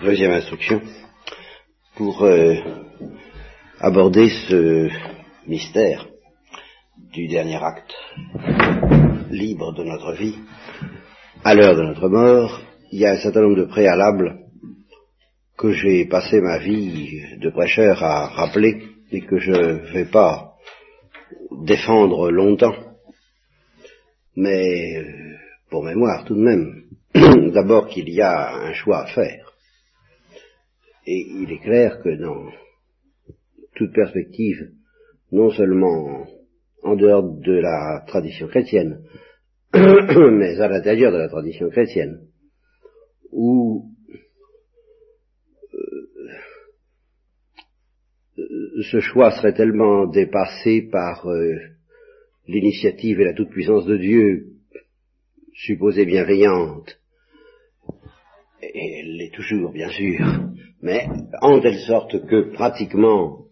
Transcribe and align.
deuxième 0.00 0.32
instruction 0.32 0.80
pour 1.96 2.22
euh, 2.24 2.54
aborder 3.80 4.28
ce 4.48 4.88
mystère 5.46 6.06
du 7.12 7.28
dernier 7.28 7.56
acte 7.56 7.94
libre 9.30 9.72
de 9.72 9.84
notre 9.84 10.12
vie 10.12 10.36
à 11.44 11.54
l'heure 11.54 11.76
de 11.76 11.82
notre 11.82 12.08
mort. 12.08 12.60
Il 12.92 13.00
y 13.00 13.06
a 13.06 13.12
un 13.12 13.18
certain 13.18 13.42
nombre 13.42 13.56
de 13.56 13.64
préalables 13.64 14.38
que 15.56 15.72
j'ai 15.72 16.04
passé 16.06 16.40
ma 16.40 16.58
vie 16.58 17.38
de 17.38 17.50
prêcheur 17.50 18.02
à 18.02 18.26
rappeler 18.26 18.82
et 19.10 19.22
que 19.22 19.38
je 19.38 19.52
ne 19.52 19.92
vais 19.92 20.06
pas 20.06 20.54
défendre 21.50 22.30
longtemps, 22.30 22.76
mais 24.36 24.96
euh, 24.98 25.36
pour 25.70 25.84
mémoire 25.84 26.24
tout 26.24 26.34
de 26.34 26.42
même. 26.42 26.82
D'abord 27.52 27.88
qu'il 27.88 28.10
y 28.10 28.20
a 28.20 28.54
un 28.54 28.72
choix 28.74 29.04
à 29.04 29.06
faire. 29.06 29.55
Et 31.06 31.24
il 31.42 31.52
est 31.52 31.60
clair 31.60 32.00
que 32.02 32.08
dans 32.16 32.50
toute 33.76 33.92
perspective, 33.92 34.70
non 35.30 35.50
seulement 35.50 36.26
en 36.82 36.96
dehors 36.96 37.22
de 37.22 37.52
la 37.52 38.04
tradition 38.06 38.48
chrétienne, 38.48 39.02
mais 39.74 40.60
à 40.60 40.68
l'intérieur 40.68 41.12
de 41.12 41.18
la 41.18 41.28
tradition 41.28 41.68
chrétienne, 41.70 42.26
où 43.30 43.90
euh, 48.38 48.42
ce 48.90 49.00
choix 49.00 49.30
serait 49.32 49.54
tellement 49.54 50.06
dépassé 50.06 50.88
par 50.90 51.28
euh, 51.28 51.54
l'initiative 52.48 53.20
et 53.20 53.24
la 53.24 53.34
toute-puissance 53.34 53.86
de 53.86 53.96
Dieu, 53.96 54.46
supposée 55.52 56.04
bienveillante, 56.04 57.00
et 58.62 59.00
elle 59.00 59.16
l'est 59.16 59.34
toujours, 59.34 59.72
bien 59.72 59.90
sûr, 59.90 60.46
mais 60.82 61.06
en 61.40 61.60
telle 61.60 61.78
sorte 61.80 62.26
que 62.26 62.52
pratiquement 62.52 63.46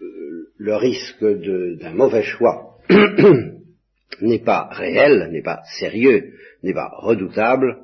euh, 0.00 0.52
le 0.56 0.76
risque 0.76 1.24
d'un 1.24 1.94
mauvais 1.94 2.22
choix 2.22 2.78
n'est 4.20 4.44
pas 4.44 4.68
réel, 4.70 5.30
n'est 5.32 5.42
pas 5.42 5.62
sérieux, 5.78 6.32
n'est 6.62 6.74
pas 6.74 6.90
redoutable, 6.98 7.78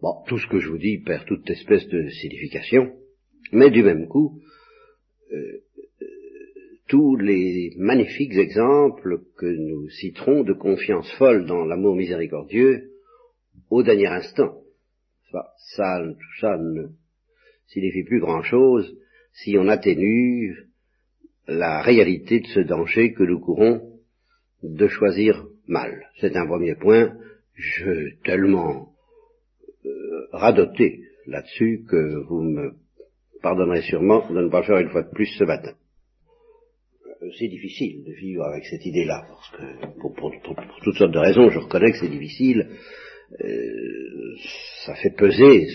bon, 0.00 0.22
tout 0.26 0.38
ce 0.38 0.46
que 0.48 0.58
je 0.58 0.68
vous 0.68 0.78
dis 0.78 0.98
perd 0.98 1.26
toute 1.26 1.48
espèce 1.48 1.86
de 1.88 2.08
signification, 2.08 2.92
mais 3.52 3.70
du 3.70 3.82
même 3.82 4.06
coup, 4.08 4.40
euh, 5.32 5.60
tous 6.88 7.16
les 7.16 7.72
magnifiques 7.78 8.36
exemples 8.36 9.22
que 9.38 9.46
nous 9.46 9.88
citerons 9.88 10.44
de 10.44 10.52
confiance 10.52 11.10
folle 11.12 11.46
dans 11.46 11.64
l'amour 11.64 11.96
miséricordieux 11.96 12.90
au 13.70 13.82
dernier 13.82 14.08
instant, 14.08 14.58
ça, 15.76 15.98
ça 16.36 16.58
ne 16.58 16.88
signifie 17.66 18.04
plus 18.04 18.20
grand-chose 18.20 18.96
si 19.32 19.56
on 19.58 19.68
atténue 19.68 20.68
la 21.46 21.82
réalité 21.82 22.40
de 22.40 22.46
ce 22.46 22.60
danger 22.60 23.12
que 23.12 23.24
nous 23.24 23.40
courons 23.40 23.98
de 24.62 24.88
choisir 24.88 25.44
mal. 25.66 26.08
C'est 26.20 26.36
un 26.36 26.46
premier 26.46 26.74
point. 26.74 27.16
Je 27.54 28.16
tellement 28.24 28.88
euh, 29.84 30.26
radoté 30.32 31.00
là-dessus 31.26 31.84
que 31.88 32.24
vous 32.26 32.42
me 32.42 32.72
pardonnerez 33.42 33.82
sûrement 33.82 34.28
de 34.30 34.40
ne 34.40 34.48
pas 34.48 34.62
faire 34.62 34.78
une 34.78 34.88
fois 34.88 35.02
de 35.02 35.10
plus 35.10 35.26
ce 35.38 35.44
matin. 35.44 35.74
Euh, 37.22 37.30
c'est 37.38 37.48
difficile 37.48 38.04
de 38.04 38.12
vivre 38.12 38.44
avec 38.44 38.64
cette 38.64 38.84
idée-là, 38.84 39.26
parce 39.28 39.50
que 39.50 40.00
pour, 40.00 40.14
pour, 40.14 40.32
toutes 40.82 40.96
sortes 40.96 41.12
de 41.12 41.18
raisons, 41.18 41.50
je 41.50 41.58
reconnais 41.58 41.92
que 41.92 41.98
c'est 41.98 42.08
difficile. 42.08 42.68
Euh, 43.40 44.36
ça 44.86 44.94
fait 44.96 45.14
peser 45.14 45.66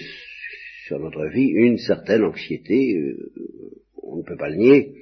sur 0.90 1.00
notre 1.00 1.28
vie 1.28 1.50
une 1.50 1.78
certaine 1.78 2.24
anxiété, 2.24 2.96
euh, 2.98 3.32
on 4.02 4.18
ne 4.18 4.24
peut 4.24 4.38
pas 4.38 4.50
le 4.50 4.56
nier. 4.56 4.96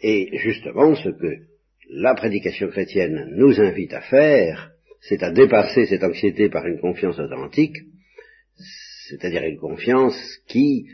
Et 0.00 0.38
justement, 0.38 0.94
ce 0.94 1.08
que 1.08 1.34
la 1.90 2.14
prédication 2.14 2.68
chrétienne 2.68 3.32
nous 3.34 3.60
invite 3.60 3.92
à 3.92 4.00
faire, 4.00 4.70
c'est 5.00 5.24
à 5.24 5.32
dépasser 5.32 5.86
cette 5.86 6.04
anxiété 6.04 6.48
par 6.48 6.66
une 6.66 6.78
confiance 6.78 7.18
authentique, 7.18 7.76
c'est-à-dire 9.08 9.42
une 9.42 9.58
confiance 9.58 10.16
qui 10.46 10.86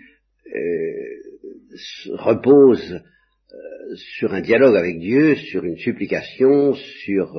euh, 0.47 2.13
repose 2.15 2.95
euh, 2.95 3.95
sur 4.19 4.33
un 4.33 4.41
dialogue 4.41 4.77
avec 4.77 4.99
Dieu, 4.99 5.35
sur 5.35 5.65
une 5.65 5.77
supplication, 5.77 6.73
sur 7.05 7.37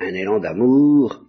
un, 0.00 0.14
élan 0.14 0.38
d'amour 0.38 1.24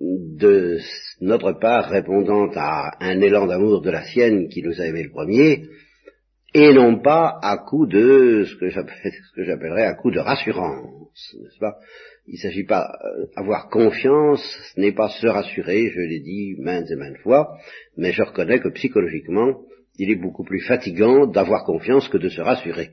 de 0.00 0.78
notre 1.20 1.52
part 1.52 1.88
répondant 1.88 2.50
à 2.54 2.96
un 3.00 3.20
élan 3.20 3.46
d'amour 3.46 3.82
de 3.82 3.90
la 3.90 4.04
sienne 4.04 4.48
qui 4.48 4.62
nous 4.62 4.80
a 4.80 4.86
aimé 4.86 5.02
le 5.04 5.10
premier, 5.10 5.68
et 6.54 6.72
non 6.72 7.00
pas 7.00 7.38
à 7.42 7.58
coup 7.58 7.86
de 7.86 8.44
ce 8.44 8.56
que 8.56 8.68
j'appellerais 9.44 9.84
à 9.84 9.94
coup 9.94 10.10
de 10.10 10.18
rassurance, 10.18 11.34
n'est-ce 11.40 11.58
pas? 11.58 11.76
Il 12.26 12.34
ne 12.34 12.38
s'agit 12.38 12.64
pas 12.64 12.88
d'avoir 13.36 13.68
confiance, 13.68 14.40
ce 14.74 14.80
n'est 14.80 14.92
pas 14.92 15.08
se 15.08 15.26
rassurer, 15.26 15.90
je 15.90 16.00
l'ai 16.00 16.20
dit 16.20 16.54
maintes 16.60 16.90
et 16.90 16.96
maintes 16.96 17.18
fois, 17.18 17.56
mais 17.96 18.12
je 18.12 18.22
reconnais 18.22 18.60
que 18.60 18.68
psychologiquement, 18.68 19.62
il 19.98 20.10
est 20.10 20.16
beaucoup 20.16 20.44
plus 20.44 20.60
fatigant 20.60 21.26
d'avoir 21.26 21.64
confiance 21.64 22.08
que 22.08 22.18
de 22.18 22.28
se 22.28 22.40
rassurer. 22.40 22.90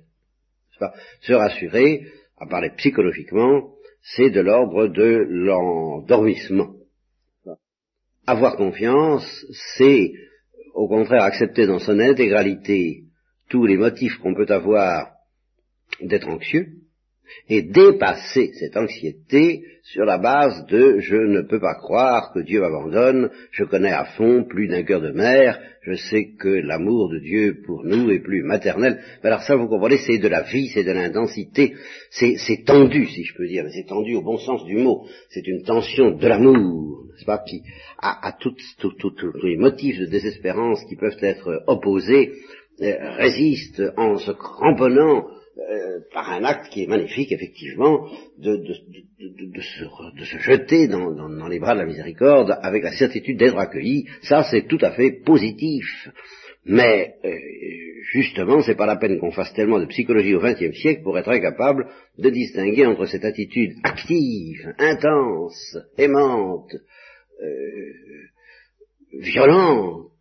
Se 1.21 1.33
rassurer, 1.33 2.07
à 2.37 2.47
parler 2.47 2.71
psychologiquement, 2.77 3.73
c'est 4.01 4.29
de 4.29 4.41
l'ordre 4.41 4.87
de 4.87 5.25
l'endormissement. 5.29 6.78
Avoir 8.29 8.57
confiance, 8.57 9.25
c'est 9.75 10.13
au 10.75 10.87
contraire 10.87 11.23
accepter 11.23 11.65
dans 11.65 11.79
son 11.79 11.99
intégralité 11.99 13.05
tous 13.49 13.65
les 13.65 13.75
motifs 13.75 14.19
qu'on 14.19 14.35
peut 14.35 14.45
avoir 14.49 15.07
d'être 15.99 16.27
anxieux, 16.27 16.67
et 17.47 17.61
dépasser 17.63 18.51
cette 18.53 18.77
anxiété 18.77 19.63
sur 19.83 20.05
la 20.05 20.17
base 20.17 20.65
de 20.67 20.99
je 20.99 21.15
ne 21.15 21.41
peux 21.41 21.59
pas 21.59 21.75
croire 21.75 22.31
que 22.33 22.39
Dieu 22.39 22.61
m'abandonne, 22.61 23.29
je 23.51 23.63
connais 23.63 23.91
à 23.91 24.05
fond 24.05 24.43
plus 24.43 24.67
d'un 24.67 24.83
cœur 24.83 25.01
de 25.01 25.11
mère, 25.11 25.59
je 25.81 25.93
sais 25.93 26.33
que 26.37 26.49
l'amour 26.49 27.09
de 27.09 27.19
Dieu 27.19 27.61
pour 27.65 27.83
nous 27.83 28.11
est 28.11 28.19
plus 28.19 28.43
maternel. 28.43 28.99
Mais 29.23 29.29
alors 29.29 29.41
ça, 29.41 29.55
vous 29.55 29.67
comprenez, 29.67 29.97
c'est 29.97 30.19
de 30.19 30.27
la 30.27 30.43
vie, 30.43 30.67
c'est 30.67 30.83
de 30.83 30.91
l'intensité, 30.91 31.73
c'est 32.11 32.65
tendu, 32.65 33.05
si 33.07 33.23
je 33.23 33.35
peux 33.35 33.47
dire, 33.47 33.63
mais 33.63 33.71
c'est 33.71 33.87
tendu 33.87 34.15
au 34.15 34.21
bon 34.21 34.37
sens 34.37 34.63
du 34.65 34.77
mot. 34.77 35.05
C'est 35.29 35.47
une 35.47 35.63
tension 35.63 36.11
de 36.11 36.27
l'amour, 36.27 37.05
n'est-ce 37.07 37.25
pas, 37.25 37.39
qui 37.39 37.63
à, 37.99 38.35
tous 38.39 38.55
les 39.43 39.57
motifs 39.57 39.99
de 39.99 40.05
désespérance 40.05 40.83
qui 40.87 40.95
peuvent 40.95 41.17
être 41.21 41.63
opposés, 41.67 42.33
euh, 42.81 42.95
résiste 43.17 43.81
en 43.97 44.17
se 44.17 44.31
cramponnant 44.31 45.25
euh, 45.59 45.99
par 46.13 46.31
un 46.31 46.43
acte 46.43 46.71
qui 46.71 46.83
est 46.83 46.87
magnifique, 46.87 47.31
effectivement, 47.31 48.07
de, 48.37 48.55
de, 48.55 48.75
de, 49.19 49.61
se, 49.61 50.37
jeter 50.37 50.87
dans, 50.87 51.11
dans, 51.11 51.47
les 51.47 51.59
bras 51.59 51.73
de 51.73 51.79
la 51.79 51.85
miséricorde 51.85 52.57
avec 52.61 52.83
la 52.83 52.91
certitude 52.91 53.37
d'être 53.37 53.57
accueilli. 53.57 54.07
Ça, 54.21 54.43
c'est 54.43 54.67
tout 54.67 54.77
à 54.81 54.91
fait 54.91 55.11
positif. 55.11 55.85
Mais 56.65 57.15
euh, 57.25 57.35
justement, 58.11 58.61
c'est 58.61 58.75
pas 58.75 58.85
la 58.85 58.97
peine 58.97 59.19
qu'on 59.19 59.31
fasse 59.31 59.53
tellement 59.53 59.79
de 59.79 59.85
psychologie 59.85 60.35
au 60.35 60.39
XXe 60.39 60.77
siècle 60.77 61.03
pour 61.03 61.17
être 61.17 61.29
incapable 61.29 61.87
de 62.17 62.29
distinguer 62.29 62.85
entre 62.85 63.05
cette 63.05 63.25
attitude 63.25 63.73
active, 63.83 64.73
intense, 64.77 65.77
aimante, 65.97 66.73
euh, 67.41 67.93
violente 69.19 70.11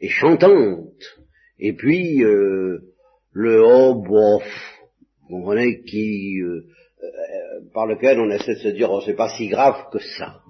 et 0.00 0.08
chantante, 0.08 1.20
et 1.58 1.72
puis 1.72 2.22
euh, 2.22 2.80
le 3.36 3.62
haut 3.62 4.02
vous 4.02 4.40
comprenez, 5.28 5.82
qui, 5.82 6.40
euh, 6.40 6.64
euh, 7.02 7.60
par 7.74 7.86
lequel 7.86 8.18
on 8.18 8.30
essaie 8.30 8.54
de 8.54 8.60
se 8.60 8.68
dire, 8.68 8.90
oh, 8.90 9.02
c'est 9.04 9.16
pas 9.16 9.28
si 9.36 9.48
grave 9.48 9.76
que 9.92 9.98
ça. 9.98 10.40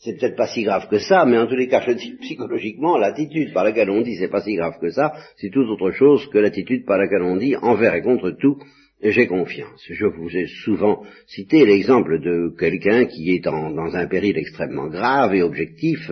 C'est 0.00 0.18
peut-être 0.18 0.36
pas 0.36 0.48
si 0.48 0.64
grave 0.64 0.88
que 0.88 0.98
ça, 0.98 1.24
mais 1.26 1.38
en 1.38 1.46
tous 1.46 1.54
les 1.54 1.68
cas, 1.68 1.86
psychologiquement, 2.22 2.98
l'attitude 2.98 3.52
par 3.52 3.62
laquelle 3.62 3.90
on 3.90 4.02
dit 4.02 4.16
c'est 4.16 4.28
pas 4.28 4.42
si 4.42 4.56
grave 4.56 4.78
que 4.80 4.90
ça, 4.90 5.12
c'est 5.36 5.50
tout 5.50 5.60
autre 5.60 5.92
chose 5.92 6.28
que 6.28 6.38
l'attitude 6.38 6.84
par 6.84 6.98
laquelle 6.98 7.22
on 7.22 7.36
dit 7.36 7.54
envers 7.56 7.94
et 7.94 8.02
contre 8.02 8.32
tout, 8.32 8.58
j'ai 9.00 9.28
confiance. 9.28 9.80
Je 9.88 10.06
vous 10.06 10.36
ai 10.36 10.46
souvent 10.64 11.04
cité 11.28 11.66
l'exemple 11.66 12.20
de 12.20 12.52
quelqu'un 12.58 13.04
qui 13.04 13.30
est 13.30 13.40
dans 13.40 13.94
un 13.94 14.06
péril 14.08 14.36
extrêmement 14.36 14.88
grave 14.88 15.34
et 15.34 15.42
objectif, 15.42 16.10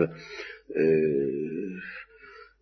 euh, 0.75 1.77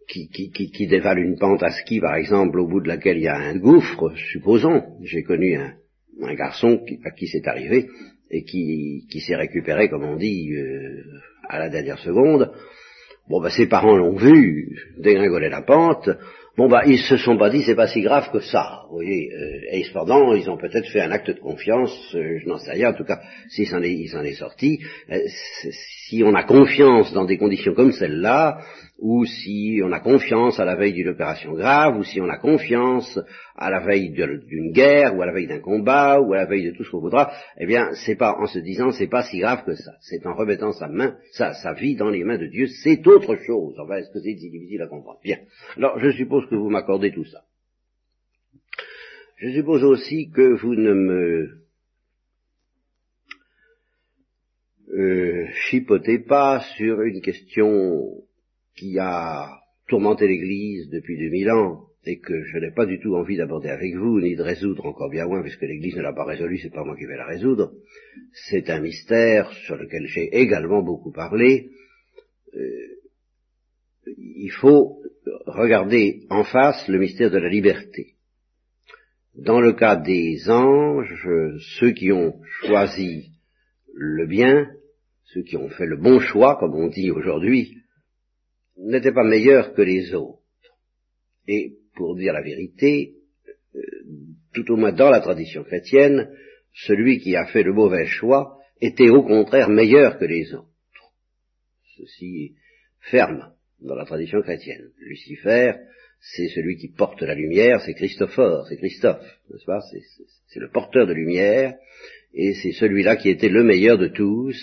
qui, 0.08 0.30
qui, 0.30 0.52
qui, 0.52 0.88
dévale 0.88 1.20
une 1.20 1.38
pente 1.38 1.64
à 1.64 1.72
ski, 1.72 2.00
par 2.00 2.16
exemple, 2.16 2.60
au 2.60 2.68
bout 2.68 2.82
de 2.82 2.88
laquelle 2.88 3.18
il 3.18 3.24
y 3.24 3.28
a 3.28 3.38
un 3.38 3.58
gouffre, 3.58 4.14
supposons. 4.32 4.84
J'ai 5.02 5.24
connu 5.24 5.56
un, 5.56 5.74
un 6.22 6.34
garçon 6.36 6.82
à 7.04 7.12
qui 7.12 7.28
c'est 7.28 7.48
arrivé 7.48 7.88
et 8.32 8.44
qui, 8.44 9.06
qui 9.12 9.20
s'est 9.22 9.36
récupéré, 9.36 9.90
comme 9.90 10.04
on 10.04 10.16
dit, 10.16 10.54
euh, 10.54 11.04
à 11.50 11.60
la 11.60 11.70
dernière 11.70 12.00
seconde. 12.00 12.52
Bon, 13.28 13.42
ben, 13.42 13.50
ses 13.50 13.68
parents 13.68 13.96
l'ont 13.96 14.16
vu 14.16 14.78
dégringoler 14.98 15.50
la 15.50 15.62
pente. 15.62 16.10
Bon 16.58 16.70
bah 16.70 16.84
ils 16.86 17.00
se 17.00 17.18
sont 17.18 17.38
pas 17.38 17.50
dit 17.50 17.64
c'est 17.66 17.76
pas 17.76 17.88
si 17.88 18.00
grave 18.00 18.32
que 18.32 18.40
ça, 18.40 18.84
vous 18.88 18.96
voyez. 18.96 19.30
Euh, 19.34 19.60
et 19.74 19.84
cependant 19.84 20.34
ils 20.34 20.50
ont 20.50 20.56
peut-être 20.56 20.90
fait 20.90 21.02
un 21.02 21.12
acte 21.12 21.30
de 21.30 21.40
confiance, 21.40 21.92
euh, 22.16 22.40
je 22.42 22.48
n'en 22.48 22.58
sais 22.58 22.72
rien. 22.72 22.92
En 22.92 22.94
tout 22.94 23.04
cas, 23.04 23.20
s'il 23.50 23.68
s'en 23.68 23.84
est, 23.84 23.92
est 23.92 24.34
sorti. 24.34 24.80
Euh, 25.12 25.20
si 26.08 26.24
on 26.24 26.34
a 26.34 26.44
confiance 26.44 27.12
dans 27.12 27.26
des 27.26 27.38
conditions 27.38 27.74
comme 27.74 27.92
celle-là, 27.92 28.60
ou 28.98 29.26
si 29.26 29.82
on 29.84 29.92
a 29.92 30.00
confiance 30.00 30.60
à 30.60 30.66
la 30.66 30.76
veille 30.76 30.94
d'une 30.94 31.10
opération 31.10 31.54
grave, 31.54 31.98
ou 31.98 32.04
si 32.04 32.22
on 32.22 32.30
a 32.30 32.38
confiance 32.38 33.20
à 33.56 33.70
la 33.70 33.82
veille 33.82 34.12
d'une 34.12 34.72
guerre, 34.72 35.16
ou 35.16 35.22
à 35.22 35.26
la 35.26 35.34
veille 35.34 35.48
d'un 35.48 35.60
combat, 35.60 36.22
ou 36.22 36.34
à 36.34 36.38
la 36.38 36.46
veille 36.46 36.66
de 36.66 36.72
tout 36.72 36.84
ce 36.84 36.92
qu'on 36.92 37.02
voudra, 37.02 37.32
eh 37.58 37.66
bien 37.66 37.92
c'est 38.06 38.16
pas 38.16 38.38
en 38.40 38.46
se 38.46 38.60
disant 38.60 38.92
c'est 38.92 39.10
pas 39.10 39.24
si 39.24 39.40
grave 39.40 39.66
que 39.66 39.76
ça. 39.76 39.92
C'est 40.00 40.26
en 40.26 40.34
remettant 40.34 40.72
sa 40.72 40.88
main, 40.88 41.18
sa, 41.32 41.54
sa 41.54 41.74
vie 41.74 41.96
dans 41.96 42.10
les 42.10 42.24
mains 42.24 42.38
de 42.38 42.48
Dieu, 42.48 42.68
c'est 42.68 43.06
autre 43.06 43.36
chose. 43.36 43.76
Enfin, 43.80 43.96
est-ce 43.96 44.12
que 44.12 44.20
c'est 44.20 44.34
difficile 44.34 44.82
à 44.82 44.88
comprendre? 44.88 45.20
Bien. 45.24 45.40
Alors 45.76 46.00
je 46.00 46.12
suppose 46.12 46.48
que 46.50 46.56
vous 46.56 46.70
m'accordez 46.70 47.12
tout 47.12 47.26
ça. 47.26 47.42
Je 49.38 49.52
suppose 49.52 49.84
aussi 49.84 50.30
que 50.30 50.54
vous 50.54 50.76
ne 50.76 50.94
me 50.94 51.66
euh, 54.98 55.48
chipotez 55.70 56.20
pas 56.20 56.62
sur 56.78 57.02
une 57.02 57.20
question 57.20 58.25
qui 58.76 58.98
a 59.00 59.50
tourmenté 59.88 60.28
l'Église 60.28 60.90
depuis 60.90 61.18
2000 61.18 61.52
ans 61.52 61.86
et 62.06 62.20
que 62.20 62.44
je 62.44 62.58
n'ai 62.60 62.72
pas 62.72 62.86
du 62.86 63.00
tout 63.00 63.16
envie 63.16 63.38
d'aborder 63.38 63.70
avec 63.70 63.96
vous, 63.96 64.20
ni 64.20 64.36
de 64.36 64.44
résoudre 64.44 64.86
encore 64.86 65.10
bien 65.10 65.26
moins, 65.26 65.42
puisque 65.42 65.62
l'Église 65.62 65.96
ne 65.96 66.02
l'a 66.02 66.14
pas 66.14 66.26
résolu, 66.26 66.60
c'est 66.60 66.74
pas 66.74 66.84
moi 66.84 66.96
qui 66.96 67.06
vais 67.06 67.18
la 67.18 67.26
résoudre. 67.26 67.72
C'est 68.50 68.70
un 68.70 68.80
mystère 68.80 69.52
sur 69.66 69.76
lequel 69.76 70.06
j'ai 70.06 70.30
également 70.38 70.84
beaucoup 70.84 71.12
parlé. 71.12 71.70
Euh, 72.54 72.96
il 74.18 74.52
faut 74.52 75.02
regarder 75.48 76.22
en 76.30 76.44
face 76.44 76.88
le 76.88 77.00
mystère 77.00 77.32
de 77.32 77.40
la 77.40 77.50
liberté. 77.50 78.14
Dans 79.34 79.60
le 79.60 79.74
cas 79.74 79.96
des 79.96 80.50
anges, 80.50 81.28
ceux 81.80 81.92
qui 81.92 82.12
ont 82.12 82.40
choisi 82.62 83.32
le 83.94 84.28
bien, 84.28 84.70
ceux 85.24 85.42
qui 85.42 85.58
ont 85.58 85.70
fait 85.70 85.88
le 85.88 85.98
bon 85.98 86.20
choix, 86.20 86.58
comme 86.60 86.76
on 86.76 86.88
dit 86.88 87.10
aujourd'hui, 87.10 87.82
n'étaient 88.78 89.14
pas 89.14 89.24
meilleurs 89.24 89.74
que 89.74 89.82
les 89.82 90.14
autres. 90.14 90.42
Et 91.48 91.74
pour 91.96 92.16
dire 92.16 92.34
la 92.34 92.42
vérité, 92.42 93.16
euh, 93.76 93.82
tout 94.54 94.72
au 94.72 94.78
moins 94.78 94.92
dans 94.92 95.10
la 95.10 95.22
tradition 95.22 95.64
chrétienne, 95.64 96.30
celui 96.74 97.20
qui 97.20 97.36
a 97.36 97.46
fait 97.46 97.64
le 97.64 97.74
mauvais 97.74 98.06
choix 98.06 98.58
était 98.82 99.10
au 99.10 99.24
contraire 99.24 99.70
meilleur 99.70 100.18
que 100.18 100.26
les 100.26 100.54
autres. 100.54 100.70
Ceci 101.98 102.56
ferme 103.00 103.54
dans 103.80 103.96
la 103.96 104.06
tradition 104.06 104.42
chrétienne. 104.42 104.90
Lucifer, 105.00 105.74
c'est 106.20 106.50
celui 106.50 106.78
qui 106.78 106.90
porte 106.90 107.22
la 107.22 107.36
lumière, 107.36 107.82
c'est 107.82 107.94
Christophore, 107.94 108.68
c'est 108.68 108.78
Christophe, 108.78 109.40
n'est-ce 109.50 109.66
pas? 109.66 109.80
C'est 110.48 110.60
le 110.60 110.70
porteur 110.70 111.08
de 111.08 111.14
lumière, 111.14 111.76
et 112.34 112.54
c'est 112.56 112.72
celui-là 112.74 113.16
qui 113.16 113.30
était 113.30 113.50
le 113.50 113.64
meilleur 113.64 113.98
de 113.98 114.08
tous, 114.08 114.58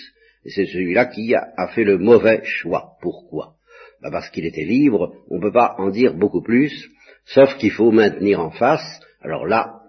et 0.45 0.49
c'est 0.49 0.65
celui-là 0.65 1.05
qui 1.05 1.33
a, 1.33 1.67
fait 1.73 1.83
le 1.83 1.97
mauvais 1.97 2.43
choix. 2.43 2.97
Pourquoi? 3.01 3.55
Bah 4.03 4.09
Parce 4.11 4.29
qu'il 4.29 4.45
était 4.45 4.65
libre, 4.65 5.15
on 5.29 5.37
ne 5.37 5.41
peut 5.41 5.51
pas 5.51 5.75
en 5.77 5.89
dire 5.89 6.13
beaucoup 6.13 6.41
plus, 6.41 6.89
sauf 7.25 7.55
qu'il 7.57 7.71
faut 7.71 7.91
maintenir 7.91 8.39
en 8.39 8.51
face, 8.51 8.99
alors 9.21 9.47
là, 9.47 9.79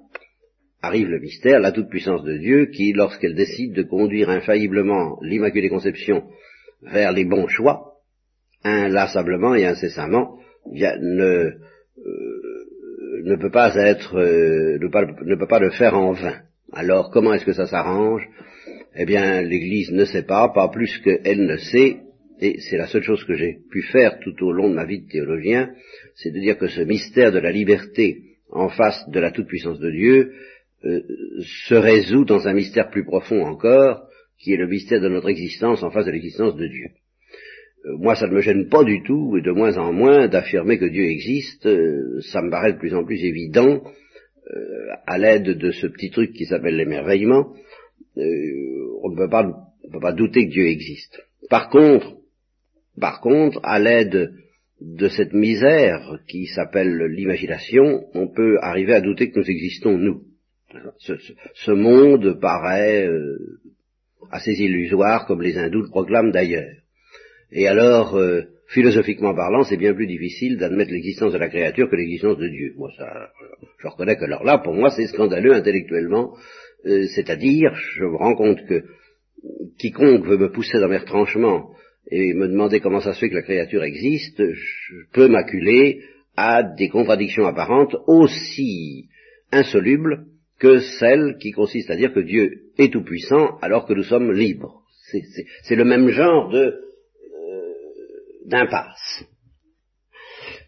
arrive 0.83 1.09
le 1.09 1.19
mystère, 1.19 1.61
la 1.61 1.73
toute-puissance 1.73 2.23
de 2.23 2.39
Dieu, 2.39 2.67
qui, 2.67 2.93
lorsqu'elle 2.93 3.35
décide 3.35 3.75
de 3.75 3.83
conduire 3.83 4.31
infailliblement 4.31 5.19
l'Immaculée 5.23 5.69
Conception 5.69 6.25
vers 6.83 7.13
les 7.13 7.25
bons 7.25 7.49
choix, 7.49 7.95
inlassablement 8.63 9.55
et 9.55 9.67
incessamment, 9.67 10.39
ne, 10.71 11.25
euh, 11.27 11.55
ne 13.25 13.37
peut 13.37 13.51
pas 13.51 13.75
être, 13.75 14.17
euh, 14.19 14.79
ne, 14.79 15.37
peut 15.37 15.47
pas 15.47 15.59
le 15.59 15.71
faire 15.71 15.95
en 15.95 16.13
vain. 16.13 16.41
Alors 16.73 17.11
comment 17.11 17.35
est-ce 17.35 17.45
que 17.45 17.53
ça 17.53 17.67
s'arrange? 17.67 18.29
Eh 18.97 19.07
bien, 19.07 19.43
l'Église 19.43 19.91
ne 19.91 20.05
sait 20.05 20.23
pas, 20.23 20.49
pas 20.51 20.69
plus 20.69 20.99
qu'elle 20.99 21.47
ne 21.47 21.57
sait, 21.57 21.99
et 22.41 22.59
c'est 22.61 22.77
la 22.77 22.87
seule 22.87 23.03
chose 23.03 23.25
que 23.25 23.35
j'ai 23.35 23.59
pu 23.71 23.83
faire 23.83 24.19
tout 24.21 24.35
au 24.45 24.53
long 24.53 24.69
de 24.69 24.75
ma 24.75 24.85
vie 24.85 25.03
de 25.03 25.09
théologien, 25.09 25.71
c'est 26.17 26.31
de 26.31 26.41
dire 26.41 26.59
que 26.59 26.69
ce 26.69 26.81
mystère 26.83 27.33
de 27.33 27.39
la 27.39 27.53
liberté 27.53 28.23
en 28.51 28.69
face 28.69 29.09
de 29.09 29.21
la 29.21 29.31
toute-puissance 29.31 29.79
de 29.79 29.91
Dieu 29.91 30.33
euh, 30.85 31.01
se 31.69 31.75
résout 31.75 32.25
dans 32.25 32.47
un 32.47 32.53
mystère 32.53 32.91
plus 32.91 33.05
profond 33.05 33.43
encore, 33.43 34.09
qui 34.39 34.53
est 34.53 34.59
le 34.59 34.67
mystère 34.67 35.01
de 35.01 35.09
notre 35.09 35.29
existence 35.29 35.83
en 35.83 35.91
face 35.91 36.07
de 36.07 36.11
l'existence 36.11 36.57
de 36.57 36.67
Dieu. 36.67 36.89
Euh, 37.87 37.97
moi, 37.99 38.15
ça 38.15 38.27
ne 38.27 38.35
me 38.35 38.41
gêne 38.41 38.69
pas 38.69 38.85
du 38.85 39.03
tout, 39.03 39.37
et 39.37 39.43
de 39.43 39.51
moins 39.51 39.77
en 39.77 39.93
moins, 39.93 40.29
d'affirmer 40.29 40.79
que 40.79 40.87
Dieu 40.87 41.05
existe. 41.05 41.67
Euh, 41.67 42.21
ça 42.33 42.43
me 42.43 42.51
paraît 42.51 42.75
de 42.75 42.79
plus 42.79 42.95
en 42.95 43.05
plus 43.05 43.23
évident, 43.25 43.83
euh, 44.51 44.95
à 45.07 45.19
l'aide 45.19 45.57
de 45.59 45.71
ce 45.71 45.87
petit 45.87 46.11
truc 46.11 46.33
qui 46.33 46.47
s'appelle 46.47 46.77
l'émerveillement. 46.77 47.55
on 48.17 49.11
ne 49.11 49.17
peut 49.17 49.29
pas, 49.29 49.45
peut 49.93 50.01
pas 50.01 50.13
douter 50.13 50.47
que 50.47 50.53
Dieu 50.53 50.67
existe. 50.67 51.21
Par 51.51 51.69
contre, 51.69 52.17
par 53.01 53.21
contre, 53.21 53.61
à 53.63 53.79
l'aide 53.79 54.33
de 54.81 55.09
cette 55.09 55.33
misère 55.33 56.19
qui 56.29 56.47
s'appelle 56.47 56.97
l'imagination, 57.07 58.05
on 58.15 58.29
peut 58.29 58.59
arriver 58.61 58.95
à 58.95 59.01
douter 59.01 59.31
que 59.31 59.39
nous 59.39 59.51
existons 59.51 59.97
nous. 59.97 60.23
Ce, 60.99 61.71
monde 61.71 62.41
paraît 62.41 63.09
assez 64.31 64.53
illusoire, 64.53 65.27
comme 65.27 65.43
les 65.43 65.57
hindous 65.57 65.83
le 65.83 65.89
proclament 65.89 66.33
d'ailleurs. 66.33 66.71
Et 67.53 67.69
alors, 67.69 68.17
euh, 68.17 68.43
philosophiquement 68.69 69.35
parlant, 69.35 69.63
c'est 69.63 69.77
bien 69.77 69.95
plus 69.95 70.07
difficile 70.07 70.57
d'admettre 70.57 70.91
l'existence 70.91 71.33
de 71.33 71.39
la 71.39 71.49
créature 71.49 71.89
que 71.89 71.97
l'existence 71.97 72.39
de 72.39 72.49
Dieu. 72.49 72.75
Moi, 72.77 72.91
ça, 72.97 73.31
je 73.79 73.87
reconnais 73.87 74.17
que 74.17 74.25
alors 74.25 74.45
là, 74.45 74.59
pour 74.59 74.75
moi, 74.75 74.91
c'est 74.91 75.07
scandaleux 75.07 75.55
intellectuellement. 75.55 76.35
Euh, 76.87 77.07
c'est-à-dire, 77.15 77.75
je 77.75 78.05
me 78.05 78.17
rends 78.17 78.35
compte 78.35 78.65
que 78.67 78.83
quiconque 79.79 80.27
veut 80.27 80.39
me 80.39 80.51
pousser 80.51 80.81
dans 80.81 80.89
mes 80.89 80.99
retranchements 80.99 81.71
et 82.11 82.35
me 82.35 82.49
demander 82.49 82.81
comment 82.81 83.01
ça 83.01 83.15
se 83.15 83.21
fait 83.21 83.31
que 83.31 83.35
la 83.35 83.43
créature 83.43 83.83
existe, 83.83 84.43
je 84.53 84.95
peux 85.13 85.29
m'acculer 85.29 86.03
à 86.37 86.63
des 86.63 86.89
contradictions 86.89 87.47
apparentes 87.47 87.97
aussi 88.07 89.09
insolubles 89.53 90.27
que 90.59 90.81
celles 90.81 91.37
qui 91.41 91.53
consistent 91.53 91.91
à 91.91 91.97
dire 91.97 92.13
que 92.13 92.21
Dieu 92.21 92.71
est 92.79 92.93
tout-puissant 92.93 93.59
alors 93.63 93.87
que 93.87 93.95
nous 93.95 94.03
sommes 94.03 94.33
libres. 94.33 94.83
C'est 95.63 95.77
le 95.77 95.85
même 95.85 96.09
genre 96.09 96.51
de 96.51 96.75
d'impasse. 98.47 99.25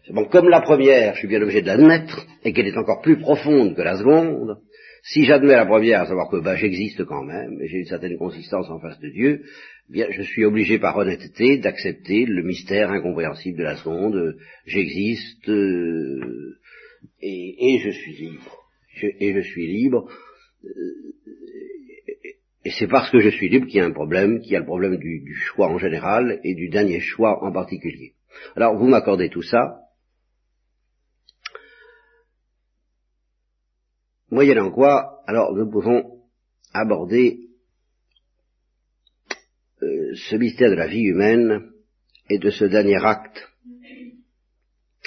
Bon, 0.09 0.25
comme 0.25 0.49
la 0.49 0.61
première, 0.61 1.13
je 1.13 1.19
suis 1.19 1.27
bien 1.27 1.41
obligé 1.41 1.61
de 1.61 1.67
l'admettre, 1.67 2.25
et 2.43 2.53
qu'elle 2.53 2.67
est 2.67 2.77
encore 2.77 3.01
plus 3.01 3.19
profonde 3.19 3.75
que 3.75 3.81
la 3.81 3.97
seconde, 3.97 4.57
si 5.03 5.25
j'admets 5.25 5.55
la 5.55 5.65
première, 5.65 6.01
à 6.01 6.05
savoir 6.05 6.29
que 6.29 6.37
bah, 6.37 6.55
j'existe 6.55 7.03
quand 7.05 7.23
même, 7.23 7.59
et 7.61 7.67
j'ai 7.67 7.79
une 7.79 7.85
certaine 7.85 8.17
consistance 8.17 8.69
en 8.69 8.79
face 8.79 8.99
de 8.99 9.09
Dieu, 9.09 9.41
bien 9.89 10.07
je 10.11 10.21
suis 10.21 10.45
obligé 10.45 10.79
par 10.79 10.97
honnêteté 10.97 11.57
d'accepter 11.57 12.25
le 12.25 12.43
mystère 12.43 12.91
incompréhensible 12.91 13.57
de 13.57 13.63
la 13.63 13.77
seconde, 13.77 14.37
j'existe, 14.65 15.49
euh, 15.49 16.57
et, 17.21 17.79
je 17.83 17.91
suis 17.91 18.15
libre. 18.15 18.57
et 19.01 19.33
je 19.33 19.41
suis 19.41 19.67
libre. 19.67 20.09
Euh, 20.65 21.07
et 22.67 22.71
c'est 22.71 22.87
parce 22.87 23.09
que 23.11 23.19
je 23.19 23.29
suis 23.29 23.47
libre 23.47 23.65
qu'il 23.67 23.77
y 23.77 23.79
a 23.79 23.85
un 23.85 23.93
problème, 23.93 24.41
qu'il 24.41 24.51
y 24.51 24.55
a 24.57 24.59
le 24.59 24.65
problème 24.65 24.97
du, 24.97 25.33
choix 25.35 25.69
en 25.69 25.77
général 25.77 26.41
et 26.43 26.53
du 26.53 26.67
dernier 26.67 26.99
choix 26.99 27.41
en 27.41 27.53
particulier. 27.53 28.13
Alors 28.57 28.75
vous 28.75 28.87
m'accordez 28.87 29.29
tout 29.29 29.41
ça. 29.41 29.79
Moyennant 34.29 34.69
quoi, 34.71 35.21
alors 35.27 35.55
nous 35.55 35.69
pouvons 35.71 36.19
aborder 36.73 37.46
ce 40.13 40.35
mystère 40.35 40.69
de 40.69 40.75
la 40.75 40.87
vie 40.87 41.03
humaine 41.03 41.71
et 42.29 42.39
de 42.39 42.49
ce 42.49 42.65
dernier 42.65 42.97
acte, 43.03 43.47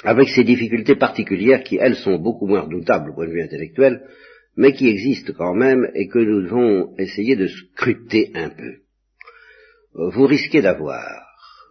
avec 0.03 0.29
ses 0.29 0.43
difficultés 0.43 0.95
particulières 0.95 1.63
qui, 1.63 1.77
elles, 1.77 1.95
sont 1.95 2.17
beaucoup 2.17 2.47
moins 2.47 2.61
redoutables 2.61 3.11
au 3.11 3.13
point 3.13 3.27
de 3.27 3.31
vue 3.31 3.43
intellectuel, 3.43 4.07
mais 4.55 4.73
qui 4.73 4.87
existe 4.87 5.33
quand 5.33 5.53
même 5.53 5.89
et 5.93 6.07
que 6.07 6.19
nous 6.19 6.41
devons 6.43 6.95
essayer 6.97 7.35
de 7.35 7.47
scruter 7.47 8.31
un 8.33 8.49
peu. 8.49 8.77
Vous 9.93 10.25
risquez 10.25 10.61
d'avoir, 10.61 11.05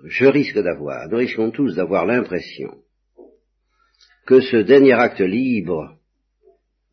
je 0.04 0.26
risque 0.26 0.58
d'avoir, 0.58 1.08
nous 1.08 1.18
risquons 1.18 1.50
tous 1.50 1.74
d'avoir 1.74 2.06
l'impression 2.06 2.78
que 4.26 4.40
ce 4.40 4.58
dernier 4.58 4.92
acte 4.92 5.20
libre 5.20 5.98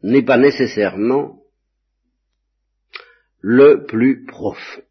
n'est 0.01 0.23
pas 0.23 0.37
nécessairement 0.37 1.41
le 3.41 3.85
plus 3.85 4.25
profond. 4.25 4.81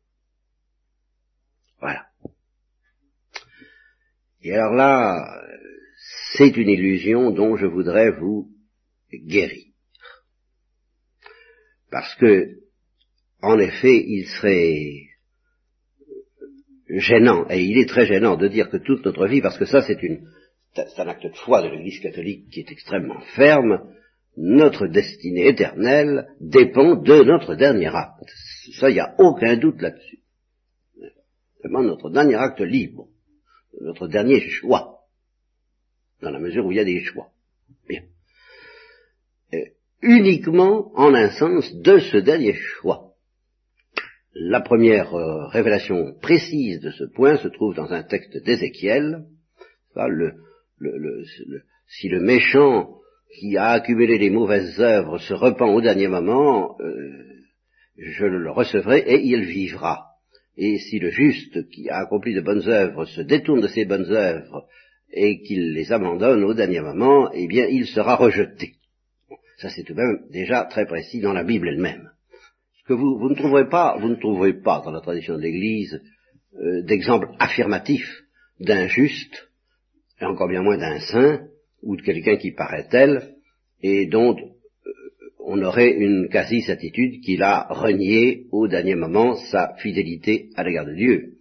Voilà. 1.81 2.07
Et 4.47 4.53
alors 4.53 4.75
là, 4.75 5.43
c'est 6.37 6.57
une 6.57 6.69
illusion 6.69 7.33
dont 7.33 7.57
je 7.57 7.67
voudrais 7.67 8.12
vous 8.12 8.49
guérir. 9.12 9.65
Parce 11.91 12.15
que, 12.15 12.61
en 13.43 13.59
effet, 13.59 14.05
il 14.07 14.25
serait 14.26 15.09
gênant, 16.88 17.49
et 17.50 17.61
il 17.61 17.76
est 17.79 17.88
très 17.88 18.07
gênant 18.07 18.37
de 18.37 18.47
dire 18.47 18.71
que 18.71 18.76
toute 18.76 19.05
notre 19.05 19.26
vie, 19.26 19.41
parce 19.41 19.59
que 19.59 19.65
ça 19.65 19.83
c'est 19.83 20.00
une 20.00 20.29
c'est 20.75 21.00
un 21.00 21.09
acte 21.09 21.26
de 21.26 21.33
foi 21.33 21.62
de 21.62 21.69
l'Église 21.69 21.99
catholique 22.00 22.49
qui 22.50 22.61
est 22.61 22.71
extrêmement 22.71 23.21
ferme, 23.35 23.91
notre 24.37 24.87
destinée 24.87 25.49
éternelle 25.49 26.29
dépend 26.41 26.95
de 26.95 27.25
notre 27.25 27.57
dernier 27.57 27.88
acte. 27.88 28.31
Ça, 28.79 28.91
il 28.91 28.95
n'y 28.95 29.00
a 29.00 29.15
aucun 29.19 29.57
doute 29.57 29.81
là-dessus. 29.81 30.21
Vraiment 31.61 31.83
notre 31.83 32.11
dernier 32.11 32.37
acte 32.37 32.61
libre, 32.61 33.09
notre 33.80 34.09
dernier 34.09 34.40
choix, 34.40 35.00
dans 36.23 36.30
la 36.30 36.38
mesure 36.38 36.66
où 36.66 36.73
il 36.73 36.76
y 36.76 36.80
a 36.80 36.85
des 36.85 37.02
choix. 37.02 37.28
Bien. 37.88 38.02
uniquement 40.02 40.92
en 40.97 41.14
un 41.14 41.30
sens 41.30 41.75
de 41.75 41.99
ce 41.99 42.18
dernier 42.18 42.54
choix. 42.54 43.14
La 44.35 44.61
première 44.61 45.14
euh, 45.14 45.47
révélation 45.47 46.14
précise 46.21 46.80
de 46.80 46.90
ce 46.90 47.04
point 47.04 47.38
se 47.38 47.49
trouve 47.49 47.75
dans 47.75 47.92
un 47.92 48.02
texte 48.02 48.37
d'Ézéchiel. 48.45 49.25
Si 51.88 52.09
le 52.09 52.21
méchant 52.21 52.99
qui 53.35 53.56
a 53.56 53.71
accumulé 53.71 54.18
les 54.18 54.30
mauvaises 54.30 54.78
œuvres 54.80 55.18
se 55.18 55.33
repent 55.33 55.62
au 55.62 55.80
dernier 55.80 56.09
moment, 56.09 56.76
euh, 56.80 57.26
je 57.97 58.26
le 58.26 58.50
recevrai 58.50 58.99
et 58.99 59.23
il 59.23 59.45
vivra. 59.45 60.16
Et 60.57 60.79
si 60.79 60.99
le 60.99 61.11
juste 61.11 61.69
qui 61.71 61.89
a 61.91 61.99
accompli 61.99 62.35
de 62.35 62.41
bonnes 62.41 62.67
œuvres 62.69 63.05
se 63.05 63.21
détourne 63.21 63.61
de 63.61 63.69
ses 63.69 63.85
bonnes 63.85 64.11
œuvres 64.11 64.67
et 65.13 65.41
qu'il 65.43 65.73
les 65.73 65.93
abandonne 65.93 66.45
au 66.45 66.55
dernier 66.55 66.81
moment, 66.81 67.31
eh 67.33 67.47
bien 67.47 67.67
il 67.67 67.87
sera 67.87 68.17
rejeté. 68.17 68.75
ça 69.59 69.69
c'est 69.69 69.83
tout 69.83 69.95
de 69.95 70.01
même 70.01 70.27
déjà 70.31 70.65
très 70.65 70.87
précis 70.87 71.21
dans 71.21 71.33
la 71.33 71.45
Bible 71.45 71.69
elle-même. 71.69 72.11
Ce 72.81 72.89
que 72.89 72.95
vous, 72.95 73.29
ne 73.29 73.35
trouverez 73.35 73.69
pas, 73.69 73.99
vous 73.99 74.09
ne 74.09 74.17
trouverez 74.17 74.55
pas 74.55 74.81
dans 74.85 74.93
la 74.93 75.01
tradition 75.01 75.37
de 75.37 75.43
l'Église 75.43 76.01
euh, 76.59 76.83
d'exemple 76.83 77.29
affirmatif 77.39 78.07
d'un 78.61 78.87
juste, 78.87 79.51
et 80.21 80.25
encore 80.25 80.49
bien 80.49 80.63
moins 80.63 80.79
d'un 80.79 81.01
saint, 81.01 81.41
ou 81.83 81.97
de 81.97 82.03
quelqu'un 82.03 82.37
qui 82.37 82.53
paraît 82.53 82.87
tel, 82.89 83.35
et 83.83 84.07
dont 84.07 84.37
on 85.49 85.62
aurait 85.62 85.93
une 85.93 86.29
quasi-certitude 86.29 87.21
qu'il 87.21 87.43
a 87.45 87.69
renié 87.71 88.47
au 88.50 88.67
dernier 88.67 88.97
moment 88.97 89.37
sa 89.37 89.75
fidélité 89.76 90.50
à 90.57 90.65
l'égard 90.65 90.87
de 90.87 90.95
Dieu. 90.95 91.35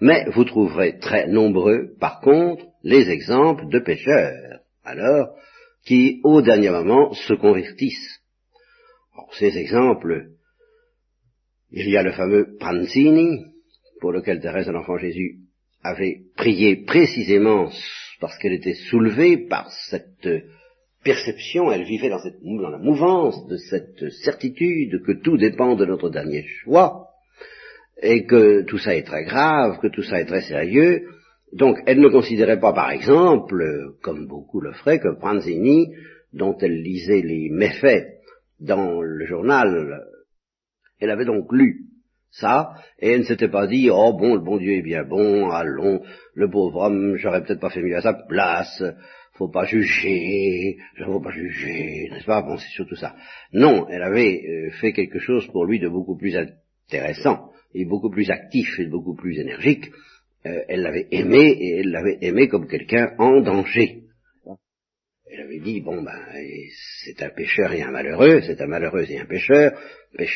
Mais 0.00 0.26
vous 0.34 0.44
trouverez 0.44 0.98
très 0.98 1.28
nombreux, 1.28 1.94
par 2.00 2.20
contre, 2.20 2.64
les 2.82 3.08
exemples 3.08 3.68
de 3.68 3.78
pécheurs, 3.78 4.58
alors, 4.82 5.36
qui 5.86 6.20
au 6.24 6.42
dernier 6.42 6.70
moment 6.70 7.14
se 7.14 7.34
convertissent. 7.34 8.20
ces 9.38 9.56
exemples, 9.56 10.30
il 11.70 11.88
y 11.88 11.96
a 11.96 12.02
le 12.02 12.12
fameux 12.12 12.56
Panzini, 12.58 13.44
pour 14.00 14.10
lequel 14.10 14.40
Thérèse 14.40 14.66
de 14.66 14.72
l'Enfant 14.72 14.98
Jésus 14.98 15.38
avait 15.82 16.22
prié 16.36 16.84
précisément 16.84 17.70
parce 18.20 18.36
qu'elle 18.38 18.54
était 18.54 18.74
soulevée 18.74 19.46
par 19.46 19.70
cette 19.70 20.28
perception, 21.04 21.70
elle 21.70 21.84
vivait 21.84 22.08
dans, 22.08 22.18
cette, 22.18 22.38
la 22.42 22.78
mouvance 22.78 23.46
de 23.46 23.56
cette 23.56 24.10
certitude 24.24 25.02
que 25.04 25.12
tout 25.12 25.36
dépend 25.36 25.76
de 25.76 25.84
notre 25.84 26.10
dernier 26.10 26.44
choix, 26.62 27.08
et 28.02 28.26
que 28.26 28.62
tout 28.62 28.78
ça 28.78 28.94
est 28.94 29.04
très 29.04 29.24
grave, 29.24 29.78
que 29.80 29.88
tout 29.88 30.02
ça 30.02 30.20
est 30.20 30.26
très 30.26 30.42
sérieux. 30.42 31.08
Donc 31.52 31.78
elle 31.86 32.00
ne 32.00 32.08
considérait 32.08 32.58
pas, 32.58 32.72
par 32.72 32.90
exemple, 32.90 33.64
comme 34.02 34.26
beaucoup 34.26 34.60
le 34.60 34.72
feraient, 34.72 34.98
que 34.98 35.16
Pranzini, 35.16 35.94
dont 36.32 36.56
elle 36.60 36.82
lisait 36.82 37.22
les 37.22 37.48
méfaits 37.50 38.08
dans 38.60 39.00
le 39.00 39.24
journal, 39.26 40.02
elle 41.00 41.10
avait 41.10 41.24
donc 41.24 41.52
lu 41.52 41.86
ça, 42.30 42.74
et 42.98 43.12
elle 43.12 43.20
ne 43.20 43.24
s'était 43.24 43.48
pas 43.48 43.68
dit, 43.68 43.88
oh 43.92 44.12
bon, 44.18 44.34
le 44.34 44.40
bon 44.40 44.56
Dieu 44.56 44.72
est 44.72 44.82
bien 44.82 45.04
bon, 45.04 45.50
allons, 45.50 46.02
le 46.34 46.50
pauvre 46.50 46.86
homme, 46.86 47.14
j'aurais 47.16 47.44
peut-être 47.44 47.60
pas 47.60 47.70
fait 47.70 47.82
mieux 47.82 47.96
à 47.96 48.00
sa 48.00 48.12
place, 48.12 48.82
faut 49.34 49.48
pas 49.48 49.64
juger, 49.64 50.76
je 50.96 51.04
faut 51.04 51.20
pas 51.20 51.32
juger, 51.32 52.08
n'est-ce 52.10 52.24
pas? 52.24 52.42
Bon, 52.42 52.56
c'est 52.56 52.70
surtout 52.70 52.96
ça. 52.96 53.16
Non, 53.52 53.88
elle 53.88 54.02
avait 54.02 54.42
euh, 54.46 54.70
fait 54.80 54.92
quelque 54.92 55.18
chose 55.18 55.46
pour 55.48 55.66
lui 55.66 55.80
de 55.80 55.88
beaucoup 55.88 56.16
plus 56.16 56.36
intéressant, 56.36 57.50
et 57.74 57.84
beaucoup 57.84 58.10
plus 58.10 58.30
actif, 58.30 58.78
et 58.78 58.86
beaucoup 58.86 59.14
plus 59.14 59.38
énergique. 59.38 59.90
Euh, 60.46 60.60
elle 60.68 60.82
l'avait 60.82 61.08
aimé, 61.10 61.56
et 61.58 61.80
elle 61.80 61.90
l'avait 61.90 62.18
aimé 62.20 62.48
comme 62.48 62.68
quelqu'un 62.68 63.14
en 63.18 63.40
danger. 63.40 64.02
Elle 65.26 65.40
avait 65.40 65.58
dit, 65.58 65.80
bon 65.80 66.00
ben, 66.00 66.20
c'est 67.04 67.20
un 67.24 67.30
pécheur 67.30 67.72
et 67.72 67.82
un 67.82 67.90
malheureux, 67.90 68.40
c'est 68.42 68.60
un 68.60 68.68
malheureux 68.68 69.04
et 69.08 69.18
un 69.18 69.24
pécheur, 69.24 69.72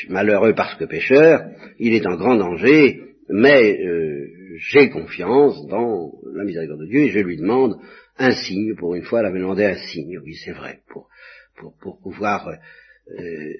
malheureux 0.08 0.54
parce 0.54 0.74
que 0.74 0.86
pécheur, 0.86 1.44
il 1.78 1.94
est 1.94 2.06
en 2.06 2.16
grand 2.16 2.34
danger, 2.34 3.00
mais 3.28 3.78
euh, 3.78 4.26
j'ai 4.58 4.90
confiance 4.90 5.64
dans 5.68 6.10
la 6.34 6.42
miséricorde 6.42 6.80
de 6.80 6.86
Dieu 6.86 7.00
et 7.02 7.10
je 7.10 7.20
lui 7.20 7.36
demande 7.36 7.78
un 8.18 8.32
signe, 8.32 8.74
pour 8.76 8.94
une 8.94 9.02
fois 9.02 9.20
elle 9.20 9.26
avait 9.26 9.40
demandé 9.40 9.64
un 9.64 9.76
signe, 9.76 10.18
oui 10.18 10.34
c'est 10.34 10.52
vrai, 10.52 10.80
pour, 10.88 11.08
pour, 11.56 11.76
pour 11.78 12.00
pouvoir 12.00 12.48
euh, 12.48 13.52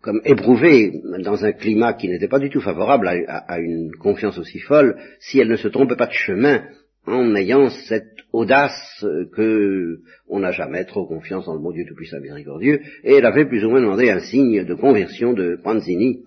comme 0.00 0.20
éprouver 0.24 1.00
dans 1.20 1.44
un 1.44 1.52
climat 1.52 1.94
qui 1.94 2.08
n'était 2.08 2.28
pas 2.28 2.38
du 2.38 2.50
tout 2.50 2.60
favorable 2.60 3.08
à, 3.08 3.38
à, 3.38 3.58
une 3.58 3.92
confiance 3.96 4.38
aussi 4.38 4.58
folle, 4.58 4.96
si 5.20 5.38
elle 5.38 5.48
ne 5.48 5.56
se 5.56 5.68
trompe 5.68 5.94
pas 5.96 6.06
de 6.06 6.12
chemin 6.12 6.64
en 7.06 7.34
ayant 7.34 7.68
cette 7.68 8.14
audace 8.32 9.04
que 9.34 9.98
on 10.28 10.40
n'a 10.40 10.50
jamais 10.50 10.84
trop 10.84 11.06
confiance 11.06 11.46
en 11.46 11.54
le 11.54 11.60
bon 11.60 11.72
Dieu 11.72 11.84
tout-puissant 11.86 12.20
miséricordieux, 12.20 12.80
et 13.04 13.14
elle 13.14 13.26
avait 13.26 13.46
plus 13.46 13.64
ou 13.64 13.70
moins 13.70 13.80
demandé 13.80 14.10
un 14.10 14.20
signe 14.20 14.64
de 14.64 14.74
conversion 14.74 15.32
de 15.32 15.58
Panzini 15.62 16.24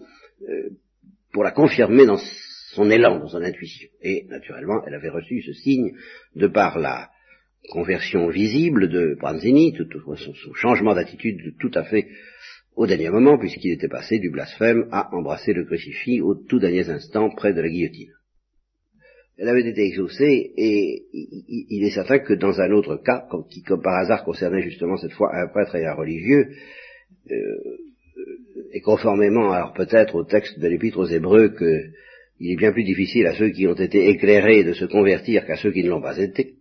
euh, 0.47 0.69
pour 1.33 1.43
la 1.43 1.51
confirmer 1.51 2.05
dans 2.05 2.19
son 2.73 2.89
élan, 2.89 3.19
dans 3.19 3.27
son 3.27 3.41
intuition. 3.41 3.89
Et 4.01 4.25
naturellement, 4.29 4.83
elle 4.85 4.93
avait 4.93 5.09
reçu 5.09 5.41
ce 5.41 5.53
signe 5.53 5.93
de 6.35 6.47
par 6.47 6.77
la 6.77 7.09
conversion 7.69 8.29
visible 8.29 8.89
de 8.89 9.17
Panzini, 9.19 9.73
tout, 9.73 9.87
son, 10.15 10.53
changement 10.53 10.95
d'attitude 10.95 11.55
tout 11.59 11.71
à 11.73 11.83
fait 11.83 12.07
au 12.75 12.85
dernier 12.85 13.09
moment, 13.09 13.37
puisqu'il 13.37 13.71
était 13.71 13.87
passé 13.87 14.19
du 14.19 14.29
blasphème 14.29 14.87
à 14.91 15.13
embrasser 15.15 15.53
le 15.53 15.65
crucifix 15.65 16.21
au 16.21 16.35
tout 16.35 16.59
dernier 16.59 16.87
instant 16.89 17.29
près 17.29 17.53
de 17.53 17.61
la 17.61 17.69
guillotine. 17.69 18.13
Elle 19.39 19.49
avait 19.49 19.67
été 19.67 19.85
exaucée, 19.85 20.51
et 20.57 21.03
il 21.13 21.83
est 21.83 21.93
certain 21.93 22.19
que 22.19 22.33
dans 22.33 22.59
un 22.59 22.71
autre 22.71 22.97
cas, 22.97 23.27
qui 23.51 23.61
comme 23.61 23.81
par 23.81 23.95
hasard 23.95 24.23
concernait 24.23 24.63
justement 24.63 24.97
cette 24.97 25.11
fois 25.11 25.35
un 25.35 25.47
prêtre 25.47 25.75
et 25.75 25.85
un 25.85 25.93
religieux, 25.93 26.49
euh, 27.29 27.77
et 28.71 28.81
conformément 28.81 29.51
alors 29.51 29.73
peut-être 29.73 30.15
au 30.15 30.23
texte 30.23 30.59
de 30.59 30.67
l'épître 30.67 30.99
aux 30.99 31.05
Hébreux 31.05 31.49
qu'il 31.49 32.51
est 32.51 32.57
bien 32.57 32.71
plus 32.71 32.83
difficile 32.83 33.27
à 33.27 33.35
ceux 33.35 33.49
qui 33.49 33.67
ont 33.67 33.75
été 33.75 34.09
éclairés 34.09 34.63
de 34.63 34.73
se 34.73 34.85
convertir 34.85 35.45
qu'à 35.45 35.55
ceux 35.57 35.71
qui 35.71 35.83
ne 35.83 35.89
l'ont 35.89 36.01
pas 36.01 36.17
été, 36.17 36.56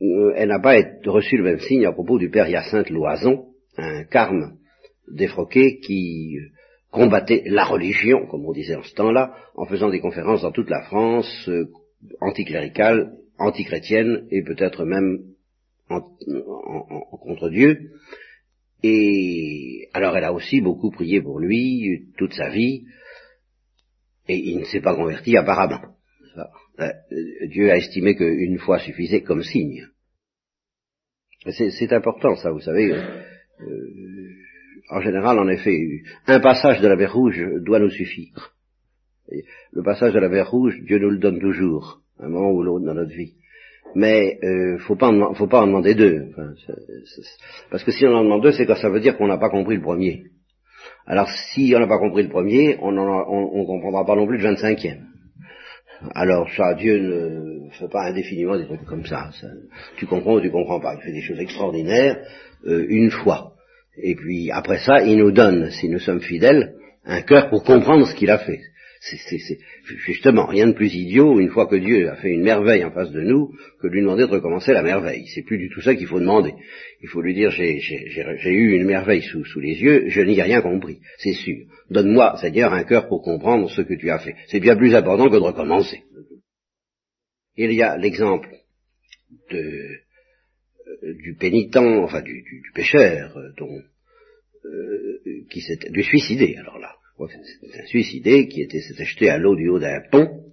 euh, 0.00 0.32
elle 0.36 0.48
n'a 0.48 0.60
pas 0.60 0.76
reçu 1.06 1.36
le 1.36 1.44
même 1.44 1.60
signe 1.60 1.86
à 1.86 1.92
propos 1.92 2.18
du 2.18 2.30
père 2.30 2.48
Hyacinthe 2.48 2.90
Loison, 2.90 3.46
un 3.76 4.04
carme 4.04 4.56
défroqué 5.08 5.80
qui 5.80 6.38
combattait 6.90 7.42
la 7.46 7.64
religion, 7.64 8.26
comme 8.26 8.46
on 8.46 8.52
disait 8.52 8.76
en 8.76 8.82
ce 8.82 8.94
temps-là, 8.94 9.34
en 9.54 9.66
faisant 9.66 9.90
des 9.90 10.00
conférences 10.00 10.42
dans 10.42 10.52
toute 10.52 10.70
la 10.70 10.82
France, 10.82 11.48
euh, 11.48 11.66
anticléricales, 12.20 13.12
antichrétiennes, 13.38 14.26
et 14.30 14.42
peut-être 14.42 14.84
même 14.84 15.18
contre 15.88 17.48
Dieu. 17.48 17.90
Et 18.82 19.88
alors 19.92 20.16
elle 20.16 20.24
a 20.24 20.32
aussi 20.32 20.60
beaucoup 20.60 20.90
prié 20.90 21.20
pour 21.20 21.40
lui 21.40 22.08
toute 22.16 22.34
sa 22.34 22.48
vie, 22.48 22.84
et 24.28 24.36
il 24.36 24.58
ne 24.58 24.64
s'est 24.64 24.80
pas 24.80 24.94
converti 24.94 25.36
apparemment. 25.36 25.80
Euh, 26.80 26.92
Dieu 27.48 27.70
a 27.70 27.76
estimé 27.76 28.14
qu'une 28.14 28.58
fois 28.58 28.78
suffisait 28.78 29.22
comme 29.22 29.42
signe. 29.42 29.86
C'est 31.50 31.92
important 31.92 32.34
ça, 32.36 32.50
vous 32.50 32.60
savez. 32.60 32.92
Euh, 32.92 33.04
en 34.90 35.00
général, 35.00 35.38
en 35.38 35.48
effet, 35.48 35.76
un 36.26 36.40
passage 36.40 36.80
de 36.80 36.88
la 36.88 36.96
mer 36.96 37.12
rouge 37.12 37.40
doit 37.64 37.78
nous 37.78 37.90
suffire. 37.90 38.54
Le 39.72 39.82
passage 39.82 40.14
de 40.14 40.18
la 40.18 40.28
mer 40.28 40.50
rouge, 40.50 40.80
Dieu 40.84 40.98
nous 40.98 41.10
le 41.10 41.18
donne 41.18 41.38
toujours, 41.38 42.00
un 42.18 42.28
moment 42.28 42.50
ou 42.50 42.62
l'autre 42.62 42.86
dans 42.86 42.94
notre 42.94 43.14
vie. 43.14 43.34
Mais 43.94 44.38
euh, 44.42 44.78
faut 44.78 44.96
pas 44.96 45.12
faut 45.34 45.46
pas 45.46 45.62
en 45.62 45.66
demander 45.66 45.94
deux. 45.94 46.30
parce 47.70 47.84
que 47.84 47.90
si 47.90 48.06
on 48.06 48.14
en 48.14 48.24
demande 48.24 48.42
deux, 48.42 48.52
c'est 48.52 48.66
que 48.66 48.74
ça 48.74 48.90
veut 48.90 49.00
dire 49.00 49.16
qu'on 49.16 49.28
n'a 49.28 49.38
pas 49.38 49.50
compris 49.50 49.76
le 49.76 49.82
premier. 49.82 50.24
Alors 51.06 51.28
si 51.52 51.72
on 51.74 51.80
n'a 51.80 51.86
pas 51.86 51.98
compris 51.98 52.22
le 52.22 52.28
premier, 52.28 52.78
on 52.80 52.92
ne 52.92 53.66
comprendra 53.66 54.04
pas 54.04 54.16
non 54.16 54.26
plus 54.26 54.38
le 54.38 54.54
25e. 54.54 55.17
Alors 56.14 56.48
ça, 56.56 56.74
Dieu 56.74 56.98
ne 56.98 57.70
fait 57.70 57.88
pas 57.88 58.04
indéfiniment 58.06 58.56
des 58.56 58.66
trucs 58.66 58.84
comme 58.84 59.04
ça. 59.04 59.30
tu 59.96 60.06
comprends 60.06 60.34
ou 60.34 60.40
tu 60.40 60.50
comprends 60.50 60.80
pas. 60.80 60.94
Il 60.94 61.02
fait 61.02 61.12
des 61.12 61.22
choses 61.22 61.40
extraordinaires 61.40 62.18
euh, 62.66 62.86
une 62.88 63.10
fois. 63.10 63.52
Et 64.00 64.14
puis 64.14 64.50
après 64.50 64.78
ça, 64.78 65.02
il 65.02 65.18
nous 65.18 65.32
donne, 65.32 65.70
si 65.70 65.88
nous 65.88 65.98
sommes 65.98 66.20
fidèles, 66.20 66.74
un 67.04 67.22
cœur 67.22 67.50
pour 67.50 67.64
comprendre 67.64 68.06
ce 68.06 68.14
qu'il 68.14 68.30
a 68.30 68.38
fait. 68.38 68.60
C'est 69.00 69.58
justement 70.06 70.46
rien 70.46 70.66
de 70.66 70.72
plus 70.72 70.92
idiot, 70.92 71.38
une 71.38 71.50
fois 71.50 71.66
que 71.66 71.76
Dieu 71.76 72.10
a 72.10 72.16
fait 72.16 72.30
une 72.30 72.42
merveille 72.42 72.84
en 72.84 72.90
face 72.90 73.10
de 73.12 73.20
nous, 73.20 73.54
que 73.80 73.86
de 73.86 73.92
lui 73.92 74.00
demander 74.00 74.24
de 74.24 74.30
recommencer 74.30 74.72
la 74.72 74.82
merveille. 74.82 75.26
C'est 75.34 75.42
plus 75.42 75.58
du 75.58 75.68
tout 75.70 75.80
ça 75.80 75.94
qu'il 75.94 76.06
faut 76.06 76.20
demander. 76.20 76.54
Il 77.00 77.08
faut 77.08 77.22
lui 77.22 77.34
dire, 77.34 77.50
j'ai 77.50 77.80
eu 78.46 78.74
une 78.74 78.84
merveille 78.84 79.22
sous, 79.22 79.60
les 79.60 79.80
yeux, 79.80 80.08
je 80.08 80.20
n'y 80.20 80.38
ai 80.38 80.42
rien 80.42 80.60
compris, 80.60 80.98
c'est 81.18 81.32
sûr. 81.32 81.58
Donne-moi, 81.90 82.36
Seigneur, 82.40 82.72
un 82.72 82.84
cœur 82.84 83.08
pour 83.08 83.22
comprendre 83.22 83.70
ce 83.70 83.82
que 83.82 83.94
tu 83.94 84.10
as 84.10 84.18
fait. 84.18 84.34
C'est 84.48 84.60
bien 84.60 84.76
plus 84.76 84.94
important 84.94 85.28
que 85.28 85.34
de 85.34 85.38
recommencer. 85.38 86.02
Il 87.56 87.72
y 87.72 87.82
a 87.82 87.96
l'exemple 87.96 88.50
de 89.50 89.98
du 91.02 91.34
pénitent, 91.34 91.76
enfin 91.76 92.22
du, 92.22 92.42
du, 92.42 92.72
pécheur, 92.74 93.36
euh, 93.36 93.52
euh, 94.64 95.44
qui 95.50 95.62
du 95.90 96.02
suicidé, 96.02 96.56
alors 96.56 96.78
là, 96.78 96.97
suicidé 97.86 98.48
qui 98.48 98.62
était 98.62 98.80
s'était 98.80 99.04
jeté 99.04 99.30
à 99.30 99.38
l'eau 99.38 99.56
du 99.56 99.68
haut 99.68 99.78
d'un 99.78 100.00
pont, 100.10 100.44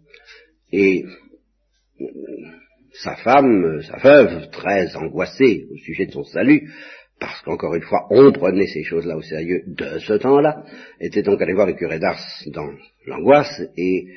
et 0.71 1.05
euh, 2.01 2.05
sa 2.93 3.15
femme, 3.15 3.81
sa 3.83 3.97
veuve, 3.97 4.49
très 4.49 4.95
angoissée 4.95 5.67
au 5.71 5.77
sujet 5.77 6.05
de 6.05 6.11
son 6.11 6.23
salut, 6.23 6.71
parce 7.19 7.41
qu'encore 7.41 7.75
une 7.75 7.81
fois, 7.81 8.07
on 8.09 8.31
prenait 8.31 8.67
ces 8.67 8.83
choses-là 8.83 9.15
au 9.15 9.21
sérieux 9.21 9.63
de 9.67 9.99
ce 9.99 10.13
temps-là, 10.13 10.63
était 10.99 11.21
donc 11.21 11.41
allé 11.41 11.53
voir 11.53 11.67
le 11.67 11.73
curé 11.73 11.99
d'Ars 11.99 12.19
dans 12.47 12.69
l'angoisse, 13.05 13.61
et 13.77 14.07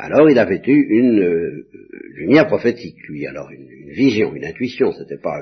alors 0.00 0.30
il 0.30 0.38
avait 0.38 0.62
eu 0.64 0.86
une 0.90 1.20
euh, 1.20 1.66
lumière 2.14 2.46
prophétique, 2.46 2.96
lui, 3.08 3.26
alors 3.26 3.50
une, 3.50 3.66
vision, 3.90 4.32
une 4.32 4.44
intuition, 4.44 4.92
c'était 4.92 5.20
pas 5.20 5.40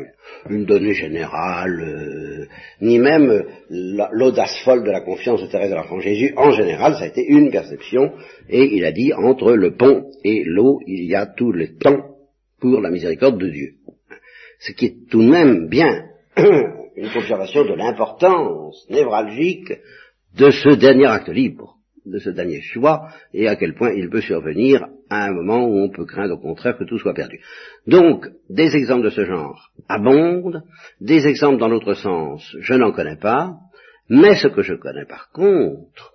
une, 0.48 0.64
donnée 0.64 0.94
générale, 0.94 1.80
euh, 1.80 2.46
ni 2.80 2.98
même 2.98 3.44
l'audace 3.68 4.56
folle 4.64 4.82
de 4.82 4.90
la 4.90 5.02
confiance 5.02 5.42
de 5.42 5.48
Thérèse 5.48 5.70
de 5.70 5.74
l'Enfant 5.74 6.00
Jésus, 6.00 6.32
en 6.36 6.52
général, 6.52 6.94
ça 6.94 7.04
a 7.04 7.08
été 7.08 7.22
une 7.26 7.50
perception, 7.50 8.12
et 8.48 8.64
il 8.74 8.84
a 8.86 8.92
dit, 8.92 9.12
entre 9.12 9.52
le 9.52 9.76
pont 9.76 10.10
et 10.24 10.42
l'eau, 10.44 10.80
il 10.86 11.04
y 11.04 11.14
a 11.14 11.26
tout 11.26 11.52
le 11.52 11.76
temps 11.76 12.16
pour 12.58 12.80
la 12.80 12.90
miséricorde 12.90 13.38
de 13.38 13.50
Dieu. 13.50 13.72
Ce 14.60 14.72
qui 14.72 14.86
est 14.86 15.10
tout 15.10 15.22
de 15.22 15.30
même 15.30 15.68
bien 15.68 16.06
une 16.96 17.10
confirmation 17.12 17.64
de 17.64 17.74
l'importance 17.74 18.86
névralgique 18.88 19.72
de 20.38 20.50
ce 20.50 20.70
dernier 20.76 21.06
acte 21.06 21.28
libre, 21.28 21.75
de 22.06 22.18
ce 22.18 22.30
dernier 22.30 22.60
choix, 22.62 23.08
et 23.34 23.48
à 23.48 23.56
quel 23.56 23.74
point 23.74 23.92
il 23.92 24.08
peut 24.08 24.20
survenir 24.20 24.86
à 25.10 25.26
un 25.26 25.32
moment 25.32 25.66
où 25.66 25.78
on 25.78 25.90
peut 25.90 26.06
craindre 26.06 26.34
au 26.34 26.38
contraire 26.38 26.76
que 26.78 26.84
tout 26.84 26.98
soit 26.98 27.14
perdu. 27.14 27.40
Donc, 27.86 28.28
des 28.48 28.76
exemples 28.76 29.04
de 29.04 29.10
ce 29.10 29.24
genre 29.24 29.70
abondent, 29.88 30.62
des 31.00 31.26
exemples 31.26 31.58
dans 31.58 31.68
l'autre 31.68 31.94
sens, 31.94 32.56
je 32.60 32.74
n'en 32.74 32.92
connais 32.92 33.16
pas, 33.16 33.56
mais 34.08 34.36
ce 34.36 34.48
que 34.48 34.62
je 34.62 34.74
connais 34.74 35.04
par 35.04 35.30
contre, 35.32 36.12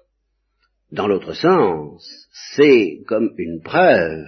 dans 0.91 1.07
l'autre 1.07 1.33
sens, 1.33 2.27
c'est 2.55 3.01
comme 3.07 3.31
une 3.37 3.61
preuve 3.61 4.27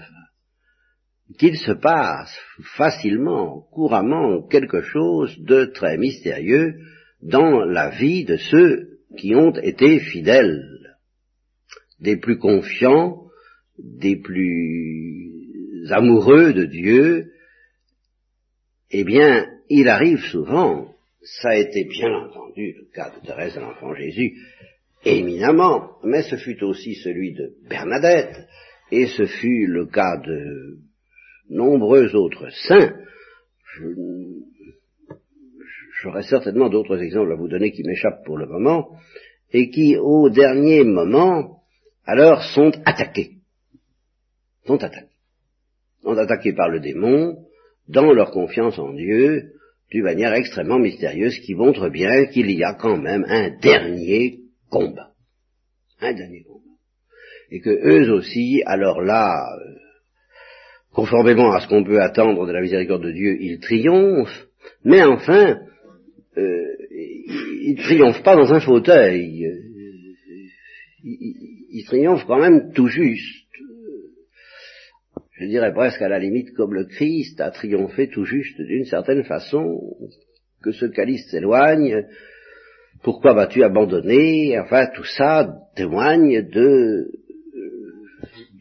qu'il 1.37 1.57
se 1.57 1.71
passe 1.71 2.37
facilement, 2.77 3.65
couramment, 3.71 4.47
quelque 4.47 4.81
chose 4.81 5.35
de 5.39 5.65
très 5.65 5.97
mystérieux 5.97 6.75
dans 7.21 7.65
la 7.65 7.89
vie 7.89 8.25
de 8.25 8.37
ceux 8.37 8.99
qui 9.17 9.35
ont 9.35 9.51
été 9.51 9.99
fidèles, 9.99 10.61
des 12.03 12.17
plus 12.17 12.37
confiants, 12.37 13.23
des 13.79 14.17
plus 14.17 15.89
amoureux 15.89 16.53
de 16.53 16.65
Dieu, 16.65 17.31
eh 18.91 19.03
bien, 19.05 19.47
il 19.69 19.87
arrive 19.87 20.19
souvent, 20.25 20.93
ça 21.21 21.49
a 21.49 21.55
été 21.55 21.85
bien 21.85 22.13
entendu 22.13 22.73
le 22.77 22.85
cas 22.93 23.09
de 23.09 23.25
Thérèse 23.25 23.55
de 23.55 23.61
l'Enfant 23.61 23.95
Jésus, 23.95 24.33
éminemment, 25.05 25.97
mais 26.03 26.23
ce 26.23 26.35
fut 26.35 26.61
aussi 26.63 26.95
celui 26.95 27.33
de 27.33 27.53
Bernadette, 27.69 28.47
et 28.91 29.07
ce 29.07 29.25
fut 29.25 29.65
le 29.65 29.85
cas 29.85 30.17
de 30.17 30.79
nombreux 31.49 32.13
autres 32.15 32.49
saints, 32.67 32.93
j'aurais 36.01 36.23
certainement 36.23 36.69
d'autres 36.69 37.01
exemples 37.01 37.31
à 37.31 37.35
vous 37.35 37.47
donner 37.47 37.71
qui 37.71 37.83
m'échappent 37.83 38.25
pour 38.25 38.37
le 38.37 38.45
moment, 38.45 38.89
et 39.53 39.69
qui, 39.69 39.97
au 39.97 40.29
dernier 40.29 40.83
moment, 40.83 41.62
alors 42.05 42.43
sont 42.43 42.71
attaqués. 42.85 43.31
Sont 44.65 44.81
attaqués. 44.83 45.07
Sont 46.01 46.17
attaqués 46.17 46.53
par 46.53 46.69
le 46.69 46.79
démon, 46.79 47.37
dans 47.87 48.11
leur 48.11 48.31
confiance 48.31 48.77
en 48.77 48.93
Dieu, 48.93 49.53
d'une 49.89 50.03
manière 50.03 50.33
extrêmement 50.33 50.79
mystérieuse, 50.79 51.39
qui 51.39 51.55
montre 51.55 51.89
bien 51.89 52.25
qu'il 52.25 52.51
y 52.51 52.63
a 52.63 52.73
quand 52.73 52.97
même 52.97 53.25
un 53.27 53.57
dernier 53.59 54.39
combat. 54.69 55.11
Un 56.01 56.13
dernier 56.13 56.43
combat. 56.43 56.59
Et 57.51 57.59
que 57.59 57.69
eux 57.69 58.11
aussi, 58.11 58.63
alors 58.65 59.01
là, 59.01 59.55
euh, 59.55 59.75
conformément 60.93 61.51
à 61.51 61.61
ce 61.61 61.67
qu'on 61.67 61.83
peut 61.83 62.01
attendre 62.01 62.45
de 62.45 62.51
la 62.51 62.61
miséricorde 62.61 63.03
de 63.03 63.11
Dieu, 63.11 63.37
il 63.39 63.59
triomphe, 63.59 64.47
mais 64.83 65.03
enfin, 65.03 65.59
euh, 66.37 66.75
il 66.91 67.75
ne 67.77 67.83
triomphe 67.83 68.23
pas 68.23 68.35
dans 68.35 68.51
un 68.53 68.59
fauteuil, 68.59 69.45
il, 71.73 71.85
triomphe 71.85 72.25
quand 72.25 72.39
même 72.39 72.71
tout 72.73 72.87
juste. 72.87 73.43
Je 75.39 75.45
dirais 75.45 75.73
presque 75.73 76.01
à 76.01 76.07
la 76.07 76.19
limite 76.19 76.53
comme 76.53 76.73
le 76.73 76.85
Christ 76.85 77.41
a 77.41 77.51
triomphé 77.51 78.07
tout 78.07 78.23
juste 78.23 78.61
d'une 78.61 78.85
certaine 78.85 79.23
façon, 79.23 79.81
que 80.61 80.71
ce 80.71 80.85
calice 80.85 81.29
s'éloigne, 81.29 82.05
pourquoi 83.03 83.33
vas-tu 83.33 83.63
abandonner? 83.63 84.57
Enfin, 84.59 84.87
tout 84.95 85.03
ça 85.03 85.53
témoigne 85.75 86.41
de 86.49 87.11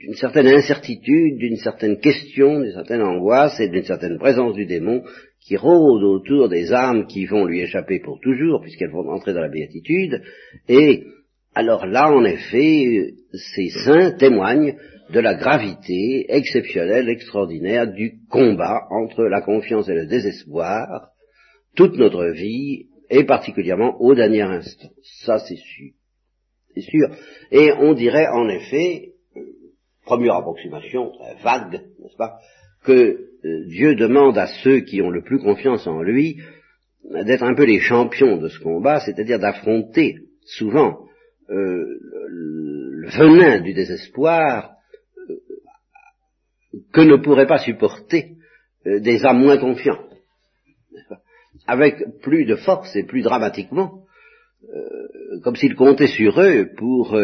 d'une 0.00 0.14
certaine 0.14 0.48
incertitude, 0.48 1.38
d'une 1.38 1.58
certaine 1.58 2.00
question, 2.00 2.60
d'une 2.60 2.72
certaine 2.72 3.02
angoisse 3.02 3.60
et 3.60 3.68
d'une 3.68 3.84
certaine 3.84 4.18
présence 4.18 4.54
du 4.54 4.66
démon 4.66 5.04
qui 5.40 5.56
rôde 5.56 6.02
autour 6.02 6.48
des 6.48 6.72
âmes 6.72 7.06
qui 7.06 7.26
vont 7.26 7.44
lui 7.44 7.60
échapper 7.60 8.00
pour 8.00 8.18
toujours, 8.20 8.60
puisqu'elles 8.60 8.90
vont 8.90 9.08
entrer 9.10 9.32
dans 9.32 9.40
la 9.40 9.48
béatitude, 9.48 10.20
et 10.68 11.04
alors 11.54 11.86
là, 11.86 12.10
en 12.10 12.24
effet, 12.24 13.14
ces 13.32 13.68
saints 13.84 14.12
témoignent 14.12 14.76
de 15.10 15.20
la 15.20 15.34
gravité 15.34 16.24
exceptionnelle, 16.28 17.08
extraordinaire 17.08 17.92
du 17.92 18.20
combat 18.30 18.86
entre 18.90 19.24
la 19.24 19.42
confiance 19.42 19.88
et 19.88 19.94
le 19.94 20.06
désespoir, 20.06 21.10
toute 21.76 21.96
notre 21.96 22.26
vie, 22.28 22.86
et 23.10 23.24
particulièrement 23.24 24.00
au 24.00 24.14
dernier 24.14 24.42
instant. 24.42 24.88
Ça, 25.24 25.38
c'est 25.38 25.56
sûr. 25.56 25.92
C'est 26.74 26.80
sûr. 26.80 27.08
Et 27.50 27.70
on 27.72 27.92
dirait, 27.92 28.26
en 28.28 28.48
effet, 28.48 29.10
première 30.06 30.36
approximation 30.36 31.12
vague, 31.42 31.82
n'est-ce 32.00 32.16
pas, 32.16 32.38
que 32.84 32.92
euh, 33.44 33.66
Dieu 33.66 33.94
demande 33.94 34.38
à 34.38 34.46
ceux 34.62 34.80
qui 34.80 35.02
ont 35.02 35.10
le 35.10 35.22
plus 35.22 35.38
confiance 35.38 35.86
en 35.86 36.00
lui 36.02 36.38
d'être 37.04 37.42
un 37.42 37.54
peu 37.54 37.64
les 37.64 37.80
champions 37.80 38.38
de 38.38 38.48
ce 38.48 38.58
combat, 38.60 39.00
c'est-à-dire 39.00 39.38
d'affronter 39.38 40.16
souvent 40.44 41.00
euh, 41.52 41.98
le, 42.28 43.08
venin 43.10 43.60
du 43.60 43.74
désespoir 43.74 44.72
euh, 45.28 45.36
que 46.92 47.00
ne 47.00 47.16
pourraient 47.16 47.46
pas 47.46 47.58
supporter 47.58 48.36
des 48.84 49.24
âmes 49.24 49.38
moins 49.38 49.58
confiantes, 49.58 50.10
avec 51.68 52.02
plus 52.20 52.44
de 52.46 52.56
force 52.56 52.96
et 52.96 53.04
plus 53.04 53.22
dramatiquement, 53.22 54.02
comme 55.44 55.54
s'ils 55.54 55.76
comptaient 55.76 56.08
sur 56.08 56.40
eux 56.40 56.70
pour 56.76 57.16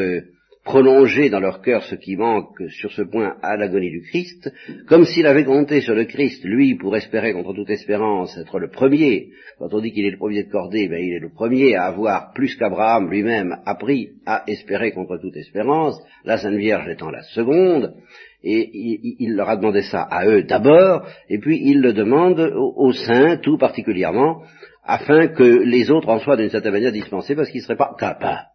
prolonger 0.69 1.31
dans 1.31 1.41
leur 1.41 1.63
cœur 1.63 1.83
ce 1.85 1.95
qui 1.95 2.15
manque 2.15 2.63
sur 2.69 2.93
ce 2.93 3.01
point 3.01 3.37
à 3.41 3.57
l'agonie 3.57 3.91
du 3.91 4.03
Christ, 4.03 4.53
comme 4.87 5.07
s'il 5.07 5.27
avait 5.27 5.47
compté 5.47 5.81
sur 5.81 5.95
le 5.95 6.05
Christ, 6.05 6.45
lui, 6.45 6.75
pour 6.75 6.95
espérer 6.95 7.33
contre 7.33 7.55
toute 7.55 7.71
espérance 7.71 8.37
être 8.37 8.59
le 8.59 8.69
premier. 8.69 9.31
Quand 9.59 9.73
on 9.73 9.81
dit 9.81 9.93
qu'il 9.93 10.05
est 10.05 10.11
le 10.11 10.19
premier 10.19 10.43
de 10.43 10.51
cordée, 10.51 10.87
ben, 10.87 11.03
il 11.03 11.15
est 11.15 11.21
le 11.21 11.31
premier 11.31 11.75
à 11.75 11.85
avoir, 11.85 12.35
plus 12.35 12.55
qu'Abraham 12.57 13.09
lui-même, 13.11 13.57
appris 13.65 14.11
à 14.27 14.43
espérer 14.47 14.93
contre 14.93 15.17
toute 15.17 15.39
espérance, 15.39 15.99
la 16.27 16.37
Sainte 16.37 16.57
Vierge 16.57 16.87
étant 16.91 17.11
la 17.11 17.23
seconde, 17.23 17.95
et 18.45 18.69
il, 19.21 19.37
leur 19.37 19.49
a 19.49 19.57
demandé 19.57 19.81
ça 19.81 20.03
à 20.03 20.27
eux 20.27 20.43
d'abord, 20.43 21.07
et 21.31 21.39
puis 21.39 21.59
il 21.65 21.81
le 21.81 21.95
demande 21.95 22.41
aux, 22.55 22.93
saints 22.93 23.39
tout 23.39 23.57
particulièrement, 23.57 24.43
afin 24.85 25.29
que 25.29 25.65
les 25.65 25.91
autres 25.91 26.11
en 26.11 26.19
soient 26.19 26.37
d'une 26.37 26.51
certaine 26.51 26.73
manière 26.73 26.93
dispensés 26.93 27.35
parce 27.35 27.49
qu'ils 27.49 27.63
ne 27.63 27.65
seraient 27.65 27.77
pas 27.77 27.97
capables 27.99 28.49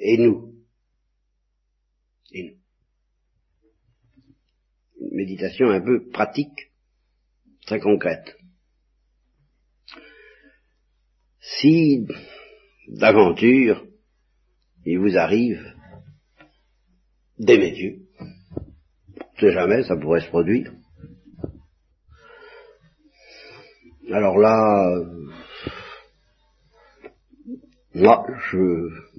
et 0.00 0.18
nous. 0.18 0.54
Et 2.32 2.42
nous. 2.42 2.56
Une 5.00 5.16
méditation 5.16 5.68
un 5.68 5.80
peu 5.80 6.08
pratique, 6.08 6.72
très 7.66 7.80
concrète. 7.80 8.36
Si 11.40 12.06
d'aventure 12.88 13.86
il 14.84 14.98
vous 14.98 15.16
arrive 15.16 15.62
d'aimer 17.38 17.72
Dieu, 17.72 18.06
c'est 19.38 19.52
jamais, 19.52 19.82
ça 19.82 19.96
pourrait 19.96 20.20
se 20.20 20.28
produire. 20.28 20.72
Alors 24.12 24.38
là, 24.38 25.04
moi, 27.94 28.26
je 28.50 29.09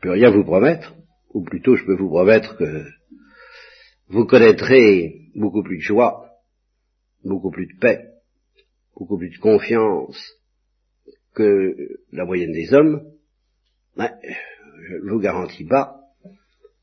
peux 0.00 0.10
rien 0.10 0.30
vous 0.30 0.44
promettre, 0.44 0.94
ou 1.30 1.42
plutôt 1.42 1.76
je 1.76 1.84
peux 1.84 1.96
vous 1.96 2.08
promettre 2.08 2.56
que 2.56 2.84
vous 4.08 4.24
connaîtrez 4.24 5.30
beaucoup 5.34 5.62
plus 5.62 5.78
de 5.78 5.82
joie, 5.82 6.30
beaucoup 7.24 7.50
plus 7.50 7.66
de 7.66 7.78
paix, 7.78 8.08
beaucoup 8.96 9.18
plus 9.18 9.30
de 9.30 9.38
confiance 9.38 10.18
que 11.34 11.76
la 12.12 12.24
moyenne 12.24 12.52
des 12.52 12.72
hommes, 12.72 13.12
mais 13.96 14.10
je 14.88 14.94
ne 14.94 15.10
vous 15.10 15.20
garantis 15.20 15.64
pas 15.64 15.96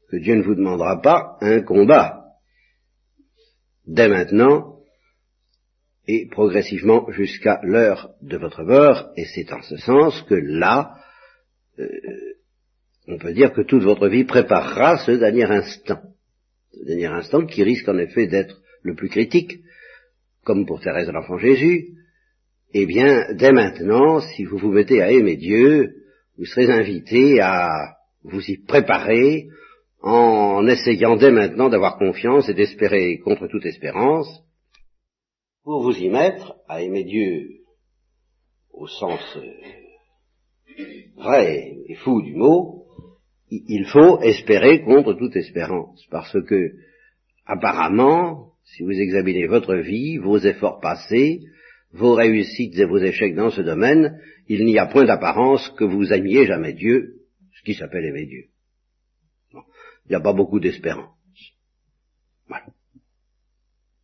que 0.09 0.17
Dieu 0.17 0.35
ne 0.35 0.43
vous 0.43 0.55
demandera 0.55 1.01
pas 1.01 1.37
un 1.41 1.61
combat 1.61 2.25
dès 3.87 4.07
maintenant 4.07 4.75
et 6.07 6.27
progressivement 6.27 7.09
jusqu'à 7.11 7.59
l'heure 7.63 8.13
de 8.21 8.37
votre 8.37 8.63
mort, 8.63 9.11
et 9.15 9.25
c'est 9.25 9.51
en 9.51 9.61
ce 9.61 9.77
sens 9.77 10.21
que 10.23 10.35
là, 10.35 10.95
euh, 11.79 11.89
on 13.07 13.17
peut 13.17 13.33
dire 13.33 13.53
que 13.53 13.61
toute 13.61 13.83
votre 13.83 14.07
vie 14.07 14.23
préparera 14.23 14.97
ce 14.97 15.11
dernier 15.11 15.45
instant, 15.45 16.01
ce 16.71 16.85
dernier 16.85 17.07
instant 17.07 17.45
qui 17.45 17.63
risque 17.63 17.87
en 17.87 17.97
effet 17.97 18.27
d'être 18.27 18.61
le 18.81 18.95
plus 18.95 19.09
critique, 19.09 19.59
comme 20.43 20.65
pour 20.65 20.81
Thérèse 20.81 21.07
de 21.07 21.11
l'Enfant 21.11 21.37
Jésus, 21.37 21.95
eh 22.73 22.85
bien, 22.85 23.33
dès 23.33 23.51
maintenant, 23.51 24.19
si 24.19 24.43
vous 24.43 24.57
vous 24.57 24.71
mettez 24.71 25.01
à 25.01 25.11
aimer 25.11 25.37
Dieu, 25.37 25.95
vous 26.37 26.45
serez 26.45 26.69
invité 26.69 27.39
à 27.39 27.95
vous 28.23 28.43
y 28.49 28.57
préparer 28.57 29.47
en 30.01 30.67
essayant 30.67 31.15
dès 31.15 31.31
maintenant 31.31 31.69
d'avoir 31.69 31.97
confiance 31.97 32.49
et 32.49 32.53
d'espérer 32.53 33.19
contre 33.19 33.47
toute 33.47 33.65
espérance, 33.65 34.27
pour 35.63 35.81
vous 35.81 35.97
y 35.97 36.09
mettre 36.09 36.55
à 36.67 36.81
aimer 36.81 37.03
Dieu 37.03 37.61
au 38.71 38.87
sens 38.87 39.37
vrai 41.15 41.77
et 41.87 41.95
fou 41.95 42.21
du 42.21 42.35
mot, 42.35 42.84
il 43.49 43.85
faut 43.85 44.21
espérer 44.21 44.81
contre 44.81 45.13
toute 45.13 45.35
espérance, 45.35 46.05
parce 46.09 46.37
que 46.45 46.73
apparemment, 47.45 48.53
si 48.63 48.83
vous 48.83 48.91
examinez 48.91 49.47
votre 49.47 49.75
vie, 49.75 50.17
vos 50.17 50.39
efforts 50.39 50.79
passés, 50.79 51.41
vos 51.91 52.13
réussites 52.13 52.77
et 52.77 52.85
vos 52.85 52.97
échecs 52.97 53.35
dans 53.35 53.51
ce 53.51 53.61
domaine, 53.61 54.19
il 54.47 54.65
n'y 54.65 54.77
a 54.77 54.87
point 54.87 55.05
d'apparence 55.05 55.69
que 55.77 55.83
vous 55.83 56.11
aimiez 56.11 56.45
jamais 56.45 56.73
Dieu, 56.73 57.21
ce 57.53 57.63
qui 57.63 57.73
s'appelle 57.73 58.05
aimer 58.05 58.25
Dieu. 58.25 58.45
Il 59.53 60.09
n'y 60.09 60.15
a 60.15 60.19
pas 60.19 60.33
beaucoup 60.33 60.59
d'espérance. 60.59 61.15
Voilà. 62.47 62.65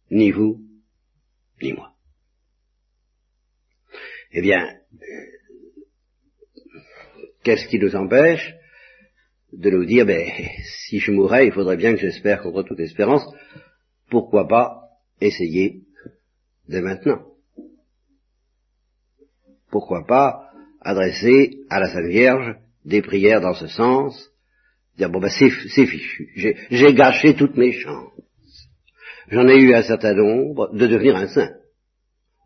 Ni 0.10 0.32
vous, 0.32 0.62
ni 1.62 1.74
moi. 1.74 1.94
Eh 4.32 4.42
bien, 4.42 4.80
qu'est-ce 7.44 7.68
qui 7.68 7.80
nous 7.80 7.96
empêche? 7.96 8.56
De 9.54 9.70
nous 9.70 9.86
dire, 9.86 10.06
ben, 10.06 10.28
si 10.88 11.00
je 11.00 11.12
mourrais, 11.12 11.48
il 11.48 11.52
faudrait 11.52 11.78
bien 11.78 11.94
que 11.94 12.00
j'espère 12.00 12.42
contre 12.42 12.64
toute 12.64 12.80
espérance, 12.80 13.26
pourquoi 14.10 14.48
pas 14.48 14.82
essayer 15.20 15.82
dès 16.68 16.82
maintenant 16.82 17.22
Pourquoi 19.70 20.06
pas 20.06 20.50
adresser 20.82 21.60
à 21.70 21.80
la 21.80 21.88
Sainte 21.88 22.08
Vierge 22.08 22.56
des 22.86 23.02
prières 23.02 23.42
dans 23.42 23.54
ce 23.54 23.68
sens, 23.68 24.32
dire, 24.98 25.10
bon 25.10 25.20
ben 25.20 25.30
c'est 25.30 25.50
fichu, 25.86 26.58
j'ai 26.70 26.94
gâché 26.94 27.36
toutes 27.36 27.58
mes 27.58 27.72
chances. 27.72 28.12
J'en 29.30 29.48
ai 29.48 29.58
eu 29.58 29.74
un 29.74 29.84
certain 29.84 30.14
nombre 30.14 30.74
de 30.74 30.88
devenir 30.88 31.16
un 31.16 31.28
saint. 31.28 31.52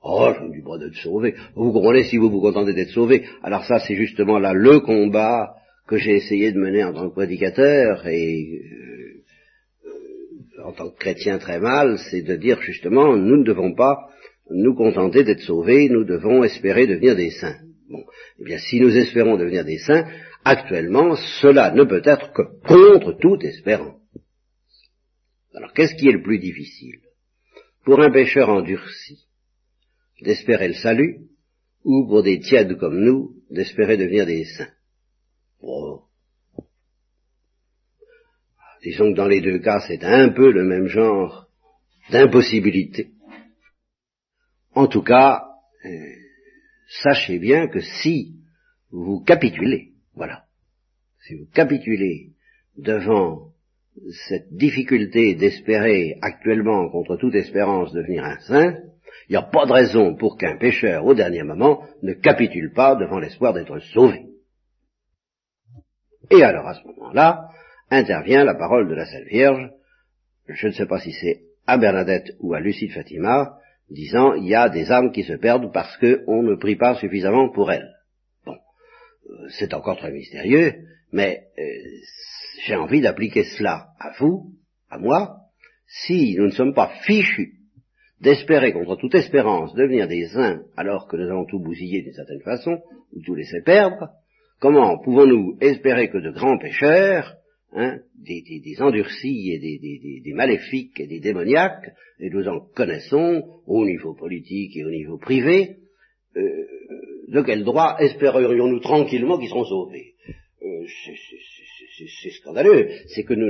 Oh, 0.03 0.31
je 0.37 0.43
ne 0.43 0.53
dis 0.53 0.61
pas 0.61 0.77
d'être 0.77 0.95
sauvé. 0.97 1.33
Vous 1.55 1.71
comprenez 1.71 2.03
si 2.03 2.17
vous 2.17 2.29
vous 2.29 2.41
contentez 2.41 2.73
d'être 2.73 2.91
sauvé. 2.91 3.25
Alors 3.41 3.65
ça, 3.65 3.79
c'est 3.79 3.95
justement 3.95 4.37
là 4.37 4.53
le 4.53 4.81
combat 4.81 5.55
que 5.87 5.97
j'ai 5.97 6.15
essayé 6.15 6.51
de 6.51 6.59
mener 6.59 6.83
en 6.83 6.93
tant 6.93 7.09
que 7.09 7.15
prédicateur 7.15 8.07
et 8.07 8.61
euh, 9.85 10.63
en 10.63 10.71
tant 10.73 10.89
que 10.89 10.97
chrétien 10.97 11.37
très 11.37 11.59
mal, 11.59 11.99
c'est 12.09 12.23
de 12.23 12.35
dire 12.35 12.59
justement, 12.61 13.15
nous 13.15 13.37
ne 13.37 13.43
devons 13.43 13.75
pas 13.75 14.09
nous 14.49 14.73
contenter 14.73 15.23
d'être 15.23 15.41
sauvés, 15.41 15.89
nous 15.89 16.03
devons 16.03 16.43
espérer 16.43 16.87
devenir 16.87 17.15
des 17.15 17.31
saints. 17.31 17.59
Bon, 17.89 18.03
eh 18.39 18.43
bien, 18.43 18.57
si 18.57 18.79
nous 18.79 18.95
espérons 18.95 19.37
devenir 19.37 19.63
des 19.63 19.77
saints, 19.77 20.07
actuellement, 20.43 21.15
cela 21.41 21.71
ne 21.71 21.83
peut 21.83 22.01
être 22.03 22.33
que 22.33 22.41
contre 22.67 23.13
toute 23.19 23.43
espérance. 23.43 24.01
Alors 25.53 25.71
qu'est-ce 25.73 25.95
qui 25.95 26.07
est 26.07 26.13
le 26.13 26.23
plus 26.23 26.39
difficile? 26.39 26.99
Pour 27.85 28.01
un 28.01 28.11
pécheur 28.11 28.49
endurci, 28.49 29.27
d'espérer 30.21 30.69
le 30.69 30.73
salut, 30.73 31.19
ou 31.83 32.07
pour 32.07 32.23
des 32.23 32.39
tièdes 32.39 32.77
comme 32.77 32.99
nous, 32.99 33.35
d'espérer 33.51 33.97
devenir 33.97 34.25
des 34.25 34.45
saints 34.45 34.71
Disons 38.85 39.11
que 39.11 39.17
dans 39.17 39.27
les 39.27 39.41
deux 39.41 39.59
cas, 39.59 39.79
c'est 39.87 40.03
un 40.03 40.29
peu 40.29 40.51
le 40.51 40.63
même 40.63 40.87
genre 40.87 41.47
d'impossibilité. 42.11 43.11
En 44.75 44.87
tout 44.87 45.01
cas, 45.01 45.43
euh, 45.85 45.89
sachez 47.01 47.39
bien 47.39 47.67
que 47.67 47.79
si 47.79 48.35
vous 48.91 49.23
capitulez, 49.23 49.93
voilà, 50.13 50.43
si 51.25 51.35
vous 51.35 51.47
capitulez 51.51 52.33
devant 52.77 53.53
cette 54.27 54.53
difficulté 54.53 55.33
d'espérer 55.33 56.17
actuellement 56.21 56.89
contre 56.89 57.15
toute 57.17 57.33
espérance 57.33 57.91
devenir 57.91 58.23
un 58.23 58.37
saint, 58.39 58.75
il 59.27 59.31
n'y 59.31 59.37
a 59.37 59.41
pas 59.41 59.65
de 59.65 59.71
raison 59.71 60.15
pour 60.15 60.37
qu'un 60.37 60.57
pécheur 60.57 61.05
au 61.05 61.15
dernier 61.15 61.41
moment 61.41 61.83
ne 62.03 62.13
capitule 62.13 62.71
pas 62.73 62.95
devant 62.95 63.19
l'espoir 63.19 63.53
d'être 63.53 63.79
sauvé. 63.79 64.34
Et 66.31 66.43
alors 66.43 66.67
à 66.67 66.73
ce 66.75 66.87
moment-là, 66.87 67.49
intervient 67.89 68.43
la 68.43 68.55
parole 68.55 68.87
de 68.89 68.95
la 68.95 69.05
Sainte 69.05 69.27
Vierge, 69.27 69.69
je 70.47 70.67
ne 70.67 70.71
sais 70.73 70.85
pas 70.85 70.99
si 70.99 71.11
c'est 71.11 71.41
à 71.67 71.77
Bernadette 71.77 72.31
ou 72.39 72.53
à 72.53 72.59
Lucie 72.59 72.89
Fatima, 72.89 73.57
disant 73.89 74.33
il 74.33 74.47
y 74.47 74.55
a 74.55 74.69
des 74.69 74.91
âmes 74.91 75.11
qui 75.11 75.23
se 75.23 75.33
perdent 75.33 75.71
parce 75.71 75.97
qu'on 75.97 76.43
ne 76.43 76.55
prie 76.55 76.75
pas 76.75 76.95
suffisamment 76.95 77.49
pour 77.51 77.71
elles. 77.71 77.91
Bon, 78.45 78.53
euh, 78.53 79.47
c'est 79.49 79.73
encore 79.73 79.97
très 79.97 80.11
mystérieux, 80.11 80.73
mais 81.11 81.43
euh, 81.57 81.63
j'ai 82.65 82.75
envie 82.75 83.01
d'appliquer 83.01 83.43
cela 83.43 83.89
à 83.99 84.11
vous, 84.19 84.53
à 84.89 84.97
moi, 84.97 85.37
si 85.87 86.35
nous 86.37 86.45
ne 86.45 86.51
sommes 86.51 86.73
pas 86.73 86.91
fichus 87.05 87.53
d'espérer 88.21 88.73
contre 88.73 88.95
toute 88.95 89.13
espérance 89.13 89.73
devenir 89.75 90.07
des 90.07 90.27
saints 90.27 90.63
alors 90.77 91.07
que 91.07 91.17
nous 91.17 91.29
avons 91.29 91.45
tout 91.45 91.59
bousillé 91.59 92.01
d'une 92.01 92.13
certaine 92.13 92.41
façon, 92.41 92.81
ou 93.13 93.21
tout 93.23 93.35
laissé 93.35 93.61
perdre, 93.61 94.09
comment 94.59 94.97
pouvons-nous 94.99 95.57
espérer 95.61 96.09
que 96.09 96.17
de 96.17 96.31
grands 96.31 96.57
pécheurs, 96.57 97.35
hein, 97.73 97.99
des, 98.15 98.75
endurcis 98.79 99.51
et 99.51 99.59
des, 99.59 100.33
maléfiques 100.33 100.99
et 100.99 101.07
des 101.07 101.19
démoniaques, 101.19 101.91
et 102.19 102.29
nous 102.29 102.47
en 102.47 102.61
connaissons 102.75 103.43
au 103.67 103.85
niveau 103.85 104.13
politique 104.13 104.75
et 104.75 104.85
au 104.85 104.89
niveau 104.89 105.17
privé, 105.17 105.77
euh, 106.37 106.65
de 107.27 107.41
quel 107.41 107.63
droit 107.63 107.97
espérerions-nous 107.99 108.79
tranquillement 108.79 109.37
qu'ils 109.37 109.49
seront 109.49 109.65
sauvés? 109.65 110.13
Euh, 110.61 110.85
c'est 111.97 112.31
scandaleux, 112.31 112.89
c'est 113.07 113.23
que 113.23 113.33
nous, 113.33 113.49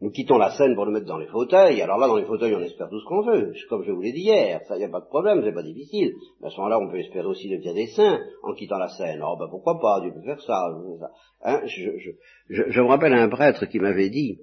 nous, 0.00 0.10
quittons 0.10 0.38
la 0.38 0.50
scène 0.50 0.74
pour 0.74 0.86
nous 0.86 0.92
mettre 0.92 1.06
dans 1.06 1.18
les 1.18 1.26
fauteuils, 1.26 1.80
alors 1.80 1.98
là 1.98 2.08
dans 2.08 2.16
les 2.16 2.24
fauteuils 2.24 2.54
on 2.54 2.60
espère 2.60 2.88
tout 2.88 3.00
ce 3.00 3.04
qu'on 3.04 3.22
veut, 3.22 3.52
comme 3.68 3.84
je 3.84 3.92
vous 3.92 4.00
l'ai 4.00 4.12
dit 4.12 4.22
hier, 4.22 4.60
ça 4.66 4.76
y 4.76 4.84
a 4.84 4.88
pas 4.88 5.00
de 5.00 5.06
problème, 5.06 5.42
c'est 5.44 5.52
pas 5.52 5.62
difficile, 5.62 6.14
mais 6.40 6.48
à 6.48 6.50
ce 6.50 6.56
moment-là 6.56 6.80
on 6.80 6.90
peut 6.90 6.98
espérer 6.98 7.26
aussi 7.26 7.48
devenir 7.48 7.74
des 7.74 7.86
saints 7.88 8.20
en 8.42 8.54
quittant 8.54 8.78
la 8.78 8.88
scène, 8.88 9.22
oh 9.22 9.36
ben 9.38 9.46
pourquoi 9.48 9.78
pas, 9.80 10.00
Dieu 10.00 10.12
peut 10.12 10.22
faire 10.22 10.40
ça, 10.42 10.66
hein, 11.42 11.60
je, 11.66 11.90
je, 11.98 12.62
je, 12.70 12.80
me 12.80 12.86
rappelle 12.86 13.14
un 13.14 13.28
prêtre 13.28 13.66
qui 13.66 13.78
m'avait 13.78 14.10
dit, 14.10 14.40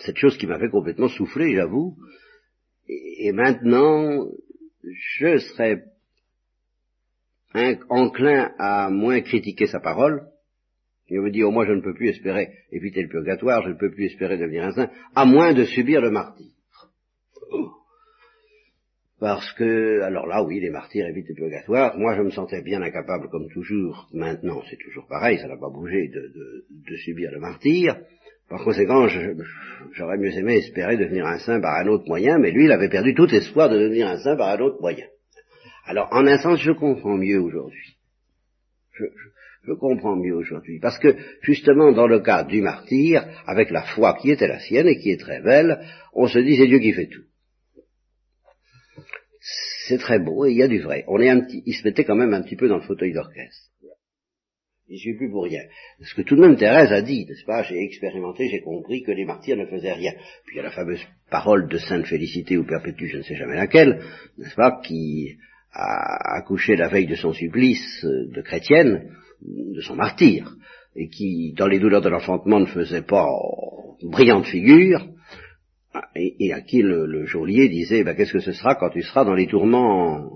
cette 0.00 0.16
chose 0.16 0.36
qui 0.36 0.46
m'avait 0.46 0.70
complètement 0.70 1.08
soufflé, 1.08 1.54
j'avoue, 1.54 1.96
et 2.88 3.32
maintenant 3.32 4.26
je 4.82 5.38
serais 5.38 5.84
enclin 7.88 8.52
à 8.58 8.90
moins 8.90 9.20
critiquer 9.20 9.66
sa 9.66 9.78
parole, 9.78 10.31
il 11.12 11.20
me 11.20 11.30
dit, 11.30 11.42
oh, 11.42 11.50
moi 11.50 11.66
je 11.66 11.72
ne 11.72 11.80
peux 11.80 11.94
plus 11.94 12.08
espérer 12.08 12.48
éviter 12.70 13.02
le 13.02 13.08
purgatoire, 13.08 13.62
je 13.62 13.70
ne 13.70 13.74
peux 13.74 13.90
plus 13.90 14.06
espérer 14.06 14.38
devenir 14.38 14.64
un 14.64 14.72
saint, 14.72 14.90
à 15.14 15.24
moins 15.24 15.52
de 15.52 15.64
subir 15.64 16.00
le 16.00 16.10
martyr. 16.10 16.48
Parce 19.22 19.52
que, 19.52 20.00
alors 20.00 20.26
là, 20.26 20.42
oui, 20.42 20.58
les 20.58 20.70
martyrs 20.70 21.06
évitent 21.06 21.28
le 21.28 21.36
purgatoire. 21.36 21.96
Moi, 21.96 22.16
je 22.16 22.22
me 22.22 22.30
sentais 22.30 22.60
bien 22.60 22.82
incapable, 22.82 23.28
comme 23.28 23.48
toujours. 23.50 24.08
Maintenant, 24.12 24.62
c'est 24.68 24.78
toujours 24.78 25.06
pareil, 25.06 25.38
ça 25.38 25.46
n'a 25.46 25.56
pas 25.56 25.70
bougé 25.70 26.08
de, 26.08 26.96
subir 26.96 27.30
le 27.30 27.38
martyr. 27.38 27.96
Par 28.48 28.64
conséquent, 28.64 29.06
j'aurais 29.92 30.18
mieux 30.18 30.36
aimé 30.36 30.56
espérer 30.56 30.96
devenir 30.96 31.24
un 31.24 31.38
saint 31.38 31.60
par 31.60 31.76
un 31.76 31.86
autre 31.86 32.04
moyen, 32.08 32.38
mais 32.38 32.50
lui, 32.50 32.64
il 32.64 32.72
avait 32.72 32.88
perdu 32.88 33.14
tout 33.14 33.32
espoir 33.32 33.68
de 33.68 33.78
devenir 33.78 34.08
un 34.08 34.18
saint 34.18 34.34
par 34.34 34.48
un 34.48 34.58
autre 34.58 34.80
moyen. 34.80 35.06
Alors, 35.84 36.08
en 36.10 36.26
un 36.26 36.38
sens, 36.38 36.58
je 36.60 36.72
comprends 36.72 37.16
mieux 37.16 37.40
aujourd'hui. 37.40 37.91
Je, 38.94 39.04
je 39.64 39.72
comprends 39.72 40.16
mieux 40.16 40.34
aujourd'hui. 40.34 40.78
Parce 40.80 40.98
que, 40.98 41.16
justement, 41.42 41.92
dans 41.92 42.06
le 42.06 42.20
cas 42.20 42.44
du 42.44 42.60
martyr, 42.60 43.24
avec 43.46 43.70
la 43.70 43.82
foi 43.82 44.16
qui 44.20 44.30
était 44.30 44.48
la 44.48 44.60
sienne 44.60 44.88
et 44.88 44.98
qui 44.98 45.10
est 45.10 45.20
très 45.20 45.40
belle, 45.40 45.80
on 46.12 46.26
se 46.26 46.38
dit 46.38 46.56
c'est 46.56 46.66
Dieu 46.66 46.78
qui 46.80 46.92
fait 46.92 47.06
tout. 47.06 47.24
C'est 49.88 49.98
très 49.98 50.18
beau 50.18 50.46
et 50.46 50.52
il 50.52 50.58
y 50.58 50.62
a 50.62 50.68
du 50.68 50.80
vrai. 50.80 51.04
On 51.08 51.20
est 51.20 51.28
un 51.28 51.40
petit, 51.40 51.62
il 51.66 51.74
se 51.74 51.84
mettait 51.84 52.04
quand 52.04 52.14
même 52.14 52.34
un 52.34 52.42
petit 52.42 52.56
peu 52.56 52.68
dans 52.68 52.76
le 52.76 52.82
fauteuil 52.82 53.12
d'orchestre. 53.12 53.70
Il 54.88 54.98
suis 54.98 55.16
plus 55.16 55.30
pour 55.30 55.44
rien. 55.44 55.62
Ce 56.02 56.14
que 56.14 56.22
tout 56.22 56.36
de 56.36 56.40
même 56.42 56.56
Thérèse 56.56 56.92
a 56.92 57.00
dit, 57.00 57.24
n'est-ce 57.24 57.46
pas 57.46 57.62
J'ai 57.62 57.82
expérimenté, 57.82 58.48
j'ai 58.48 58.60
compris 58.60 59.02
que 59.02 59.12
les 59.12 59.24
martyrs 59.24 59.56
ne 59.56 59.64
faisaient 59.64 59.92
rien. 59.92 60.12
Puis 60.44 60.54
il 60.54 60.58
y 60.58 60.60
a 60.60 60.64
la 60.64 60.70
fameuse 60.70 61.00
parole 61.30 61.66
de 61.68 61.78
Sainte 61.78 62.06
Félicité 62.06 62.58
ou 62.58 62.66
Perpétue, 62.66 63.06
je 63.06 63.16
ne 63.18 63.22
sais 63.22 63.36
jamais 63.36 63.56
laquelle, 63.56 64.02
n'est-ce 64.36 64.54
pas, 64.54 64.80
qui 64.84 65.38
a 65.72 66.36
accouché 66.36 66.76
la 66.76 66.88
veille 66.88 67.06
de 67.06 67.14
son 67.14 67.32
supplice 67.32 68.04
de 68.04 68.42
chrétienne, 68.42 69.10
de 69.40 69.80
son 69.80 69.96
martyr, 69.96 70.54
et 70.94 71.08
qui, 71.08 71.54
dans 71.56 71.66
les 71.66 71.78
douleurs 71.78 72.02
de 72.02 72.10
l'enfantement, 72.10 72.60
ne 72.60 72.66
faisait 72.66 73.02
pas 73.02 73.26
brillante 74.02 74.46
figure, 74.46 75.06
et, 76.16 76.52
à 76.52 76.60
qui 76.60 76.82
le, 76.82 77.26
geôlier 77.26 77.68
disait, 77.68 78.04
ben, 78.04 78.14
qu'est-ce 78.14 78.32
que 78.32 78.40
ce 78.40 78.52
sera 78.52 78.74
quand 78.74 78.90
tu 78.90 79.02
seras 79.02 79.24
dans 79.24 79.34
les 79.34 79.46
tourments 79.46 80.30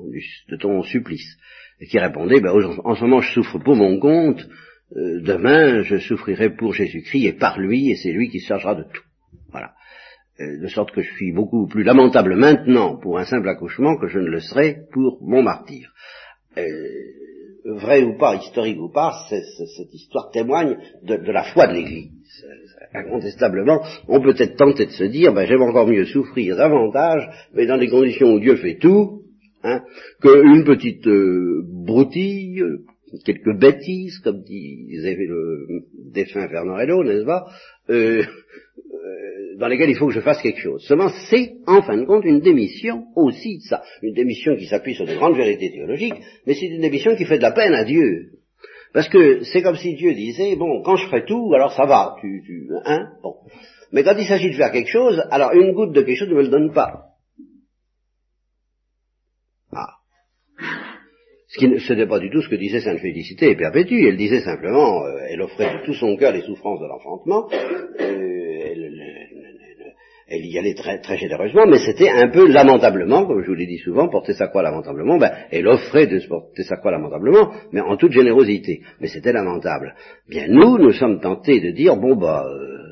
de 0.49 0.57
ton 0.57 0.83
supplice? 0.83 1.37
Et 1.81 1.87
qui 1.87 1.99
répondait, 1.99 2.40
ben, 2.40 2.53
en 2.85 2.94
ce 2.94 3.03
moment 3.03 3.20
je 3.20 3.33
souffre 3.33 3.59
pour 3.59 3.77
mon 3.77 3.99
compte, 3.99 4.46
euh, 4.96 5.20
demain 5.20 5.83
je 5.83 5.96
souffrirai 5.99 6.51
pour 6.51 6.72
Jésus-Christ 6.72 7.27
et 7.27 7.33
par 7.33 7.59
lui, 7.59 7.90
et 7.90 7.96
c'est 7.96 8.12
lui 8.12 8.29
qui 8.29 8.40
se 8.40 8.49
chargera 8.49 8.75
de 8.75 8.85
tout. 8.85 9.03
Euh, 10.38 10.59
de 10.61 10.68
sorte 10.68 10.90
que 10.90 11.01
je 11.01 11.11
suis 11.14 11.33
beaucoup 11.33 11.66
plus 11.66 11.83
lamentable 11.83 12.37
maintenant 12.37 12.96
pour 12.96 13.18
un 13.18 13.25
simple 13.25 13.49
accouchement 13.49 13.96
que 13.96 14.07
je 14.07 14.18
ne 14.18 14.29
le 14.29 14.40
serai 14.40 14.81
pour 14.92 15.18
mon 15.22 15.42
martyr. 15.42 15.90
Euh, 16.59 16.62
vrai 17.64 18.03
ou 18.03 18.18
pas, 18.18 18.37
historique 18.37 18.79
ou 18.79 18.90
pas, 18.90 19.12
cette 19.31 19.94
histoire 19.94 20.31
témoigne 20.31 20.77
de, 21.05 21.33
la 21.33 21.42
foi 21.42 21.68
de 21.68 21.72
l'Église. 21.72 22.11
Incontestablement, 22.92 23.83
on 24.09 24.20
peut 24.20 24.35
être 24.38 24.57
tenté 24.57 24.85
de 24.85 24.90
se 24.90 25.05
dire, 25.05 25.33
ben, 25.33 25.46
j'aime 25.46 25.62
encore 25.62 25.88
mieux 25.88 26.05
souffrir 26.05 26.55
davantage, 26.55 27.27
mais 27.55 27.64
dans 27.64 27.77
les 27.77 27.88
conditions 27.88 28.35
où 28.35 28.38
Dieu 28.38 28.57
fait 28.57 28.77
tout, 28.77 29.22
hein, 29.64 29.81
qu'une 30.20 30.64
petite 30.64 31.07
euh, 31.07 31.62
broutille, 31.64 32.62
quelques 33.25 33.59
bêtises, 33.59 34.18
comme 34.18 34.42
disait 34.42 35.16
le 35.16 35.83
défunt 36.12 36.46
Fernand 36.49 36.77
n'est-ce 36.77 37.25
pas 37.25 37.46
dans 39.59 39.69
lesquelles 39.69 39.90
il 39.90 39.97
faut 39.97 40.09
que 40.09 40.14
je 40.14 40.21
fasse 40.21 40.42
quelque 40.42 40.61
chose. 40.61 40.85
Seulement, 40.87 41.09
c'est, 41.31 41.55
en 41.66 41.83
fin 41.83 41.97
de 41.97 42.05
compte, 42.05 42.25
une 42.25 42.40
démission 42.40 43.05
aussi 43.16 43.61
ça. 43.61 43.83
Une 44.03 44.14
démission 44.14 44.57
qui 44.57 44.66
s'appuie 44.66 44.95
sur 44.95 45.07
de 45.07 45.14
grandes 45.14 45.37
vérités 45.37 45.71
théologiques, 45.71 46.14
mais 46.47 46.55
c'est 46.55 46.66
une 46.66 46.81
démission 46.81 47.16
qui 47.16 47.25
fait 47.25 47.38
de 47.38 47.42
la 47.42 47.53
peine 47.53 47.75
à 47.75 47.85
Dieu. 47.85 48.33
Parce 48.92 49.09
que 49.09 49.42
c'est 49.45 49.62
comme 49.62 49.77
si 49.77 49.95
Dieu 49.95 50.14
disait, 50.14 50.57
bon, 50.57 50.83
quand 50.83 50.97
je 50.97 51.07
ferai 51.07 51.25
tout, 51.25 51.53
alors 51.55 51.73
ça 51.73 51.87
va, 51.87 52.16
tu, 52.21 52.42
tu, 52.47 52.69
hein, 52.85 53.09
bon. 53.23 53.35
Mais 53.92 54.03
quand 54.03 54.16
il 54.19 54.27
s'agit 54.27 54.51
de 54.51 54.57
faire 54.57 54.73
quelque 54.73 54.90
chose, 54.90 55.23
alors 55.31 55.53
une 55.53 55.73
goutte 55.73 55.92
de 55.92 56.03
quelque 56.03 56.19
chose 56.19 56.29
ne 56.29 56.35
me 56.35 56.42
le 56.42 56.49
donne 56.49 56.73
pas. 56.73 57.07
Ce 61.49 61.64
n'était 61.64 62.07
pas 62.07 62.19
du 62.19 62.31
tout 62.31 62.42
ce 62.42 62.49
que 62.49 62.57
disait 62.57 62.81
Sainte 62.81 62.99
Félicité 62.99 63.51
et 63.51 63.57
Perpétue. 63.57 64.07
Elle 64.07 64.16
disait 64.16 64.40
simplement, 64.40 65.05
euh, 65.05 65.19
elle 65.31 65.40
offrait 65.40 65.79
de 65.79 65.87
tout 65.87 65.95
son 65.95 66.16
cœur 66.16 66.33
les 66.33 66.42
souffrances 66.42 66.81
de 66.81 66.87
l'enfantement, 66.87 67.49
euh, 68.01 68.56
elle, 70.29 70.45
y 70.45 70.59
allait 70.59 70.75
très, 70.75 71.01
très 71.01 71.17
généreusement, 71.17 71.67
mais 71.67 71.79
c'était 71.79 72.11
un 72.11 72.29
peu 72.31 72.49
lamentablement, 72.49 73.27
comme 73.27 73.43
je 73.43 73.49
vous 73.49 73.55
l'ai 73.55 73.67
dit 73.67 73.79
souvent, 73.79 74.09
porter 74.09 74.35
sa 74.35 74.49
croix 74.49 74.62
lamentablement, 74.62 75.19
ben, 75.19 75.33
elle 75.51 75.69
offrait 75.69 76.07
de 76.07 76.21
porter 76.27 76.65
sa 76.65 76.77
croix 76.77 76.91
lamentablement, 76.91 77.53
mais 77.73 77.81
en 77.81 77.97
toute 77.97 78.12
générosité. 78.12 78.83
Mais 79.01 79.07
c'était 79.07 79.33
lamentable. 79.33 79.95
Bien, 80.29 80.47
nous, 80.49 80.79
nous 80.79 80.93
sommes 80.93 81.21
tentés 81.21 81.61
de 81.61 81.71
dire, 81.71 81.97
bon, 81.97 82.17
bah, 82.17 82.45
euh, 82.45 82.87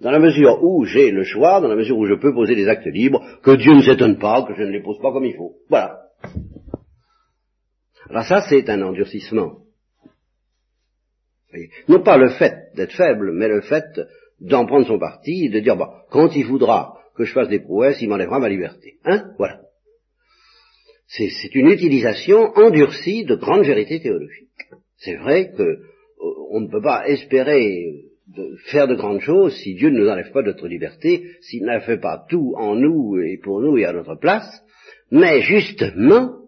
dans 0.00 0.10
la 0.10 0.18
mesure 0.18 0.62
où 0.62 0.84
j'ai 0.84 1.10
le 1.10 1.24
choix, 1.24 1.60
dans 1.62 1.68
la 1.68 1.76
mesure 1.76 1.96
où 1.96 2.06
je 2.06 2.14
peux 2.14 2.34
poser 2.34 2.54
des 2.54 2.68
actes 2.68 2.86
libres, 2.86 3.24
que 3.42 3.52
Dieu 3.52 3.72
ne 3.72 3.80
s'étonne 3.80 4.18
pas, 4.18 4.42
que 4.42 4.54
je 4.54 4.62
ne 4.62 4.70
les 4.70 4.82
pose 4.82 4.98
pas 5.00 5.12
comme 5.12 5.24
il 5.24 5.34
faut. 5.34 5.54
Voilà. 5.70 6.00
Alors 8.10 8.24
ça, 8.24 8.42
c'est 8.48 8.68
un 8.68 8.82
endurcissement. 8.82 9.60
Non 11.88 12.02
pas 12.02 12.16
le 12.16 12.30
fait 12.30 12.54
d'être 12.74 12.94
faible, 12.94 13.32
mais 13.32 13.48
le 13.48 13.60
fait 13.62 13.84
d'en 14.40 14.66
prendre 14.66 14.86
son 14.86 14.98
parti 14.98 15.46
et 15.46 15.48
de 15.48 15.60
dire, 15.60 15.76
bon, 15.76 15.88
quand 16.10 16.34
il 16.34 16.44
voudra 16.44 16.98
que 17.16 17.24
je 17.24 17.32
fasse 17.32 17.48
des 17.48 17.60
prouesses, 17.60 18.00
il 18.00 18.08
m'enlèvera 18.08 18.38
ma 18.38 18.48
liberté. 18.48 18.94
Hein? 19.04 19.30
Voilà. 19.38 19.60
C'est 21.06 21.54
une 21.54 21.68
utilisation 21.68 22.52
endurcie 22.56 23.24
de 23.24 23.36
grandes 23.36 23.66
vérités 23.66 24.00
théologiques. 24.00 24.48
C'est 24.96 25.16
vrai 25.16 25.52
que 25.52 25.62
euh, 25.62 25.78
on 26.50 26.60
ne 26.60 26.68
peut 26.68 26.82
pas 26.82 27.06
espérer 27.08 28.04
de 28.26 28.56
faire 28.70 28.88
de 28.88 28.94
grandes 28.94 29.20
choses 29.20 29.54
si 29.56 29.74
Dieu 29.74 29.90
ne 29.90 30.00
nous 30.00 30.08
enlève 30.08 30.32
pas 30.32 30.42
notre 30.42 30.66
liberté, 30.66 31.22
s'il 31.42 31.64
n'a 31.64 31.80
fait 31.80 31.98
pas 31.98 32.24
tout 32.28 32.54
en 32.56 32.74
nous 32.74 33.20
et 33.20 33.38
pour 33.42 33.60
nous 33.60 33.76
et 33.76 33.84
à 33.84 33.92
notre 33.92 34.16
place, 34.16 34.48
mais 35.10 35.42
justement, 35.42 36.38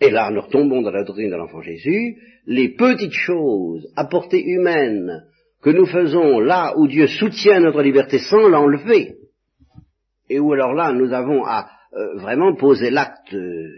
et 0.00 0.10
là, 0.10 0.30
nous 0.30 0.40
retombons 0.40 0.82
dans 0.82 0.90
la 0.90 1.04
doctrine 1.04 1.30
de 1.30 1.36
l'enfant 1.36 1.62
Jésus, 1.62 2.16
les 2.46 2.70
petites 2.70 3.12
choses 3.12 3.88
à 3.96 4.04
portée 4.04 4.42
humaine 4.42 5.24
que 5.64 5.70
nous 5.70 5.86
faisons 5.86 6.40
là 6.40 6.74
où 6.76 6.86
Dieu 6.86 7.06
soutient 7.06 7.58
notre 7.58 7.80
liberté 7.80 8.18
sans 8.18 8.48
l'enlever, 8.48 9.14
et 10.28 10.38
où 10.38 10.52
alors 10.52 10.74
là 10.74 10.92
nous 10.92 11.10
avons 11.14 11.42
à 11.46 11.70
euh, 11.94 12.18
vraiment 12.18 12.54
poser 12.54 12.90
l'acte 12.90 13.32
euh, 13.32 13.70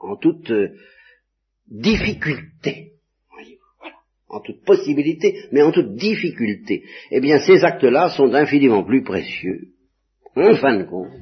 en, 0.00 0.16
toute 0.16 0.50
euh, 0.50 0.70
difficulté, 1.68 2.92
en 4.30 4.40
toute 4.40 4.64
possibilité, 4.64 5.34
mais 5.52 5.60
en 5.60 5.70
toute 5.70 5.96
difficulté, 5.96 6.84
eh 7.10 7.20
bien 7.20 7.40
ces 7.40 7.62
actes-là 7.62 8.08
sont 8.16 8.32
infiniment 8.32 8.82
plus 8.82 9.02
précieux, 9.02 9.68
en 10.34 10.54
fin 10.54 10.78
de 10.78 10.84
compte, 10.84 11.12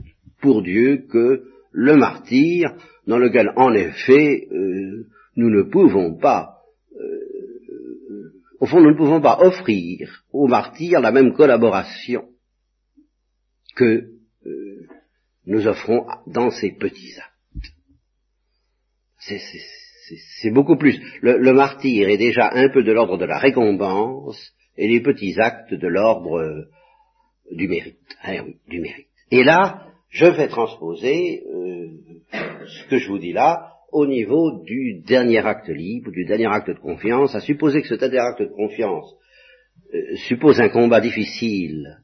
pour 0.41 0.63
Dieu 0.63 1.05
que 1.11 1.43
le 1.73 1.97
martyr, 1.97 2.77
dans 3.09 3.19
lequel, 3.19 3.51
en 3.57 3.75
effet, 3.75 4.47
euh, 4.53 5.09
nous 5.35 5.51
ne 5.51 5.63
pouvons 5.63 6.17
pas, 6.17 6.54
au 8.61 8.67
fond, 8.67 8.81
nous 8.81 8.91
ne 8.91 8.97
pouvons 8.97 9.21
pas 9.21 9.39
offrir 9.41 10.25
au 10.33 10.47
martyr 10.47 11.01
la 11.01 11.13
même 11.13 11.35
collaboration 11.35 12.29
que 13.75 14.11
euh, 14.47 14.87
nous 15.47 15.67
offrons 15.67 16.07
dans 16.27 16.51
ces 16.51 16.73
petits 16.73 17.15
actes. 17.19 17.31
C'est 19.19 20.51
beaucoup 20.51 20.77
plus. 20.77 21.01
Le, 21.23 21.53
martyr 21.53 22.09
est 22.09 22.19
déjà 22.19 22.51
un 22.53 22.69
peu 22.69 22.83
de 22.83 22.93
l'ordre 22.93 23.17
de 23.17 23.25
la 23.25 23.39
récompense 23.39 24.53
et 24.77 24.89
les 24.89 25.01
petits 25.01 25.41
actes 25.41 25.73
de 25.73 25.89
l'ordre 25.89 26.67
du 27.51 27.69
mérite. 27.69 27.99
Ah 28.23 28.35
du 28.69 28.81
mérite. 28.81 29.09
Et 29.31 29.43
là, 29.43 29.87
je 30.11 30.27
vais 30.27 30.49
transposer 30.49 31.43
euh, 31.47 31.89
ce 32.67 32.89
que 32.89 32.99
je 32.99 33.09
vous 33.09 33.19
dis 33.19 33.33
là 33.33 33.74
au 33.95 34.07
niveau 34.07 34.61
du 34.65 35.03
dernier 35.07 35.39
acte 35.39 35.69
libre, 35.69 36.11
du 36.11 36.25
dernier 36.25 36.47
acte 36.47 36.69
de 36.69 36.81
confiance, 36.81 37.33
à 37.37 37.41
supposer 37.41 37.81
que 37.81 37.87
ce 37.87 37.95
dernier 37.95 38.19
acte 38.19 38.43
de 38.43 38.49
confiance 38.49 39.15
euh, 39.95 40.17
suppose 40.27 40.61
un 40.61 40.69
combat 40.69 41.01
difficile 41.01 42.01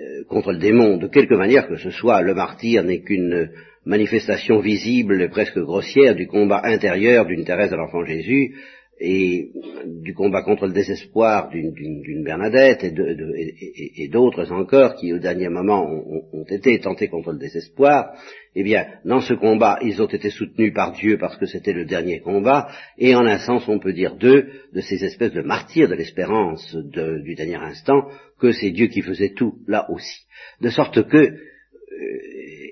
euh, 0.00 0.24
contre 0.28 0.50
le 0.50 0.58
démon, 0.58 0.96
de 0.96 1.06
quelque 1.06 1.34
manière 1.34 1.68
que 1.68 1.76
ce 1.76 1.90
soit, 1.90 2.20
le 2.20 2.34
martyr 2.34 2.82
n'est 2.82 3.02
qu'une 3.02 3.48
manifestation 3.84 4.58
visible 4.58 5.22
et 5.22 5.28
presque 5.28 5.58
grossière 5.60 6.16
du 6.16 6.26
combat 6.26 6.62
intérieur 6.64 7.26
d'une 7.26 7.44
Thérèse 7.44 7.70
de 7.70 7.76
l'Enfant 7.76 8.04
Jésus, 8.04 8.56
et 9.00 9.50
du 9.86 10.14
combat 10.14 10.42
contre 10.42 10.66
le 10.66 10.72
désespoir 10.72 11.50
d'une 11.50 12.22
Bernadette 12.22 12.84
et 12.84 14.08
d'autres 14.08 14.52
encore 14.52 14.94
qui 14.94 15.12
au 15.12 15.18
dernier 15.18 15.48
moment 15.48 15.84
ont, 15.84 16.44
été 16.48 16.78
tentés 16.78 17.08
contre 17.08 17.32
le 17.32 17.38
désespoir, 17.38 18.12
eh 18.54 18.62
bien, 18.62 18.86
dans 19.04 19.20
ce 19.20 19.34
combat, 19.34 19.78
ils 19.82 20.00
ont 20.00 20.06
été 20.06 20.30
soutenus 20.30 20.72
par 20.72 20.92
Dieu 20.92 21.18
parce 21.18 21.36
que 21.36 21.46
c'était 21.46 21.72
le 21.72 21.86
dernier 21.86 22.20
combat, 22.20 22.68
et 22.98 23.14
en 23.14 23.26
un 23.26 23.38
sens, 23.38 23.66
on 23.68 23.80
peut 23.80 23.92
dire 23.92 24.16
d'eux, 24.16 24.48
de 24.72 24.80
ces 24.80 25.02
espèces 25.04 25.32
de 25.32 25.42
martyrs 25.42 25.88
de 25.88 25.94
l'espérance 25.94 26.76
du 26.76 27.34
dernier 27.34 27.56
instant, 27.56 28.08
que 28.38 28.52
c'est 28.52 28.70
Dieu 28.70 28.86
qui 28.86 29.02
faisait 29.02 29.32
tout 29.32 29.54
là 29.66 29.90
aussi. 29.90 30.26
De 30.60 30.68
sorte 30.68 31.08
que, 31.08 31.16
euh, 31.16 31.38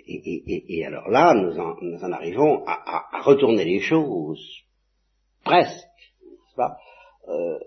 et, 0.07 0.85
alors 0.87 1.09
là, 1.09 1.35
nous 1.35 1.59
en, 1.59 2.13
arrivons 2.13 2.63
à, 2.67 3.09
à 3.17 3.23
retourner 3.23 3.65
les 3.65 3.81
choses, 3.81 4.45
presque 5.45 5.92
euh, 6.59 7.59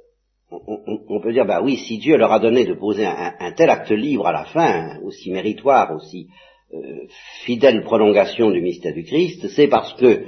on, 0.52 1.20
peut 1.22 1.34
dire, 1.34 1.46
bah 1.46 1.62
oui, 1.64 1.78
si 1.78 1.98
Dieu 1.98 2.18
leur 2.18 2.32
a 2.32 2.40
donné 2.40 2.66
de 2.66 2.74
poser 2.74 3.06
un, 3.06 3.52
tel 3.54 3.70
acte 3.70 3.92
libre 3.92 4.28
à 4.28 4.32
la 4.32 4.46
fin, 4.46 5.00
aussi 5.02 5.32
méritoire, 5.32 5.92
aussi 5.94 6.28
euh, 6.74 7.08
fidèle 7.44 7.84
prolongation 7.84 8.52
du 8.52 8.62
mystère 8.62 8.94
du 8.94 9.04
Christ, 9.04 9.48
c'est 9.50 9.68
parce 9.68 9.94
que 9.94 10.26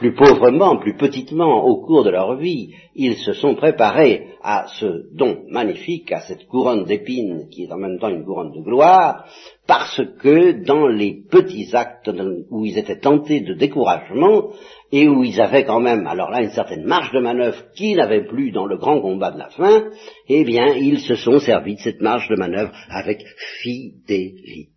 plus 0.00 0.14
pauvrement, 0.14 0.78
plus 0.78 0.96
petitement, 0.96 1.62
au 1.62 1.84
cours 1.84 2.04
de 2.04 2.10
leur 2.10 2.36
vie, 2.36 2.72
ils 2.94 3.16
se 3.16 3.34
sont 3.34 3.54
préparés 3.54 4.28
à 4.42 4.66
ce 4.80 5.14
don 5.14 5.42
magnifique, 5.50 6.10
à 6.10 6.20
cette 6.20 6.46
couronne 6.46 6.84
d'épines 6.84 7.48
qui 7.50 7.64
est 7.64 7.72
en 7.72 7.76
même 7.76 7.98
temps 7.98 8.08
une 8.08 8.24
couronne 8.24 8.52
de 8.52 8.62
gloire, 8.62 9.26
parce 9.66 10.00
que 10.22 10.64
dans 10.64 10.88
les 10.88 11.22
petits 11.30 11.68
actes 11.76 12.10
où 12.50 12.64
ils 12.64 12.78
étaient 12.78 12.98
tentés 12.98 13.40
de 13.40 13.52
découragement, 13.52 14.52
et 14.90 15.06
où 15.06 15.22
ils 15.22 15.38
avaient 15.38 15.66
quand 15.66 15.80
même, 15.80 16.06
alors 16.06 16.30
là, 16.30 16.42
une 16.42 16.50
certaine 16.50 16.84
marge 16.84 17.12
de 17.12 17.20
manœuvre 17.20 17.62
qu'ils 17.76 17.98
n'avaient 17.98 18.26
plus 18.26 18.52
dans 18.52 18.66
le 18.66 18.78
grand 18.78 19.02
combat 19.02 19.32
de 19.32 19.38
la 19.38 19.50
fin, 19.50 19.90
eh 20.28 20.44
bien, 20.44 20.74
ils 20.74 21.00
se 21.00 21.14
sont 21.14 21.40
servis 21.40 21.76
de 21.76 21.80
cette 21.80 22.00
marge 22.00 22.26
de 22.28 22.36
manœuvre 22.36 22.72
avec 22.88 23.22
fidélité. 23.62 24.70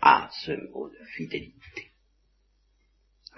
Ah, 0.00 0.28
ce 0.44 0.52
mot 0.52 0.88
de 0.88 1.04
fidélité. 1.16 1.55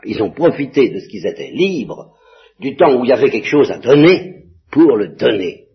Ils 0.04 0.22
ont 0.22 0.30
profité 0.30 0.90
de 0.90 1.00
ce 1.00 1.08
qu'ils 1.08 1.26
étaient 1.26 1.50
libres, 1.50 2.14
du 2.60 2.76
temps 2.76 2.98
où 2.98 3.04
il 3.04 3.08
y 3.08 3.12
avait 3.12 3.30
quelque 3.30 3.48
chose 3.48 3.70
à 3.70 3.78
donner, 3.78 4.44
pour 4.70 4.96
le 4.96 5.16
donner. 5.16 5.66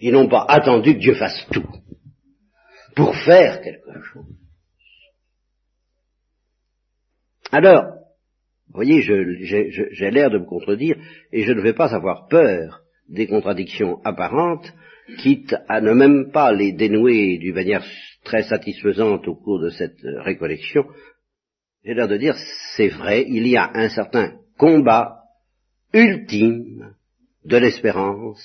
Ils 0.00 0.12
n'ont 0.12 0.28
pas 0.28 0.44
attendu 0.48 0.94
que 0.94 1.00
Dieu 1.00 1.14
fasse 1.14 1.46
tout, 1.52 1.66
pour 2.94 3.14
faire 3.16 3.60
quelque 3.60 4.02
chose. 4.02 4.26
Alors, 7.50 7.84
vous 8.68 8.74
voyez, 8.74 9.02
j'ai 9.02 10.10
l'air 10.10 10.30
de 10.30 10.38
me 10.38 10.46
contredire, 10.46 10.96
et 11.32 11.42
je 11.42 11.52
ne 11.52 11.60
vais 11.60 11.74
pas 11.74 11.94
avoir 11.94 12.26
peur 12.28 12.80
des 13.08 13.26
contradictions 13.26 14.00
apparentes, 14.04 14.72
quitte 15.18 15.54
à 15.68 15.80
ne 15.80 15.92
même 15.92 16.30
pas 16.32 16.52
les 16.52 16.72
dénouer 16.72 17.38
d'une 17.38 17.54
manière 17.54 17.84
très 18.24 18.44
satisfaisante 18.44 19.26
au 19.28 19.34
cours 19.34 19.60
de 19.60 19.68
cette 19.68 19.98
récollection, 20.20 20.84
j'ai 21.84 21.94
l'air 21.94 22.08
de 22.08 22.16
dire, 22.16 22.36
c'est 22.76 22.88
vrai, 22.88 23.24
il 23.28 23.46
y 23.48 23.56
a 23.56 23.70
un 23.74 23.88
certain 23.88 24.34
combat 24.56 25.18
ultime 25.92 26.94
de 27.44 27.56
l'espérance 27.56 28.42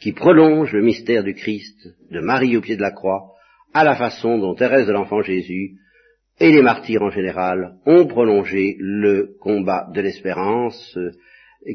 qui 0.00 0.12
prolonge 0.12 0.72
le 0.72 0.82
mystère 0.82 1.22
du 1.22 1.34
Christ, 1.34 1.76
de 2.10 2.20
Marie 2.20 2.56
au 2.56 2.60
pied 2.60 2.76
de 2.76 2.82
la 2.82 2.92
croix, 2.92 3.32
à 3.74 3.84
la 3.84 3.96
façon 3.96 4.38
dont 4.38 4.54
Thérèse 4.54 4.86
de 4.86 4.92
l'Enfant 4.92 5.20
Jésus 5.20 5.74
et 6.40 6.50
les 6.50 6.62
martyrs 6.62 7.02
en 7.02 7.10
général 7.10 7.74
ont 7.84 8.06
prolongé 8.06 8.76
le 8.78 9.36
combat 9.40 9.88
de 9.92 10.00
l'espérance, 10.00 10.96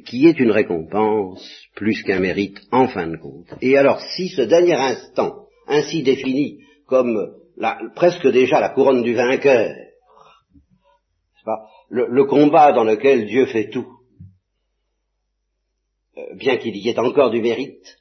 qui 0.06 0.28
est 0.28 0.40
une 0.40 0.52
récompense 0.52 1.68
plus 1.76 2.02
qu'un 2.04 2.22
mérite 2.22 2.60
en 2.72 2.88
fin 2.88 3.08
de 3.08 3.18
compte. 3.18 3.54
Et 3.62 3.78
alors, 3.78 4.00
si 4.00 4.30
ce 4.30 4.42
dernier 4.42 4.76
instant, 4.76 5.48
ainsi 5.68 6.02
défini 6.02 6.60
comme 6.88 7.36
presque 7.94 8.28
déjà 8.30 8.60
la 8.60 8.70
couronne 8.70 9.04
du 9.04 9.14
vainqueur, 9.14 9.76
le, 11.90 12.24
combat 12.26 12.72
dans 12.72 12.84
lequel 12.84 13.26
Dieu 13.26 13.46
fait 13.46 13.70
tout, 13.70 13.88
euh, 16.18 16.36
bien 16.36 16.58
qu'il 16.58 16.76
y 16.76 16.90
ait 16.90 17.00
encore 17.00 17.32
du 17.32 17.42
mérite, 17.42 17.98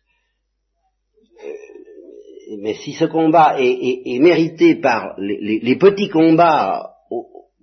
euh, 1.44 2.56
mais 2.60 2.74
si 2.74 2.92
ce 2.92 3.04
combat 3.04 3.56
est, 3.58 4.18
mérité 4.20 4.76
par 4.76 5.14
les, 5.18 5.76
petits 5.76 6.08
combats 6.08 6.90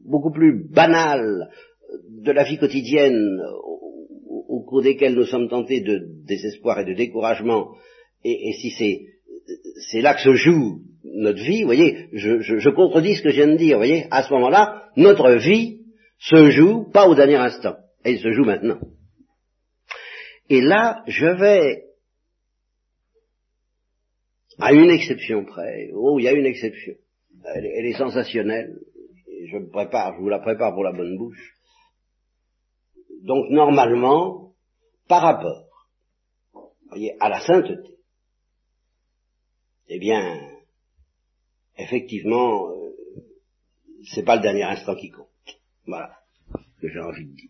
beaucoup 0.05 0.31
plus 0.31 0.67
banals 0.69 1.49
de 2.09 2.31
la 2.31 2.43
vie 2.43 2.57
quotidienne 2.57 3.39
au, 4.47 4.63
cours 4.67 4.81
desquels 4.83 5.15
nous 5.15 5.25
sommes 5.25 5.49
tentés 5.49 5.81
de 5.81 5.99
désespoir 6.27 6.79
et 6.79 6.85
de 6.85 6.93
découragement, 6.93 7.71
et, 8.23 8.53
si 8.53 8.69
c'est 8.71 10.01
là 10.01 10.13
que 10.13 10.21
se 10.21 10.33
joue 10.33 10.81
notre 11.03 11.41
vie, 11.41 11.61
vous 11.61 11.67
voyez, 11.67 12.09
je, 12.13 12.41
je, 12.41 12.69
contredis 12.69 13.15
ce 13.15 13.23
que 13.23 13.29
je 13.29 13.35
viens 13.35 13.47
de 13.47 13.57
dire, 13.57 13.77
vous 13.77 13.85
voyez, 13.85 14.07
à 14.11 14.23
ce 14.23 14.33
moment-là, 14.33 14.89
notre 14.95 15.31
vie 15.35 15.81
se 16.17 16.51
joue 16.51 16.89
pas 16.91 17.07
au 17.07 17.15
dernier 17.15 17.35
instant, 17.35 17.75
elle 18.03 18.19
se 18.19 18.31
joue 18.31 18.43
maintenant. 18.43 18.79
Et 20.49 20.61
là, 20.61 21.03
je 21.07 21.27
vais, 21.27 21.83
à 24.59 24.73
une 24.73 24.89
exception 24.89 25.45
près, 25.45 25.89
oh, 25.93 26.19
il 26.19 26.23
y 26.23 26.27
a 26.27 26.33
une 26.33 26.45
exception, 26.45 26.93
elle, 27.55 27.85
est 27.85 27.97
sensationnelle, 27.97 28.79
je 29.45 29.57
me 29.57 29.69
prépare, 29.69 30.15
je 30.15 30.21
vous 30.21 30.29
la 30.29 30.39
prépare 30.39 30.73
pour 30.73 30.83
la 30.83 30.91
bonne 30.91 31.17
bouche. 31.17 31.55
Donc 33.23 33.49
normalement, 33.49 34.53
par 35.07 35.21
rapport, 35.21 35.69
voyez, 36.89 37.15
à 37.19 37.29
la 37.29 37.39
sainteté, 37.39 37.97
eh 39.87 39.99
bien, 39.99 40.48
effectivement, 41.79 42.69
euh, 42.69 42.91
c'est 44.13 44.23
pas 44.23 44.35
le 44.35 44.41
dernier 44.41 44.63
instant 44.63 44.95
qui 44.95 45.09
compte. 45.09 45.27
Voilà 45.85 46.11
ce 46.77 46.81
que 46.81 46.89
j'ai 46.89 46.99
envie 46.99 47.25
de 47.25 47.35
dire 47.35 47.49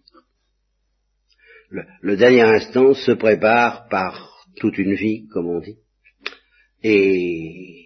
le, 2.02 2.18
dernier 2.18 2.42
instant 2.42 2.94
se 2.94 3.12
prépare 3.12 3.88
par 3.90 4.46
toute 4.58 4.78
une 4.78 4.94
vie, 4.94 5.28
comme 5.28 5.48
on 5.48 5.60
dit. 5.60 5.78
Et 6.84 7.86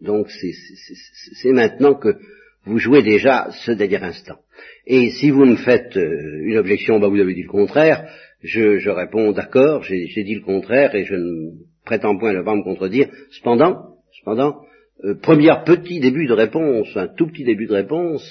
donc 0.00 0.28
c'est 0.30 1.52
maintenant 1.52 1.94
que 1.94 2.16
vous 2.64 2.78
jouez 2.78 3.02
déjà 3.02 3.50
ce 3.64 3.72
dernier 3.72 4.02
instant. 4.02 4.38
Et 4.86 5.10
si 5.10 5.30
vous 5.30 5.44
me 5.44 5.56
faites 5.56 5.96
euh, 5.96 6.42
une 6.44 6.58
objection, 6.58 7.00
bah 7.00 7.08
vous 7.08 7.18
avez 7.18 7.34
dit 7.34 7.42
le 7.42 7.48
contraire, 7.48 8.08
je, 8.42 8.88
réponds 8.88 9.32
d'accord, 9.32 9.82
j'ai 9.82 10.24
dit 10.24 10.34
le 10.34 10.42
contraire 10.42 10.94
et 10.94 11.04
je 11.04 11.14
ne 11.14 11.50
prétends 11.84 12.16
point 12.18 12.32
ne 12.32 12.42
pas 12.42 12.54
me 12.54 12.62
contredire. 12.62 13.08
Cependant, 13.30 13.96
cependant, 14.18 14.64
euh, 15.04 15.14
premier 15.14 15.52
petit 15.64 16.00
début 16.00 16.26
de 16.26 16.32
réponse, 16.32 16.88
un 16.96 17.08
tout 17.08 17.26
petit 17.26 17.44
début 17.44 17.66
de 17.66 17.74
réponse, 17.74 18.24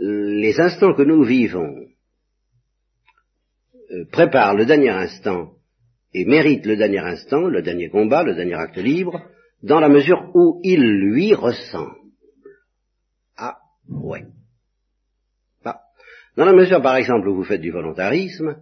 euh, 0.00 0.40
les 0.40 0.60
instants 0.60 0.94
que 0.94 1.02
nous 1.02 1.22
vivons 1.22 1.86
euh, 3.92 4.04
prépare 4.10 4.54
le 4.54 4.66
dernier 4.66 4.90
instant 4.90 5.52
et 6.12 6.24
mérite 6.24 6.66
le 6.66 6.76
dernier 6.76 6.98
instant, 6.98 7.46
le 7.46 7.62
dernier 7.62 7.88
combat, 7.88 8.24
le 8.24 8.34
dernier 8.34 8.54
acte 8.54 8.78
libre, 8.78 9.22
dans 9.62 9.80
la 9.80 9.88
mesure 9.88 10.30
où 10.34 10.60
il 10.64 10.82
lui 10.82 11.34
ressemble. 11.34 11.96
Ah, 13.36 13.58
ouais. 13.88 14.24
Ah. 15.64 15.80
Dans 16.36 16.46
la 16.46 16.52
mesure, 16.52 16.82
par 16.82 16.96
exemple, 16.96 17.28
où 17.28 17.36
vous 17.36 17.44
faites 17.44 17.60
du 17.60 17.70
volontarisme, 17.70 18.56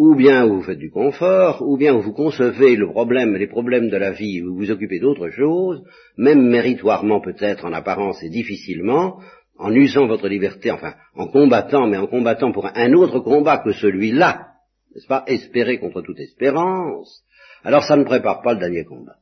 ou 0.00 0.14
bien 0.14 0.46
vous 0.46 0.62
faites 0.62 0.78
du 0.78 0.90
confort, 0.90 1.60
ou 1.60 1.76
bien 1.76 1.92
vous 1.92 2.14
concevez 2.14 2.74
le 2.74 2.86
problème, 2.86 3.36
les 3.36 3.46
problèmes 3.46 3.90
de 3.90 3.98
la 3.98 4.12
vie, 4.12 4.40
vous 4.40 4.54
vous 4.54 4.70
occupez 4.70 4.98
d'autre 4.98 5.28
chose, 5.28 5.84
même 6.16 6.48
méritoirement 6.48 7.20
peut-être 7.20 7.66
en 7.66 7.74
apparence 7.74 8.22
et 8.22 8.30
difficilement, 8.30 9.20
en 9.58 9.70
usant 9.74 10.06
votre 10.06 10.26
liberté, 10.26 10.70
enfin 10.70 10.94
en 11.14 11.26
combattant, 11.26 11.86
mais 11.86 11.98
en 11.98 12.06
combattant 12.06 12.50
pour 12.50 12.64
un 12.74 12.92
autre 12.94 13.20
combat 13.20 13.58
que 13.58 13.72
celui-là 13.72 14.46
n'est-ce 14.94 15.06
pas, 15.06 15.22
espérer 15.26 15.78
contre 15.78 16.00
toute 16.00 16.18
espérance, 16.18 17.22
alors 17.62 17.84
ça 17.84 17.98
ne 17.98 18.04
prépare 18.04 18.40
pas 18.40 18.54
le 18.54 18.60
dernier 18.60 18.86
combat. 18.86 19.16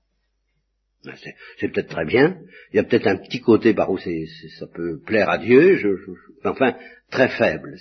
Ah, 1.09 1.14
c'est 1.59 1.73
peut-être 1.73 1.91
très 1.91 2.05
bien, 2.05 2.38
il 2.73 2.77
y 2.77 2.79
a 2.79 2.85
peut-être 2.85 3.09
un 3.09 3.17
petit 3.17 3.41
côté 3.41 3.75
par 3.75 3.91
où 3.91 3.99
ça 3.99 4.67
peut 4.73 5.01
plaire 5.05 5.29
à 5.29 5.38
Dieu, 5.38 5.75
je, 5.75 5.88
enfin, 6.45 6.77
très 7.11 7.31
faible. 7.31 7.75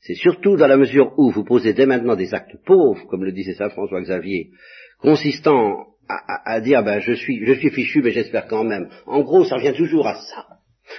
C'est 0.00 0.14
surtout 0.14 0.56
dans 0.56 0.66
la 0.66 0.76
mesure 0.76 1.12
où 1.18 1.30
vous 1.30 1.44
posez 1.44 1.74
dès 1.74 1.86
maintenant 1.86 2.16
des 2.16 2.32
actes 2.32 2.56
pauvres, 2.64 3.06
comme 3.08 3.24
le 3.24 3.32
disait 3.32 3.54
Saint 3.54 3.68
François 3.68 4.00
Xavier, 4.00 4.50
consistant 5.00 5.86
à, 6.08 6.60
dire 6.60 6.82
ben 6.82 6.98
je 7.00 7.12
suis 7.12 7.44
je 7.46 7.52
suis 7.52 7.70
fichu 7.70 8.02
mais 8.02 8.10
j'espère 8.10 8.46
quand 8.48 8.64
même. 8.64 8.88
En 9.06 9.20
gros, 9.20 9.44
ça 9.44 9.56
revient 9.56 9.74
toujours 9.76 10.06
à 10.06 10.14
ça. 10.14 10.46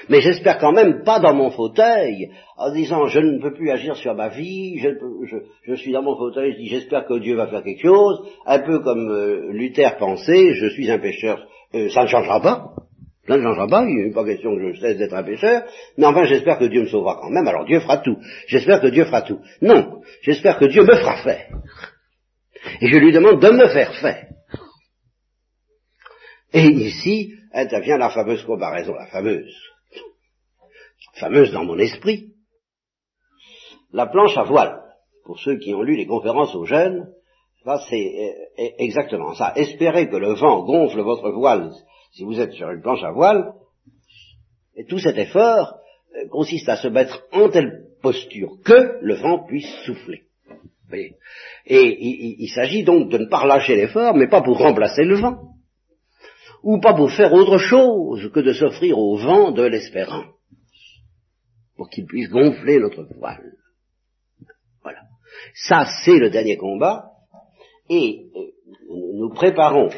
Mais 0.10 0.22
j'espère 0.22 0.58
quand 0.58 0.72
même 0.72 1.04
pas 1.04 1.20
dans 1.20 1.34
mon 1.34 1.50
fauteuil, 1.52 2.30
en 2.58 2.72
disant 2.74 3.08
je 3.08 3.20
ne 3.20 3.42
peux 3.42 3.54
plus 3.54 3.72
agir 3.72 3.96
sur 3.96 4.16
ma 4.16 4.30
vie, 4.30 4.80
je, 5.66 5.76
suis 5.76 5.92
dans 5.92 6.02
mon 6.02 6.16
fauteuil, 6.16 6.56
je 6.58 6.70
j'espère 6.70 7.06
que 7.06 7.20
Dieu 7.20 7.36
va 7.36 7.48
faire 7.48 7.64
quelque 7.64 7.82
chose, 7.82 8.22
un 8.46 8.60
peu 8.60 8.80
comme 8.80 9.10
euh, 9.10 9.52
Luther 9.52 9.98
pensait, 9.98 10.54
je 10.54 10.68
suis 10.68 10.90
un 10.90 11.00
pécheur, 11.00 11.46
euh, 11.76 11.90
ça 11.90 12.04
ne 12.04 12.08
changera 12.08 12.40
pas, 12.40 12.74
ça 13.32 13.38
ne 13.38 13.44
changera 13.44 13.68
pas, 13.68 13.86
il 13.86 14.08
n'est 14.08 14.12
pas 14.12 14.26
question 14.26 14.54
que 14.58 14.74
je 14.74 14.80
cesse 14.82 14.98
d'être 14.98 15.14
un 15.14 15.24
pécheur, 15.24 15.64
mais 15.98 16.06
enfin 16.06 16.26
j'espère 16.26 16.60
que 16.60 16.66
Dieu 16.66 16.82
me 16.82 16.88
sauvera 16.88 17.18
quand 17.22 17.30
même, 17.30 17.48
alors 17.48 17.66
Dieu 17.66 17.80
fera 17.80 18.00
tout, 18.00 18.18
j'espère 18.48 18.82
que 18.82 18.88
Dieu 18.88 19.06
fera 19.06 19.22
tout. 19.22 19.40
Non, 19.62 20.02
j'espère 20.22 20.60
que 20.60 20.66
Dieu 20.66 20.84
me 20.84 20.96
fera 20.96 21.16
faire. 21.24 21.48
Et 22.82 22.88
je 22.90 22.98
lui 22.98 23.14
demande 23.14 23.42
de 23.42 23.50
me 23.50 23.68
faire 23.70 23.96
faire. 23.96 24.28
Et 26.54 26.66
ici 26.66 27.34
intervient 27.54 27.98
la 27.98 28.10
fameuse 28.10 28.44
comparaison, 28.44 28.94
la 28.96 29.08
fameuse, 29.08 29.56
fameuse 31.14 31.54
dans 31.54 31.64
mon 31.64 31.78
esprit, 31.78 32.34
la 33.94 34.08
planche 34.08 34.38
à 34.38 34.44
voile. 34.44 34.78
Pour 35.24 35.40
ceux 35.40 35.58
qui 35.58 35.74
ont 35.74 35.84
lu 35.84 35.96
les 35.96 36.06
conférences 36.06 36.54
aux 36.54 36.66
jeunes, 36.66 37.08
c'est 37.88 37.96
euh, 38.60 38.70
exactement 38.80 39.34
ça. 39.36 39.54
Espérez 39.56 40.10
que 40.10 40.18
le 40.18 40.34
vent 40.34 40.66
gonfle 40.66 41.00
votre 41.00 41.32
voile 41.32 41.72
si 42.12 42.24
vous 42.24 42.40
êtes 42.40 42.54
sur 42.54 42.70
une 42.70 42.82
planche 42.82 43.04
à 43.04 43.12
voile, 43.12 43.54
tout 44.90 45.00
cet 45.00 45.18
effort 45.18 45.80
euh, 46.16 46.28
consiste 46.30 46.70
à 46.70 46.78
se 46.78 46.88
mettre 46.88 47.24
en 47.32 47.50
telle 47.50 47.86
posture 48.02 48.58
que 48.64 49.00
le 49.02 49.16
vent 49.16 49.46
puisse 49.46 49.70
souffler. 49.86 50.24
Et 51.66 52.44
il 52.44 52.50
s'agit 52.50 52.84
donc 52.84 53.10
de 53.10 53.18
ne 53.18 53.30
pas 53.30 53.40
relâcher 53.40 53.76
l'effort, 53.76 54.14
mais 54.14 54.28
pas 54.28 54.42
pour 54.42 54.58
remplacer 54.58 55.04
le 55.04 55.16
vent, 55.16 55.54
ou 56.64 56.82
pas 56.82 56.94
pour 56.94 57.10
faire 57.12 57.32
autre 57.32 57.58
chose 57.58 58.30
que 58.34 58.42
de 58.42 58.52
s'offrir 58.52 58.98
au 58.98 59.16
vent 59.18 59.52
de 59.52 59.64
l'espérance 59.64 60.26
pour 61.78 61.90
qu'il 61.90 62.06
puisse 62.06 62.30
gonfler 62.30 62.80
notre 62.80 63.08
voile. 63.18 63.54
Voilà. 64.84 65.00
Ça, 65.56 65.86
c'est 66.04 66.20
le 66.20 66.30
dernier 66.30 66.58
combat, 66.58 67.06
et 67.90 68.28
euh, 68.36 68.52
nous 68.90 69.30
préparons 69.34 69.90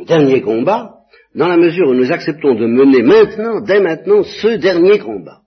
le, 0.00 0.04
dernier 0.06 0.42
combat 0.42 0.96
dans 1.34 1.48
la 1.48 1.56
mesure 1.56 1.88
où 1.88 1.94
nous 1.94 2.10
acceptons 2.10 2.54
de 2.54 2.66
mener 2.66 3.02
maintenant, 3.02 3.60
dès 3.60 3.80
maintenant, 3.80 4.22
ce 4.24 4.56
dernier 4.56 4.98
combat. 4.98 5.42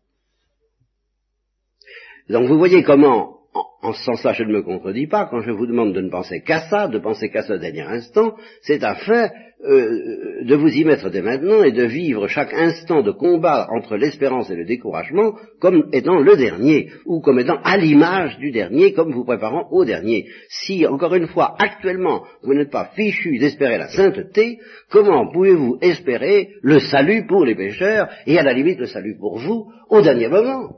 Donc 2.29 2.47
vous 2.47 2.57
voyez 2.57 2.83
comment 2.83 3.42
en 3.83 3.91
ce 3.91 4.03
sens-là, 4.03 4.33
je 4.33 4.43
ne 4.43 4.53
me 4.53 4.63
contredis 4.63 5.07
pas 5.07 5.27
quand 5.29 5.41
je 5.41 5.51
vous 5.51 5.67
demande 5.67 5.93
de 5.93 6.01
ne 6.01 6.09
penser 6.09 6.41
qu'à 6.41 6.61
ça, 6.69 6.87
de 6.87 6.99
penser 6.99 7.29
qu'à 7.29 7.43
ce 7.43 7.53
dernier 7.53 7.81
instant, 7.81 8.33
c'est 8.61 8.81
afin 8.83 9.29
euh, 9.65 10.43
de 10.43 10.55
vous 10.55 10.69
y 10.69 10.85
mettre 10.85 11.09
dès 11.09 11.21
maintenant 11.21 11.63
et 11.63 11.73
de 11.73 11.83
vivre 11.83 12.27
chaque 12.27 12.53
instant 12.53 13.01
de 13.01 13.11
combat 13.11 13.67
entre 13.71 13.97
l'espérance 13.97 14.49
et 14.49 14.55
le 14.55 14.65
découragement 14.65 15.33
comme 15.59 15.89
étant 15.91 16.19
le 16.19 16.35
dernier, 16.37 16.91
ou 17.05 17.19
comme 17.19 17.39
étant 17.39 17.59
à 17.63 17.77
l'image 17.77 18.37
du 18.39 18.51
dernier, 18.51 18.93
comme 18.93 19.11
vous 19.11 19.25
préparant 19.25 19.67
au 19.71 19.83
dernier. 19.83 20.27
Si, 20.49 20.87
encore 20.87 21.15
une 21.15 21.27
fois, 21.27 21.55
actuellement, 21.59 22.23
vous 22.41 22.53
n'êtes 22.53 22.71
pas 22.71 22.91
fichu 22.95 23.37
d'espérer 23.37 23.77
la 23.77 23.89
sainteté, 23.89 24.59
comment 24.89 25.29
pouvez-vous 25.29 25.77
espérer 25.81 26.49
le 26.61 26.79
salut 26.79 27.25
pour 27.27 27.45
les 27.45 27.55
pécheurs, 27.55 28.09
et 28.27 28.39
à 28.39 28.43
la 28.43 28.53
limite 28.53 28.79
le 28.79 28.87
salut 28.87 29.17
pour 29.17 29.39
vous, 29.39 29.71
au 29.89 30.01
dernier 30.01 30.29
moment? 30.29 30.77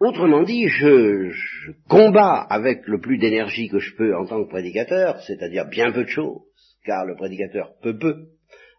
Autrement 0.00 0.42
dit, 0.44 0.66
je, 0.66 1.28
je, 1.28 1.72
combats 1.86 2.46
avec 2.48 2.86
le 2.86 3.00
plus 3.00 3.18
d'énergie 3.18 3.68
que 3.68 3.78
je 3.78 3.94
peux 3.94 4.16
en 4.16 4.24
tant 4.24 4.42
que 4.42 4.48
prédicateur, 4.48 5.20
c'est-à-dire 5.26 5.66
bien 5.66 5.92
peu 5.92 6.04
de 6.04 6.08
choses, 6.08 6.40
car 6.86 7.04
le 7.04 7.16
prédicateur 7.16 7.74
peut 7.82 7.98
peu, 7.98 8.28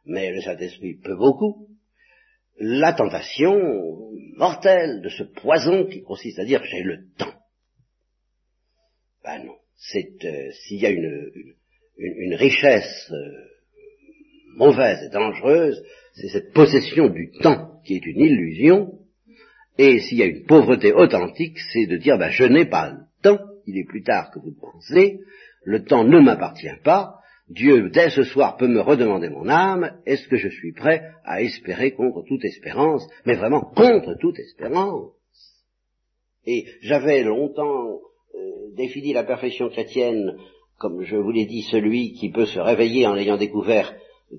mais 0.06 0.32
le 0.32 0.42
Saint-Esprit 0.42 0.96
peut 0.96 1.16
beaucoup, 1.16 1.68
la 2.58 2.94
tentation 2.94 3.56
mortelle 4.36 5.02
de 5.02 5.10
ce 5.10 5.24
poison 5.24 5.86
qui 5.86 6.02
consiste 6.02 6.40
à 6.40 6.46
dire 6.46 6.64
j'ai 6.64 6.82
le 6.82 7.06
temps. 7.20 7.34
Ben 9.24 9.44
non, 9.46 9.58
c'est 9.76 10.26
euh, 10.26 10.52
s'il 10.52 10.82
y 10.82 10.88
a 10.88 10.90
une, 10.90 11.32
une, 11.98 12.14
une 12.18 12.34
richesse 12.34 13.12
euh, 13.12 13.46
mauvaise 14.56 15.04
et 15.04 15.10
dangereuse, 15.10 15.84
c'est 16.14 16.30
cette 16.30 16.54
possession 16.54 17.10
du 17.10 17.32
temps 17.44 17.80
qui 17.86 17.96
est 17.96 18.06
une 18.06 18.22
illusion, 18.22 19.01
et 19.78 20.00
s'il 20.00 20.18
y 20.18 20.24
a 20.24 20.28
une 20.28 20.46
pauvreté 20.46 20.94
authentique, 20.94 21.58
c'est 21.72 21.86
de 21.86 21.98
dire 21.98 22.18
ben, 22.18 22.30
je 22.30 22.44
n'ai 22.44 22.66
pas 22.66 22.92
le 22.92 22.98
temps, 23.22 23.40
il 23.66 23.78
est 23.78 23.88
plus 23.88 24.04
tard 24.04 24.32
que 24.32 24.40
vous 24.40 24.54
pensez, 24.60 25.20
le 25.64 25.84
temps 25.84 26.04
ne 26.04 26.20
m'appartient 26.20 26.68
pas, 26.84 27.22
Dieu, 27.52 27.90
dès 27.90 28.10
ce 28.10 28.24
soir, 28.24 28.56
peut 28.56 28.68
me 28.68 28.80
redemander 28.80 29.30
mon 29.30 29.50
âme, 29.50 30.00
est-ce 30.06 30.28
que 30.30 30.38
je 30.38 30.48
suis 30.48 30.72
prêt 30.72 31.02
à 31.26 31.42
espérer 31.42 31.92
contre 31.92 32.24
toute 32.26 32.46
espérance, 32.46 33.06
mais 33.26 33.36
vraiment 33.36 33.62
contre 33.62 34.16
toute 34.22 34.40
espérance. 34.40 35.12
Et 36.46 36.66
j'avais 36.82 37.24
longtemps 37.24 38.00
euh, 38.36 38.76
défini 38.78 39.12
la 39.12 39.26
perfection 39.26 39.70
chrétienne, 39.70 40.38
comme 40.80 41.04
je 41.04 41.18
vous 41.18 41.32
l'ai 41.32 41.46
dit, 41.46 41.64
celui 41.64 42.14
qui 42.14 42.30
peut 42.32 42.46
se 42.46 42.60
réveiller 42.60 43.06
en 43.06 43.18
ayant 43.18 43.38
découvert 43.38 43.94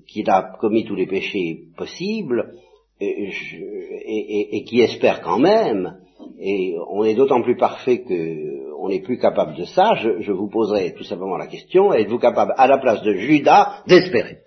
qu'il 0.07 0.29
a 0.31 0.57
commis 0.59 0.83
tous 0.83 0.95
les 0.95 1.05
péchés 1.05 1.67
possibles, 1.77 2.55
et, 2.99 4.57
et 4.57 4.63
qui 4.63 4.81
espère 4.81 5.21
quand 5.21 5.39
même, 5.39 5.99
et 6.39 6.75
on 6.89 7.03
est 7.03 7.15
d'autant 7.15 7.41
plus 7.41 7.57
parfait 7.57 8.03
que 8.03 8.63
on 8.83 8.89
n'est 8.89 9.01
plus 9.01 9.17
capable 9.17 9.55
de 9.55 9.63
ça, 9.63 9.95
je, 9.95 10.31
vous 10.31 10.49
poserai 10.49 10.93
tout 10.93 11.05
simplement 11.05 11.37
la 11.37 11.47
question, 11.47 11.93
êtes-vous 11.93 12.19
capable, 12.19 12.53
à 12.57 12.67
la 12.67 12.77
place 12.79 13.01
de 13.01 13.13
Judas, 13.13 13.81
d'espérer? 13.87 14.39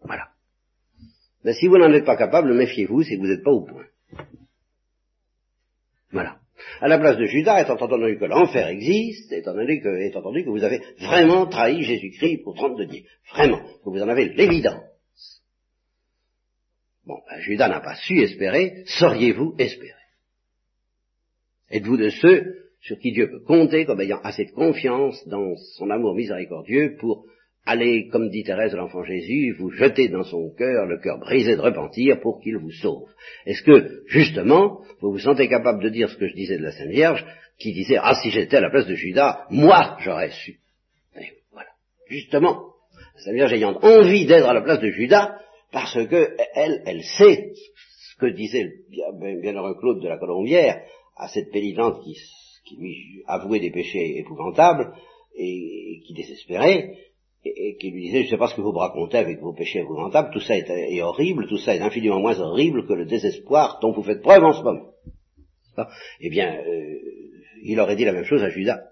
Voilà. 0.00 0.28
Mais 1.44 1.52
si 1.52 1.66
vous 1.66 1.76
n'en 1.76 1.92
êtes 1.92 2.06
pas 2.06 2.16
capable, 2.16 2.54
méfiez-vous, 2.54 3.02
c'est 3.02 3.16
que 3.16 3.20
vous 3.20 3.28
n'êtes 3.28 3.44
pas 3.44 3.50
au 3.50 3.66
point. 3.66 3.84
Voilà. 6.12 6.38
À 6.80 6.88
la 6.88 6.98
place 6.98 7.18
de 7.18 7.26
Judas, 7.26 7.60
étant 7.60 7.74
entendu 7.74 8.18
que 8.18 8.24
l'enfer 8.24 8.68
existe, 8.68 9.30
étant 9.32 9.50
entendu 9.50 9.80
que, 9.82 10.00
étant 10.00 10.20
entendu 10.20 10.44
que 10.44 10.50
vous 10.50 10.64
avez 10.64 10.80
vraiment 10.98 11.46
trahi 11.46 11.82
Jésus-Christ 11.82 12.42
pour 12.42 12.54
trente 12.54 12.78
de 12.78 12.84
Dieu, 12.84 13.02
vraiment, 13.34 13.58
que 13.58 13.90
vous 13.90 14.02
en 14.02 14.08
avez 14.08 14.30
l'évidence. 14.30 14.80
Bon, 17.06 17.18
ben, 17.28 17.40
Judas 17.40 17.68
n'a 17.68 17.80
pas 17.80 17.96
su 17.96 18.20
espérer, 18.20 18.84
sauriez-vous 18.86 19.54
espérer? 19.58 19.92
Êtes-vous 21.70 21.96
de 21.96 22.10
ceux 22.10 22.62
sur 22.80 22.98
qui 22.98 23.12
Dieu 23.12 23.30
peut 23.30 23.42
compter 23.44 23.84
comme 23.84 24.00
ayant 24.00 24.20
assez 24.22 24.44
de 24.44 24.52
confiance 24.52 25.26
dans 25.26 25.56
son 25.76 25.90
amour 25.90 26.14
miséricordieux 26.14 26.96
pour 27.00 27.24
aller, 27.64 28.08
comme 28.08 28.28
dit 28.28 28.42
Thérèse 28.42 28.74
l'enfant 28.74 29.04
Jésus, 29.04 29.54
vous 29.58 29.70
jeter 29.70 30.08
dans 30.08 30.24
son 30.24 30.50
cœur 30.50 30.86
le 30.86 30.98
cœur 30.98 31.18
brisé 31.18 31.56
de 31.56 31.60
repentir 31.60 32.20
pour 32.20 32.40
qu'il 32.40 32.56
vous 32.56 32.72
sauve? 32.72 33.08
Est-ce 33.46 33.62
que, 33.62 34.02
justement, 34.06 34.82
vous 35.00 35.12
vous 35.12 35.18
sentez 35.18 35.48
capable 35.48 35.82
de 35.82 35.88
dire 35.88 36.08
ce 36.10 36.16
que 36.16 36.28
je 36.28 36.34
disais 36.34 36.58
de 36.58 36.64
la 36.64 36.72
Sainte 36.72 36.90
Vierge, 36.90 37.24
qui 37.58 37.72
disait, 37.72 37.98
ah, 38.00 38.14
si 38.20 38.30
j'étais 38.30 38.56
à 38.56 38.60
la 38.60 38.70
place 38.70 38.86
de 38.86 38.94
Judas, 38.94 39.46
moi, 39.50 39.96
j'aurais 40.00 40.30
su. 40.30 40.58
Et 41.16 41.28
voilà. 41.52 41.70
Justement, 42.08 42.72
la 43.14 43.22
Sainte 43.22 43.34
Vierge 43.34 43.52
ayant 43.52 43.78
envie 43.80 44.26
d'être 44.26 44.48
à 44.48 44.54
la 44.54 44.62
place 44.62 44.80
de 44.80 44.90
Judas, 44.90 45.36
parce 45.72 46.06
que 46.06 46.36
elle, 46.54 47.02
sait 47.02 47.54
ce 47.54 48.16
que 48.18 48.26
disait 48.26 48.70
le 48.90 49.40
bienheureux 49.40 49.74
Claude 49.80 50.00
de 50.00 50.08
la 50.08 50.18
Colombière, 50.18 50.82
à 51.16 51.28
cette 51.28 51.50
pénitente 51.50 52.02
qui, 52.04 52.16
lui 52.78 53.22
avouait 53.26 53.60
des 53.60 53.70
péchés 53.70 54.18
épouvantables 54.18 54.94
et, 55.36 56.00
qui 56.06 56.14
désespérait, 56.14 56.96
et, 57.44 57.76
qui 57.76 57.90
lui 57.90 58.02
disait, 58.02 58.20
je 58.20 58.26
ne 58.26 58.30
sais 58.30 58.36
pas 58.36 58.48
ce 58.48 58.54
que 58.54 58.60
vous 58.60 58.72
me 58.72 58.78
racontez 58.78 59.18
avec 59.18 59.40
vos 59.40 59.52
péchés 59.52 59.80
épouvantables, 59.80 60.30
tout 60.32 60.40
ça 60.40 60.56
est, 60.56 61.02
horrible, 61.02 61.48
tout 61.48 61.58
ça 61.58 61.74
est 61.74 61.80
infiniment 61.80 62.20
moins 62.20 62.38
horrible 62.38 62.86
que 62.86 62.92
le 62.92 63.04
désespoir 63.04 63.78
dont 63.82 63.92
vous 63.92 64.02
faites 64.02 64.22
preuve 64.22 64.44
en 64.44 64.52
ce 64.52 64.62
moment. 64.62 64.92
Eh 66.20 66.30
bien, 66.30 66.62
euh, 66.66 66.98
il 67.62 67.80
aurait 67.80 67.96
dit 67.96 68.04
la 68.04 68.12
même 68.12 68.24
chose 68.24 68.42
à 68.42 68.50
Judas. 68.50 68.82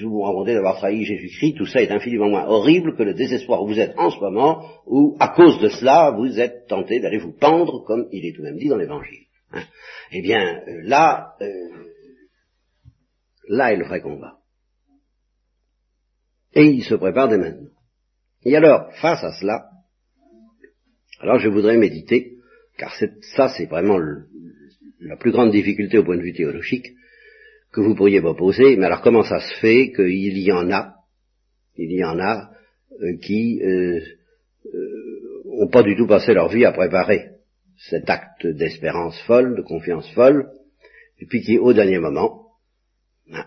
Vous 0.00 0.10
vous 0.10 0.22
racontez 0.22 0.54
d'avoir 0.54 0.76
trahi 0.76 1.04
Jésus-Christ, 1.04 1.56
tout 1.58 1.66
ça 1.66 1.82
est 1.82 1.90
infiniment 1.90 2.30
moins 2.30 2.46
horrible 2.46 2.96
que 2.96 3.02
le 3.02 3.12
désespoir 3.12 3.62
où 3.62 3.68
vous 3.68 3.78
êtes 3.78 3.94
en 3.98 4.10
ce 4.10 4.18
moment, 4.20 4.66
où, 4.86 5.16
à 5.20 5.28
cause 5.28 5.60
de 5.60 5.68
cela, 5.68 6.12
vous 6.12 6.40
êtes 6.40 6.66
tenté 6.66 6.98
d'aller 7.00 7.18
vous 7.18 7.32
pendre, 7.32 7.84
comme 7.84 8.08
il 8.10 8.24
est 8.24 8.32
tout 8.32 8.40
de 8.40 8.46
même 8.46 8.58
dit 8.58 8.68
dans 8.68 8.78
l'Évangile. 8.78 9.26
Hein. 9.52 9.64
Eh 10.12 10.22
bien, 10.22 10.62
euh, 10.66 10.80
là, 10.84 11.34
euh, 11.42 11.46
là 13.48 13.72
est 13.72 13.76
le 13.76 13.84
vrai 13.84 14.00
combat. 14.00 14.38
Et 16.54 16.64
il 16.64 16.84
se 16.84 16.94
prépare 16.94 17.28
dès 17.28 17.38
maintenant. 17.38 17.68
Et 18.44 18.56
alors, 18.56 18.92
face 18.94 19.22
à 19.22 19.32
cela, 19.32 19.68
alors 21.20 21.38
je 21.38 21.48
voudrais 21.48 21.76
méditer, 21.76 22.38
car 22.78 22.94
ça 23.36 23.48
c'est 23.50 23.66
vraiment 23.66 23.98
la 25.00 25.16
plus 25.16 25.32
grande 25.32 25.50
difficulté 25.50 25.98
au 25.98 26.04
point 26.04 26.16
de 26.16 26.22
vue 26.22 26.32
théologique 26.32 26.86
que 27.72 27.80
vous 27.80 27.94
pourriez 27.94 28.20
vous 28.20 28.34
poser, 28.34 28.76
mais 28.76 28.86
alors 28.86 29.00
comment 29.00 29.22
ça 29.22 29.40
se 29.40 29.60
fait 29.60 29.92
qu'il 29.92 30.38
y 30.38 30.52
en 30.52 30.70
a, 30.70 30.94
il 31.76 31.92
y 31.92 32.04
en 32.04 32.18
a 32.18 32.50
euh, 33.00 33.16
qui 33.22 33.60
n'ont 35.44 35.68
pas 35.68 35.82
du 35.82 35.96
tout 35.96 36.06
passé 36.06 36.34
leur 36.34 36.48
vie 36.48 36.64
à 36.64 36.72
préparer 36.72 37.30
cet 37.76 38.08
acte 38.10 38.46
d'espérance 38.46 39.18
folle, 39.22 39.56
de 39.56 39.62
confiance 39.62 40.08
folle, 40.12 40.50
et 41.18 41.26
puis 41.26 41.42
qui, 41.42 41.58
au 41.58 41.72
dernier 41.72 41.98
moment, 41.98 42.46
ben, 43.28 43.46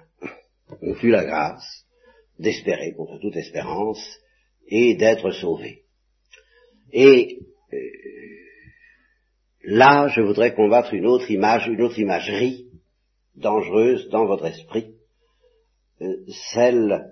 ont 0.81 0.95
eu 1.03 1.09
la 1.09 1.25
grâce 1.25 1.85
d'espérer 2.39 2.93
contre 2.93 3.19
toute 3.19 3.35
espérance 3.35 4.19
et 4.67 4.95
d'être 4.95 5.31
sauvés. 5.31 5.83
Et 6.91 7.39
euh, 7.73 7.77
là, 9.63 10.07
je 10.09 10.21
voudrais 10.21 10.53
combattre 10.53 10.93
une 10.93 11.05
autre 11.05 11.29
image, 11.31 11.67
une 11.67 11.81
autre 11.81 11.99
imagerie 11.99 12.67
dangereuse 13.37 14.09
dans 14.09 14.25
votre 14.25 14.45
esprit, 14.45 14.87
euh, 16.01 16.13
celle 16.61 17.11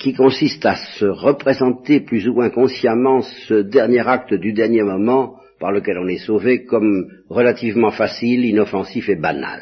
qui 0.00 0.14
consiste 0.14 0.64
à 0.64 0.76
se 0.98 1.06
représenter 1.06 2.00
plus 2.00 2.28
ou 2.28 2.34
moins 2.34 2.50
consciemment 2.50 3.22
ce 3.48 3.62
dernier 3.62 4.06
acte 4.06 4.34
du 4.34 4.52
dernier 4.52 4.82
moment 4.82 5.36
par 5.58 5.72
lequel 5.72 5.98
on 5.98 6.08
est 6.08 6.24
sauvé 6.24 6.64
comme 6.64 7.06
relativement 7.28 7.90
facile, 7.90 8.44
inoffensif 8.44 9.08
et 9.08 9.16
banal. 9.16 9.60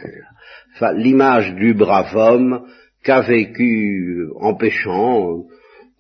Enfin, 0.75 0.93
l'image 0.93 1.55
du 1.55 1.75
brave 1.75 2.15
homme 2.17 2.67
qu'a 3.03 3.21
vécu 3.21 4.29
en 4.37 4.55
péchant, 4.55 5.45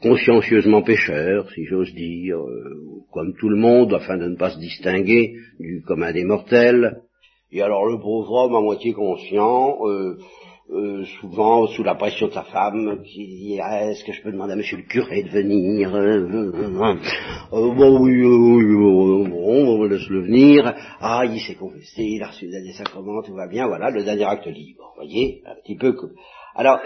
consciencieusement 0.03 0.82
pécheur, 0.82 1.51
si 1.53 1.64
j'ose 1.66 1.93
dire, 1.95 2.38
euh, 2.38 3.03
comme 3.12 3.34
tout 3.38 3.49
le 3.49 3.57
monde, 3.57 3.93
afin 3.95 4.16
de 4.16 4.28
ne 4.28 4.36
pas 4.36 4.51
se 4.51 4.59
distinguer 4.59 5.34
du 5.59 5.82
commun 5.86 6.12
des 6.12 6.24
mortels. 6.24 7.01
Et 7.53 7.62
alors 7.62 7.86
le 7.86 7.98
pauvre 7.98 8.30
homme 8.32 8.55
à 8.55 8.61
moitié 8.61 8.92
conscient, 8.92 9.78
euh, 9.84 10.18
euh, 10.72 11.05
souvent 11.20 11.66
sous 11.66 11.82
la 11.82 11.96
pression 11.96 12.28
de 12.28 12.32
sa 12.32 12.44
femme, 12.44 13.03
qui 13.03 13.26
dit 13.26 13.59
ah, 13.61 13.90
est-ce 13.90 14.05
que 14.05 14.12
je 14.12 14.22
peux 14.22 14.30
demander 14.30 14.53
à 14.53 14.57
monsieur 14.57 14.76
le 14.76 14.84
curé 14.84 15.24
de 15.24 15.30
venir? 15.30 15.92
Euh, 15.92 16.28
Bon 17.51 17.98
oui, 17.98 18.22
oui, 18.24 18.76
bon, 18.76 19.80
on 19.80 19.84
laisse 19.84 20.09
le 20.09 20.22
venir. 20.22 20.72
Ah, 21.01 21.22
il 21.24 21.40
s'est 21.40 21.57
confessé, 21.57 22.03
il 22.03 22.22
a 22.22 22.28
reçu 22.28 22.44
le 22.44 22.53
dernier 22.53 22.72
sacrement, 22.72 23.20
tout 23.22 23.34
va 23.34 23.48
bien, 23.48 23.66
voilà, 23.66 23.90
le 23.90 24.05
dernier 24.05 24.24
acte 24.24 24.46
libre. 24.46 24.92
Vous 24.96 25.03
voyez, 25.05 25.42
un 25.44 25.57
petit 25.61 25.76
peu 25.76 25.92
comme... 25.92 26.12
Alors, 26.55 26.78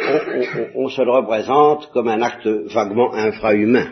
on, 0.77 0.89
se 0.89 1.03
le 1.03 1.11
représente 1.11 1.91
comme 1.93 2.09
un 2.09 2.23
acte 2.23 2.47
vaguement 2.47 3.13
infrahumain, 3.13 3.89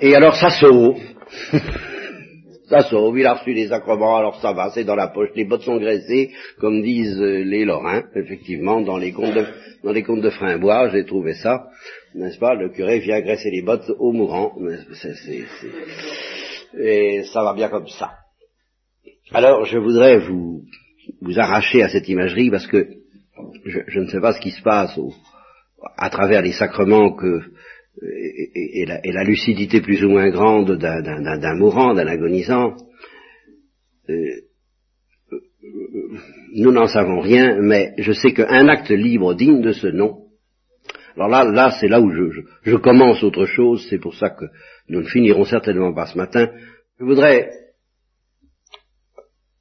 Et 0.00 0.14
alors 0.14 0.36
ça 0.36 0.50
sauve. 0.50 0.96
Ça 2.68 2.82
sauve, 2.82 3.18
il 3.18 3.24
a 3.24 3.34
reçu 3.34 3.54
les 3.54 3.68
sacrements, 3.68 4.18
alors 4.18 4.40
ça 4.42 4.52
va, 4.52 4.70
c'est 4.70 4.84
dans 4.84 4.94
la 4.94 5.08
poche, 5.08 5.30
les 5.34 5.46
bottes 5.46 5.62
sont 5.62 5.78
graissées, 5.78 6.32
comme 6.58 6.82
disent 6.82 7.18
euh, 7.18 7.42
les 7.42 7.64
Lorrains, 7.64 8.04
effectivement, 8.14 8.82
dans 8.82 8.98
les 8.98 9.12
contes 9.12 9.34
de, 9.34 9.46
dans 9.82 9.92
les 9.92 10.02
contes 10.02 10.20
de 10.20 10.28
Frimbois, 10.28 10.90
j'ai 10.90 11.06
trouvé 11.06 11.32
ça, 11.32 11.68
n'est-ce 12.14 12.38
pas, 12.38 12.54
le 12.54 12.68
curé 12.68 12.98
vient 12.98 13.22
graisser 13.22 13.50
les 13.50 13.62
bottes 13.62 13.90
au 13.98 14.12
mourant, 14.12 14.54
et 16.78 17.22
ça 17.32 17.42
va 17.42 17.54
bien 17.54 17.70
comme 17.70 17.88
ça. 17.88 18.10
Alors, 19.32 19.64
je 19.64 19.78
voudrais 19.78 20.18
vous, 20.18 20.62
vous 21.22 21.38
arracher 21.38 21.82
à 21.82 21.88
cette 21.88 22.08
imagerie, 22.08 22.50
parce 22.50 22.66
que 22.66 22.86
je, 23.64 23.80
je 23.86 24.00
ne 24.00 24.08
sais 24.08 24.20
pas 24.20 24.34
ce 24.34 24.40
qui 24.40 24.50
se 24.50 24.62
passe 24.62 24.96
au, 24.98 25.12
à 25.96 26.10
travers 26.10 26.42
les 26.42 26.52
sacrements 26.52 27.14
que 27.14 27.40
et, 28.02 28.86
la, 28.86 29.24
lucidité 29.24 29.80
plus 29.80 30.04
ou 30.04 30.10
moins 30.10 30.30
grande 30.30 30.76
d'un 30.78 31.54
mourant, 31.54 31.94
d'un 31.94 32.06
agonisant, 32.06 32.74
euh, 34.08 34.14
nous 36.54 36.72
n'en 36.72 36.86
savons 36.86 37.20
rien, 37.20 37.60
mais 37.60 37.92
je 37.98 38.12
sais 38.12 38.32
qu'un 38.32 38.68
acte 38.68 38.90
libre 38.90 39.34
digne 39.34 39.60
de 39.60 39.72
ce 39.72 39.88
nom, 39.88 40.28
alors 41.16 41.28
là, 41.28 41.44
là 41.44 41.76
c'est 41.80 41.88
là 41.88 42.00
où 42.00 42.10
je, 42.10 42.42
je, 42.62 42.76
commence 42.76 43.22
autre 43.24 43.44
chose, 43.44 43.86
c'est 43.90 43.98
pour 43.98 44.14
ça 44.14 44.30
que 44.30 44.44
nous 44.88 45.00
ne 45.00 45.08
finirons 45.08 45.44
certainement 45.44 45.92
pas 45.92 46.06
ce 46.06 46.16
matin. 46.16 46.48
Je 46.98 47.04
voudrais 47.04 47.50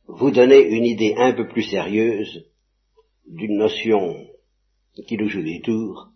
vous 0.08 0.32
donner 0.32 0.68
une 0.70 0.86
idée 0.86 1.16
un 1.18 1.34
peu 1.34 1.48
plus 1.48 1.64
sérieuse 1.64 2.46
d'une 3.28 3.58
notion 3.58 4.16
qui 5.08 5.18
nous 5.18 5.28
joue 5.28 5.44
des 5.44 5.62
tours 5.62 6.12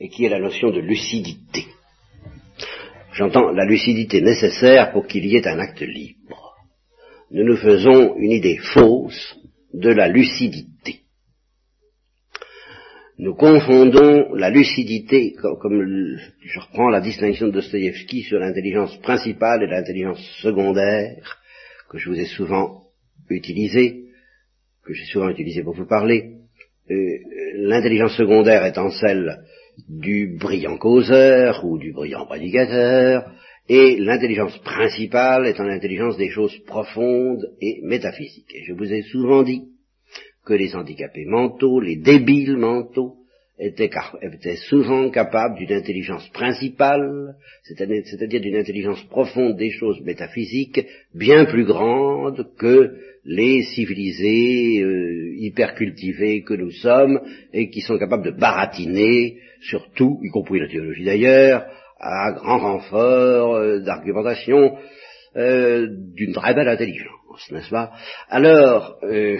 et 0.00 0.08
qui 0.08 0.24
est 0.24 0.30
la 0.30 0.40
notion 0.40 0.70
de 0.70 0.80
lucidité. 0.80 1.66
J'entends 3.12 3.52
la 3.52 3.66
lucidité 3.66 4.22
nécessaire 4.22 4.92
pour 4.92 5.06
qu'il 5.06 5.26
y 5.26 5.36
ait 5.36 5.46
un 5.46 5.58
acte 5.58 5.82
libre. 5.82 6.56
Nous 7.30 7.44
nous 7.44 7.56
faisons 7.56 8.16
une 8.16 8.32
idée 8.32 8.58
fausse 8.58 9.36
de 9.74 9.90
la 9.90 10.08
lucidité. 10.08 11.00
Nous 13.18 13.34
confondons 13.34 14.34
la 14.34 14.48
lucidité, 14.48 15.34
comme, 15.34 16.16
je 16.42 16.60
reprends 16.60 16.88
la 16.88 17.02
distinction 17.02 17.48
de 17.48 17.52
Dostoïevski 17.52 18.22
sur 18.22 18.38
l'intelligence 18.38 18.96
principale 19.02 19.62
et 19.62 19.66
l'intelligence 19.66 20.22
secondaire, 20.40 21.38
que 21.90 21.98
je 21.98 22.08
vous 22.08 22.18
ai 22.18 22.24
souvent 22.24 22.84
utilisée, 23.28 24.06
que 24.82 24.94
j'ai 24.94 25.04
souvent 25.04 25.28
utilisée 25.28 25.62
pour 25.62 25.74
vous 25.74 25.86
parler. 25.86 26.36
Euh, 26.90 27.18
l'intelligence 27.56 28.16
secondaire 28.16 28.64
étant 28.64 28.90
celle 28.90 29.44
du 29.88 30.36
brillant 30.38 30.78
causeur 30.78 31.64
ou 31.64 31.78
du 31.78 31.92
brillant 31.92 32.26
prédicateur, 32.26 33.30
et 33.68 33.96
l'intelligence 33.98 34.58
principale 34.58 35.46
étant 35.46 35.64
l'intelligence 35.64 36.16
des 36.16 36.30
choses 36.30 36.56
profondes 36.66 37.52
et 37.60 37.80
métaphysiques. 37.82 38.54
Je 38.66 38.72
vous 38.72 38.92
ai 38.92 39.02
souvent 39.02 39.42
dit 39.42 39.62
que 40.44 40.54
les 40.54 40.74
handicapés 40.74 41.24
mentaux, 41.24 41.80
les 41.80 41.96
débiles 41.96 42.56
mentaux, 42.56 43.16
étaient, 43.60 44.56
souvent 44.56 45.10
capables 45.10 45.58
d'une 45.58 45.72
intelligence 45.72 46.28
principale, 46.30 47.34
c'est-à-dire 47.62 48.40
d'une 48.40 48.56
intelligence 48.56 49.02
profonde 49.04 49.56
des 49.56 49.70
choses 49.70 50.00
métaphysiques, 50.00 50.80
bien 51.14 51.44
plus 51.44 51.64
grande 51.64 52.48
que 52.56 52.96
les 53.24 53.62
civilisés 53.62 54.82
euh, 54.82 55.34
hypercultivés 55.36 56.42
que 56.42 56.54
nous 56.54 56.70
sommes, 56.70 57.20
et 57.52 57.68
qui 57.68 57.82
sont 57.82 57.98
capables 57.98 58.24
de 58.24 58.38
baratiner 58.38 59.38
sur 59.60 59.90
tout, 59.92 60.18
y 60.22 60.30
compris 60.30 60.60
la 60.60 60.68
théologie 60.68 61.04
d'ailleurs, 61.04 61.66
à 61.98 62.32
grand 62.32 62.58
renfort 62.58 63.56
euh, 63.56 63.80
d'argumentation 63.80 64.78
euh, 65.36 65.86
d'une 66.14 66.32
très 66.32 66.54
belle 66.54 66.68
intelligence, 66.68 67.50
n'est-ce 67.50 67.70
pas? 67.70 67.92
Alors, 68.28 68.98
euh, 69.02 69.38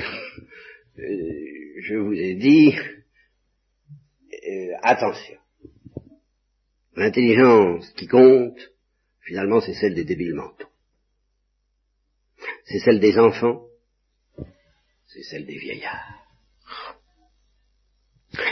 je 0.97 1.97
vous 1.97 2.13
ai 2.13 2.35
dit, 2.35 2.75
attention, 4.83 5.39
l'intelligence 6.97 7.89
qui 7.93 8.07
compte, 8.07 8.59
finalement, 9.23 9.61
c'est 9.61 9.75
celle 9.75 9.95
des 9.95 10.05
débiles 10.05 10.35
mentaux. 10.35 10.69
C'est 12.65 12.79
celle 12.81 13.01
des 13.01 13.19
enfants, 13.19 13.63
c'est 15.07 15.23
celle 15.23 15.47
des 15.47 15.59
vieillards. 15.59 16.17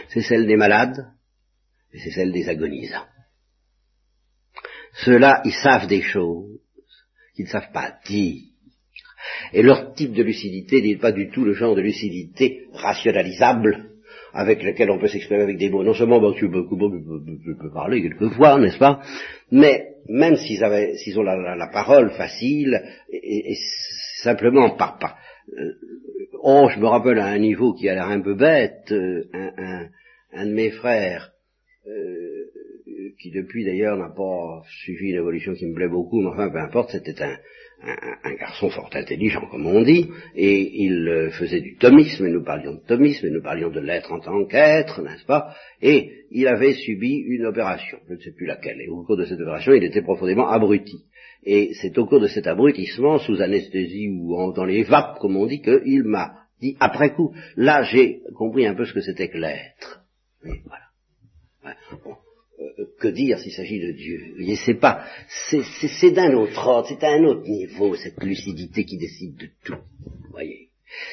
C'est 0.08 0.22
celle 0.22 0.46
des 0.46 0.56
malades, 0.56 1.12
et 1.92 1.98
c'est 1.98 2.10
celle 2.10 2.32
des 2.32 2.48
agonisants. 2.48 3.06
Ceux-là, 5.04 5.42
ils 5.44 5.52
savent 5.52 5.86
des 5.86 6.02
choses 6.02 6.60
qu'ils 7.34 7.44
ne 7.44 7.50
savent 7.50 7.72
pas 7.72 7.94
dire. 8.06 8.42
Et 9.52 9.62
leur 9.62 9.94
type 9.94 10.12
de 10.12 10.22
lucidité 10.22 10.82
n'est 10.82 10.96
pas 10.96 11.12
du 11.12 11.30
tout 11.30 11.44
le 11.44 11.52
genre 11.52 11.74
de 11.74 11.80
lucidité 11.80 12.66
rationalisable 12.72 13.88
avec 14.32 14.62
lequel 14.62 14.90
on 14.90 14.98
peut 14.98 15.08
s'exprimer 15.08 15.42
avec 15.42 15.58
des 15.58 15.70
mots. 15.70 15.82
Non 15.82 15.94
seulement 15.94 16.20
bah, 16.20 16.32
tu, 16.36 16.50
peux, 16.50 16.66
parler 17.72 18.02
quelquefois, 18.02 18.58
n'est-ce 18.58 18.78
pas? 18.78 19.00
Mais 19.50 19.94
même 20.08 20.36
s'ils 20.36 20.62
avaient, 20.62 20.96
s'ils 20.96 21.18
ont 21.18 21.22
la, 21.22 21.70
parole 21.72 22.10
facile, 22.10 22.82
et, 23.12 23.54
simplement 24.22 24.70
par, 24.76 25.16
euh, 25.56 25.72
oh, 26.42 26.68
je 26.72 26.78
me 26.78 26.86
rappelle 26.86 27.18
à 27.18 27.26
un 27.26 27.38
niveau 27.38 27.72
qui 27.74 27.88
a 27.88 27.94
l'air 27.94 28.08
un 28.08 28.20
peu 28.20 28.34
bête, 28.34 28.92
euh, 28.92 29.24
un, 29.32 29.88
un, 30.32 30.46
de 30.46 30.52
mes 30.52 30.70
frères 30.70 31.32
euh, 31.88 32.44
qui 33.20 33.30
depuis 33.30 33.64
d'ailleurs 33.64 33.96
n'a 33.96 34.10
pas 34.10 34.62
suivi 34.82 35.10
une 35.10 35.16
évolution 35.16 35.54
qui 35.54 35.66
me 35.66 35.74
plaît 35.74 35.88
beaucoup, 35.88 36.20
mais 36.20 36.28
enfin 36.28 36.50
peu 36.50 36.58
importe, 36.58 36.90
c'était 36.90 37.22
un, 37.22 37.36
un, 38.24 38.34
garçon 38.34 38.70
fort 38.70 38.90
intelligent, 38.92 39.46
comme 39.50 39.66
on 39.66 39.82
dit, 39.82 40.08
et 40.34 40.84
il 40.84 41.08
euh, 41.08 41.30
faisait 41.30 41.60
du 41.60 41.76
thomisme, 41.76 42.26
et 42.26 42.30
nous 42.30 42.42
parlions 42.42 42.74
de 42.74 42.80
thomisme, 42.86 43.26
et 43.26 43.30
nous 43.30 43.42
parlions 43.42 43.70
de 43.70 43.80
l'être 43.80 44.12
en 44.12 44.20
tant 44.20 44.44
qu'être, 44.46 45.02
n'est-ce 45.02 45.24
pas? 45.24 45.54
Et 45.80 46.24
il 46.30 46.46
avait 46.48 46.74
subi 46.74 47.16
une 47.26 47.46
opération, 47.46 47.98
je 48.08 48.14
ne 48.14 48.18
sais 48.18 48.32
plus 48.32 48.46
laquelle, 48.46 48.80
et 48.80 48.88
au 48.88 49.04
cours 49.04 49.16
de 49.16 49.24
cette 49.24 49.40
opération, 49.40 49.72
il 49.72 49.84
était 49.84 50.02
profondément 50.02 50.48
abruti. 50.48 51.04
Et 51.44 51.70
c'est 51.80 51.96
au 51.98 52.06
cours 52.06 52.20
de 52.20 52.26
cet 52.26 52.46
abrutissement, 52.46 53.18
sous 53.18 53.40
anesthésie 53.40 54.08
ou 54.08 54.52
dans 54.52 54.64
les 54.64 54.82
vapes, 54.82 55.18
comme 55.20 55.36
on 55.36 55.46
dit, 55.46 55.62
qu'il 55.62 56.04
m'a 56.04 56.32
dit, 56.60 56.76
après 56.80 57.14
coup, 57.14 57.32
là 57.56 57.82
j'ai 57.84 58.22
compris 58.34 58.66
un 58.66 58.74
peu 58.74 58.84
ce 58.84 58.92
que 58.92 59.00
c'était 59.00 59.28
que 59.28 59.38
l'être. 59.38 60.02
voilà. 60.42 60.87
Euh, 62.60 62.86
que 62.98 63.08
dire 63.08 63.38
s'il 63.38 63.52
s'agit 63.52 63.78
de 63.78 63.92
Dieu? 63.92 64.56
C'est 64.64 64.80
pas, 64.80 65.04
c'est 65.28 66.10
d'un 66.10 66.34
autre 66.34 66.66
ordre, 66.66 66.88
c'est 66.88 67.04
à 67.04 67.12
un 67.12 67.24
autre 67.24 67.46
niveau 67.46 67.94
cette 67.94 68.22
lucidité 68.22 68.84
qui 68.84 68.98
décide 68.98 69.36
de 69.36 69.48
tout. 69.64 69.78
voyez, 70.32 70.68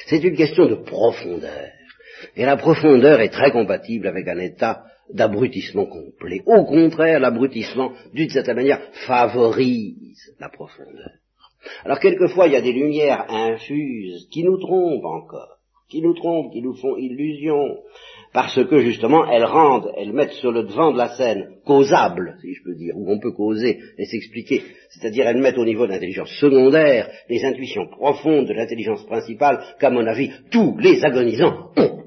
c'est 0.08 0.24
une 0.24 0.36
question 0.36 0.66
de 0.68 0.76
profondeur. 0.76 1.70
Et 2.36 2.46
la 2.46 2.58
profondeur 2.58 3.22
est 3.22 3.30
très 3.30 3.52
compatible 3.52 4.08
avec 4.08 4.28
un 4.28 4.40
état 4.40 4.86
d'abrutissement 5.14 5.86
complet. 5.86 6.42
Au 6.46 6.66
contraire, 6.66 7.20
l'abrutissement, 7.20 7.94
d'une 8.14 8.30
certaine 8.30 8.56
manière, 8.56 8.82
favorise 9.06 10.34
la 10.40 10.50
profondeur. 10.50 11.12
Alors 11.84 12.00
quelquefois, 12.00 12.48
il 12.48 12.54
y 12.54 12.58
a 12.58 12.62
des 12.62 12.74
lumières 12.74 13.26
infuses 13.30 14.28
qui 14.32 14.44
nous 14.44 14.58
trompent 14.58 15.06
encore, 15.06 15.58
qui 15.90 16.02
nous 16.02 16.14
trompent, 16.14 16.52
qui 16.52 16.62
nous 16.62 16.76
font 16.76 16.98
illusion, 16.98 17.80
parce 18.36 18.62
que 18.66 18.80
justement 18.82 19.26
elles 19.32 19.46
rendent, 19.46 19.94
elles 19.98 20.12
mettent 20.12 20.34
sur 20.34 20.52
le 20.52 20.64
devant 20.64 20.92
de 20.92 20.98
la 20.98 21.16
scène 21.16 21.56
causable, 21.66 22.36
si 22.42 22.54
je 22.54 22.64
peux 22.64 22.76
dire, 22.76 22.94
où 22.98 23.10
on 23.10 23.18
peut 23.18 23.32
causer 23.32 23.80
et 23.98 24.06
s'expliquer, 24.06 24.62
c'est-à-dire 24.90 25.26
elles 25.26 25.40
mettent 25.40 25.58
au 25.58 25.64
niveau 25.64 25.88
de 25.88 25.94
l'intelligence 25.94 26.32
secondaire 26.42 27.10
les 27.30 27.46
intuitions 27.46 27.88
profondes 27.88 28.46
de 28.46 28.54
l'intelligence 28.54 29.06
principale 29.06 29.64
qu'à 29.80 29.90
mon 29.90 30.06
avis 30.06 30.32
tous 30.52 30.78
les 30.80 31.02
agonisants 31.06 31.72
ont. 31.78 32.04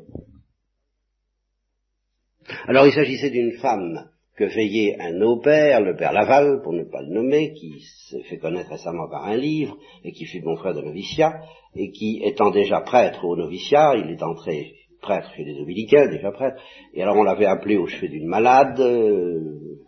Alors 2.67 2.87
il 2.87 2.93
s'agissait 2.93 3.31
d'une 3.31 3.53
femme 3.53 4.11
que 4.37 4.45
veillait 4.45 4.99
un 5.01 5.19
opère, 5.23 5.81
le 5.81 5.97
père 5.97 6.13
Laval, 6.13 6.61
pour 6.63 6.75
ne 6.75 6.85
pas 6.85 7.01
le 7.01 7.09
nommer, 7.09 7.55
qui 7.55 7.81
s'est 8.11 8.23
fait 8.25 8.37
connaître 8.37 8.69
récemment 8.69 9.09
par 9.09 9.25
un 9.25 9.37
livre, 9.37 9.79
et 10.05 10.13
qui 10.13 10.27
fut 10.27 10.43
mon 10.43 10.57
frère 10.57 10.75
de 10.75 10.83
noviciat, 10.83 11.41
et 11.75 11.91
qui, 11.91 12.21
étant 12.23 12.51
déjà 12.51 12.83
prêtre 12.83 13.25
au 13.25 13.35
noviciat, 13.35 13.97
il 13.97 14.13
est 14.13 14.23
entré 14.23 14.75
prêtre 15.01 15.31
chez 15.37 15.45
les 15.45 15.55
dominicains, 15.55 16.09
déjà 16.09 16.31
prêtre, 16.31 16.63
et 16.95 17.03
alors 17.03 17.17
on 17.17 17.23
l'avait 17.23 17.47
appelé 17.47 17.77
au 17.77 17.87
chevet 17.87 18.09
d'une 18.09 18.27
malade, 18.27 18.81
euh, 18.81 19.79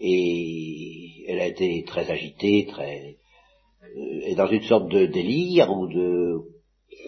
et 0.00 1.24
elle 1.28 1.40
a 1.40 1.46
été 1.46 1.84
très 1.86 2.10
agitée, 2.10 2.66
très 2.68 3.16
euh, 3.96 4.20
et 4.26 4.34
dans 4.34 4.46
une 4.46 4.62
sorte 4.62 4.90
de 4.90 5.06
délire 5.06 5.70
ou 5.70 5.86
de 5.88 6.40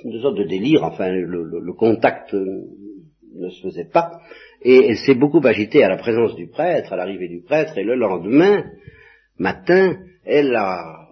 une 0.05 0.20
sorte 0.20 0.36
de 0.36 0.45
délire, 0.45 0.84
enfin 0.84 1.11
le, 1.11 1.72
contact 1.72 2.32
ne 2.32 3.49
se 3.49 3.62
faisait 3.62 3.89
pas, 3.93 4.20
et 4.62 4.86
elle 4.86 4.97
s'est 4.97 5.14
beaucoup 5.14 5.41
agitée 5.45 5.82
à 5.82 5.89
la 5.89 5.97
présence 5.97 6.34
du 6.34 6.49
prêtre, 6.49 6.93
à 6.93 6.97
l'arrivée 6.97 7.28
du 7.28 7.43
prêtre, 7.43 7.76
et 7.78 7.84
le 7.84 7.95
lendemain 7.95 8.64
matin, 9.39 9.97
elle 10.24 10.55
a 10.55 11.08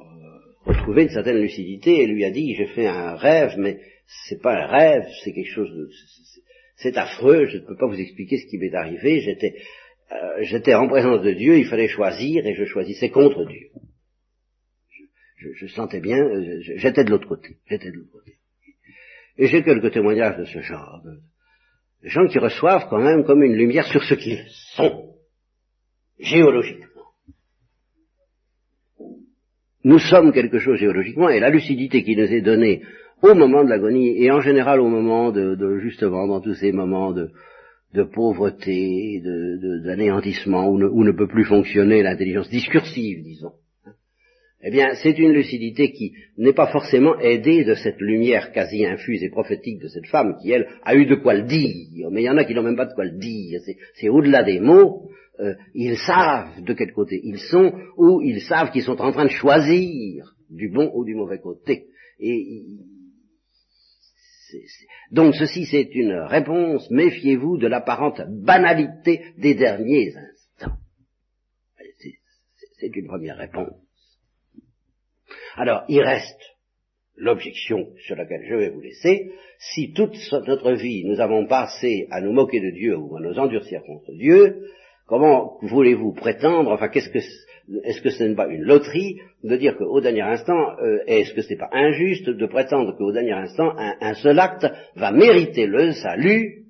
retrouvé 0.67 1.03
une 1.03 1.11
certaine 1.11 1.41
lucidité 1.41 2.03
et 2.03 2.07
lui 2.07 2.25
a 2.25 2.31
dit 2.31 2.55
j'ai 2.55 2.67
fait 2.67 2.87
un 2.87 3.15
rêve, 3.17 3.55
mais 3.59 3.81
c'est 4.29 4.41
pas 4.41 4.65
un 4.65 4.67
rêve, 4.67 5.07
c'est 5.23 5.33
quelque 5.33 5.53
chose 5.53 5.71
de, 5.71 5.89
c'est 6.77 6.97
affreux, 6.97 7.47
je 7.47 7.59
ne 7.59 7.63
peux 7.63 7.77
pas 7.77 7.87
vous 7.87 7.99
expliquer 7.99 8.39
ce 8.39 8.47
qui 8.47 8.59
m'est 8.59 8.75
arrivé, 8.75 9.21
j'étais, 9.21 9.57
euh, 10.13 10.43
j'étais 10.43 10.75
en 10.75 10.89
présence 10.89 11.23
de 11.23 11.33
Dieu, 11.33 11.59
il 11.59 11.67
fallait 11.67 11.89
choisir 11.89 12.47
et 12.47 12.55
je 12.55 12.65
choisissais 12.65 13.11
contre 13.11 13.45
Dieu. 13.47 13.69
Je, 15.39 15.67
sentais 15.69 16.01
bien, 16.01 16.19
euh, 16.19 16.61
j'étais 16.61 17.05
de 17.05 17.11
l'autre 17.11 17.29
côté, 17.29 17.57
j'étais 17.67 17.91
de 17.91 17.97
l'autre 17.97 18.13
côté. 18.13 18.37
Et 19.39 19.47
j'ai 19.47 19.63
quelques 19.63 19.93
témoignages 19.93 20.39
de 20.39 20.45
ce 20.45 20.61
genre, 20.61 21.03
de, 21.05 21.21
gens 22.09 22.27
qui 22.27 22.39
reçoivent 22.39 22.89
quand 22.89 23.01
même 23.01 23.25
comme 23.25 23.43
une 23.43 23.55
lumière 23.55 23.87
sur 23.87 24.03
ce 24.03 24.15
qu'ils 24.15 24.45
sont, 24.75 25.15
géologiquement. 26.19 26.86
Nous 29.87 30.01
sommes 30.01 30.33
quelque 30.33 30.59
chose 30.59 30.81
géologiquement, 30.81 31.29
et 31.29 31.39
la 31.39 31.49
lucidité 31.49 32.03
qui 32.03 32.17
nous 32.17 32.25
est 32.25 32.41
donnée 32.41 32.83
au 33.23 33.35
moment 33.35 33.63
de 33.63 33.69
l'agonie 33.69 34.21
et 34.21 34.33
en 34.33 34.41
général 34.41 34.81
au 34.81 34.89
moment 34.89 35.31
de, 35.31 35.79
justement 35.79 36.27
dans 36.27 36.41
tous 36.41 36.55
ces 36.55 36.73
moments 36.73 37.13
de, 37.13 37.31
de 37.95 38.03
pauvreté, 38.03 39.23
d'anéantissement 39.85 40.69
où, 40.69 40.83
où, 40.83 41.05
ne 41.05 41.13
peut 41.13 41.29
plus 41.29 41.45
fonctionner 41.45 42.03
l'intelligence 42.03 42.51
discursive, 42.51 43.23
disons. 43.23 43.53
Eh 44.65 44.73
bien, 44.73 44.89
c'est 45.01 45.17
une 45.21 45.31
lucidité 45.31 45.93
qui 45.93 46.15
n'est 46.37 46.53
pas 46.53 46.67
forcément 46.73 47.17
aidée 47.21 47.63
de 47.63 47.75
cette 47.75 48.01
lumière 48.01 48.51
quasi 48.51 48.85
infuse 48.85 49.23
et 49.23 49.31
prophétique 49.31 49.81
de 49.81 49.87
cette 49.87 50.09
femme 50.09 50.35
qui, 50.43 50.51
elle, 50.51 50.67
a 50.85 50.97
eu 50.97 51.07
de 51.07 51.15
quoi 51.15 51.35
le 51.35 51.45
dire. 51.45 52.11
Mais 52.11 52.23
il 52.23 52.25
y 52.25 52.31
en 52.31 52.39
a 52.39 52.45
qui 52.45 52.55
n'ont 52.55 52.65
même 52.65 52.75
pas 52.75 52.87
de 52.87 52.95
quoi 52.95 53.05
le 53.05 53.21
dire. 53.21 53.61
C'est 53.95 54.09
au-delà 54.09 54.43
des 54.43 54.59
mots. 54.59 55.11
Euh, 55.41 55.55
ils 55.75 55.99
savent 55.99 56.63
de 56.63 56.73
quel 56.73 56.93
côté 56.93 57.21
ils 57.23 57.39
sont, 57.39 57.73
ou 57.99 58.23
ils 58.23 58.41
savent 58.41 58.71
qu'ils 58.71 58.85
sont 58.85 59.01
en 59.01 59.13
train 59.13 59.25
de 59.25 59.31
choisir 59.31 60.35
du 60.49 60.71
bon 60.71 60.91
ou 60.95 61.05
du 61.05 61.15
mauvais 61.15 61.39
côté. 61.39 61.89
Et 62.19 62.63
Donc 65.11 65.35
ceci, 65.35 65.67
c'est 65.67 65.95
une 65.95 66.13
réponse, 66.13 66.91
méfiez-vous 66.91 67.59
de 67.59 67.67
l'apparente 67.67 68.23
banalité 68.29 69.25
des 69.37 69.55
derniers 69.55 70.15
instants. 70.17 70.77
C'est 72.79 72.95
une 72.95 73.07
première 73.07 73.37
réponse. 73.37 73.75
Alors, 75.57 75.85
il 75.89 76.01
reste 76.01 76.41
l'objection 77.17 77.93
sur 78.07 78.17
laquelle 78.17 78.45
je 78.47 78.55
vais 78.55 78.71
vous 78.71 78.81
laisser. 78.81 79.33
Si 79.59 79.93
toute 79.93 80.17
notre 80.47 80.73
vie 80.73 81.05
nous 81.05 81.21
avons 81.21 81.47
passé 81.47 82.07
à 82.11 82.21
nous 82.21 82.33
moquer 82.33 82.61
de 82.61 82.71
Dieu 82.71 82.97
ou 82.97 83.17
à 83.17 83.21
nous 83.21 83.39
endurcir 83.39 83.83
contre 83.85 84.13
Dieu, 84.13 84.67
comment 85.07 85.59
voulez-vous 85.63 86.13
prétendre, 86.13 86.73
enfin, 86.73 86.89
qu'est-ce 86.89 87.11
que 87.11 87.19
est-ce 87.85 88.01
que 88.01 88.11
ce 88.11 88.23
n'est 88.23 88.35
pas 88.37 88.47
une 88.47 88.63
loterie 88.63 89.19
de 89.43 89.57
dire 89.57 89.77
qu'au 89.77 90.01
dernier 90.01 90.23
instant, 90.23 90.79
euh, 90.79 91.01
est-ce 91.07 91.35
que 91.35 91.43
ce 91.43 91.51
n'est 91.51 91.59
pas 91.59 91.69
injuste 91.73 92.29
de 92.31 92.47
prétendre 92.47 92.97
qu'au 92.97 93.11
dernier 93.11 93.33
instant, 93.33 93.73
un, 93.77 94.15
seul 94.15 94.39
acte 94.39 94.67
va 94.95 95.11
mériter 95.11 95.67
le 95.67 95.93
salut? 95.93 96.67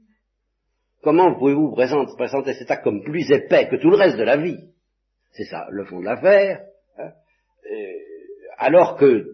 Comment 1.02 1.34
pouvez-vous 1.34 1.72
présenter, 1.72 2.54
cet 2.54 2.70
acte 2.70 2.82
comme 2.82 3.02
plus 3.02 3.30
épais 3.30 3.68
que 3.68 3.76
tout 3.76 3.90
le 3.90 3.96
reste 3.96 4.16
de 4.16 4.24
la 4.24 4.38
vie? 4.38 4.70
C'est 5.32 5.44
ça 5.44 5.66
le 5.70 5.84
fond 5.84 6.00
de 6.00 6.06
l'affaire. 6.06 6.62
Hein 6.98 7.10
euh, 7.70 7.92
alors 8.56 8.96
que, 8.96 9.26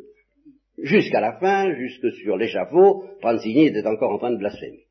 jusqu'à 0.79 1.21
la 1.21 1.39
fin, 1.39 1.73
jusque 1.75 2.11
sur 2.23 2.37
l'échafaud, 2.37 3.05
Pranzini 3.21 3.69
était 3.69 3.87
encore 3.87 4.11
en 4.11 4.19
train 4.19 4.33
de 4.33 4.39
blasphémer. 4.39 4.85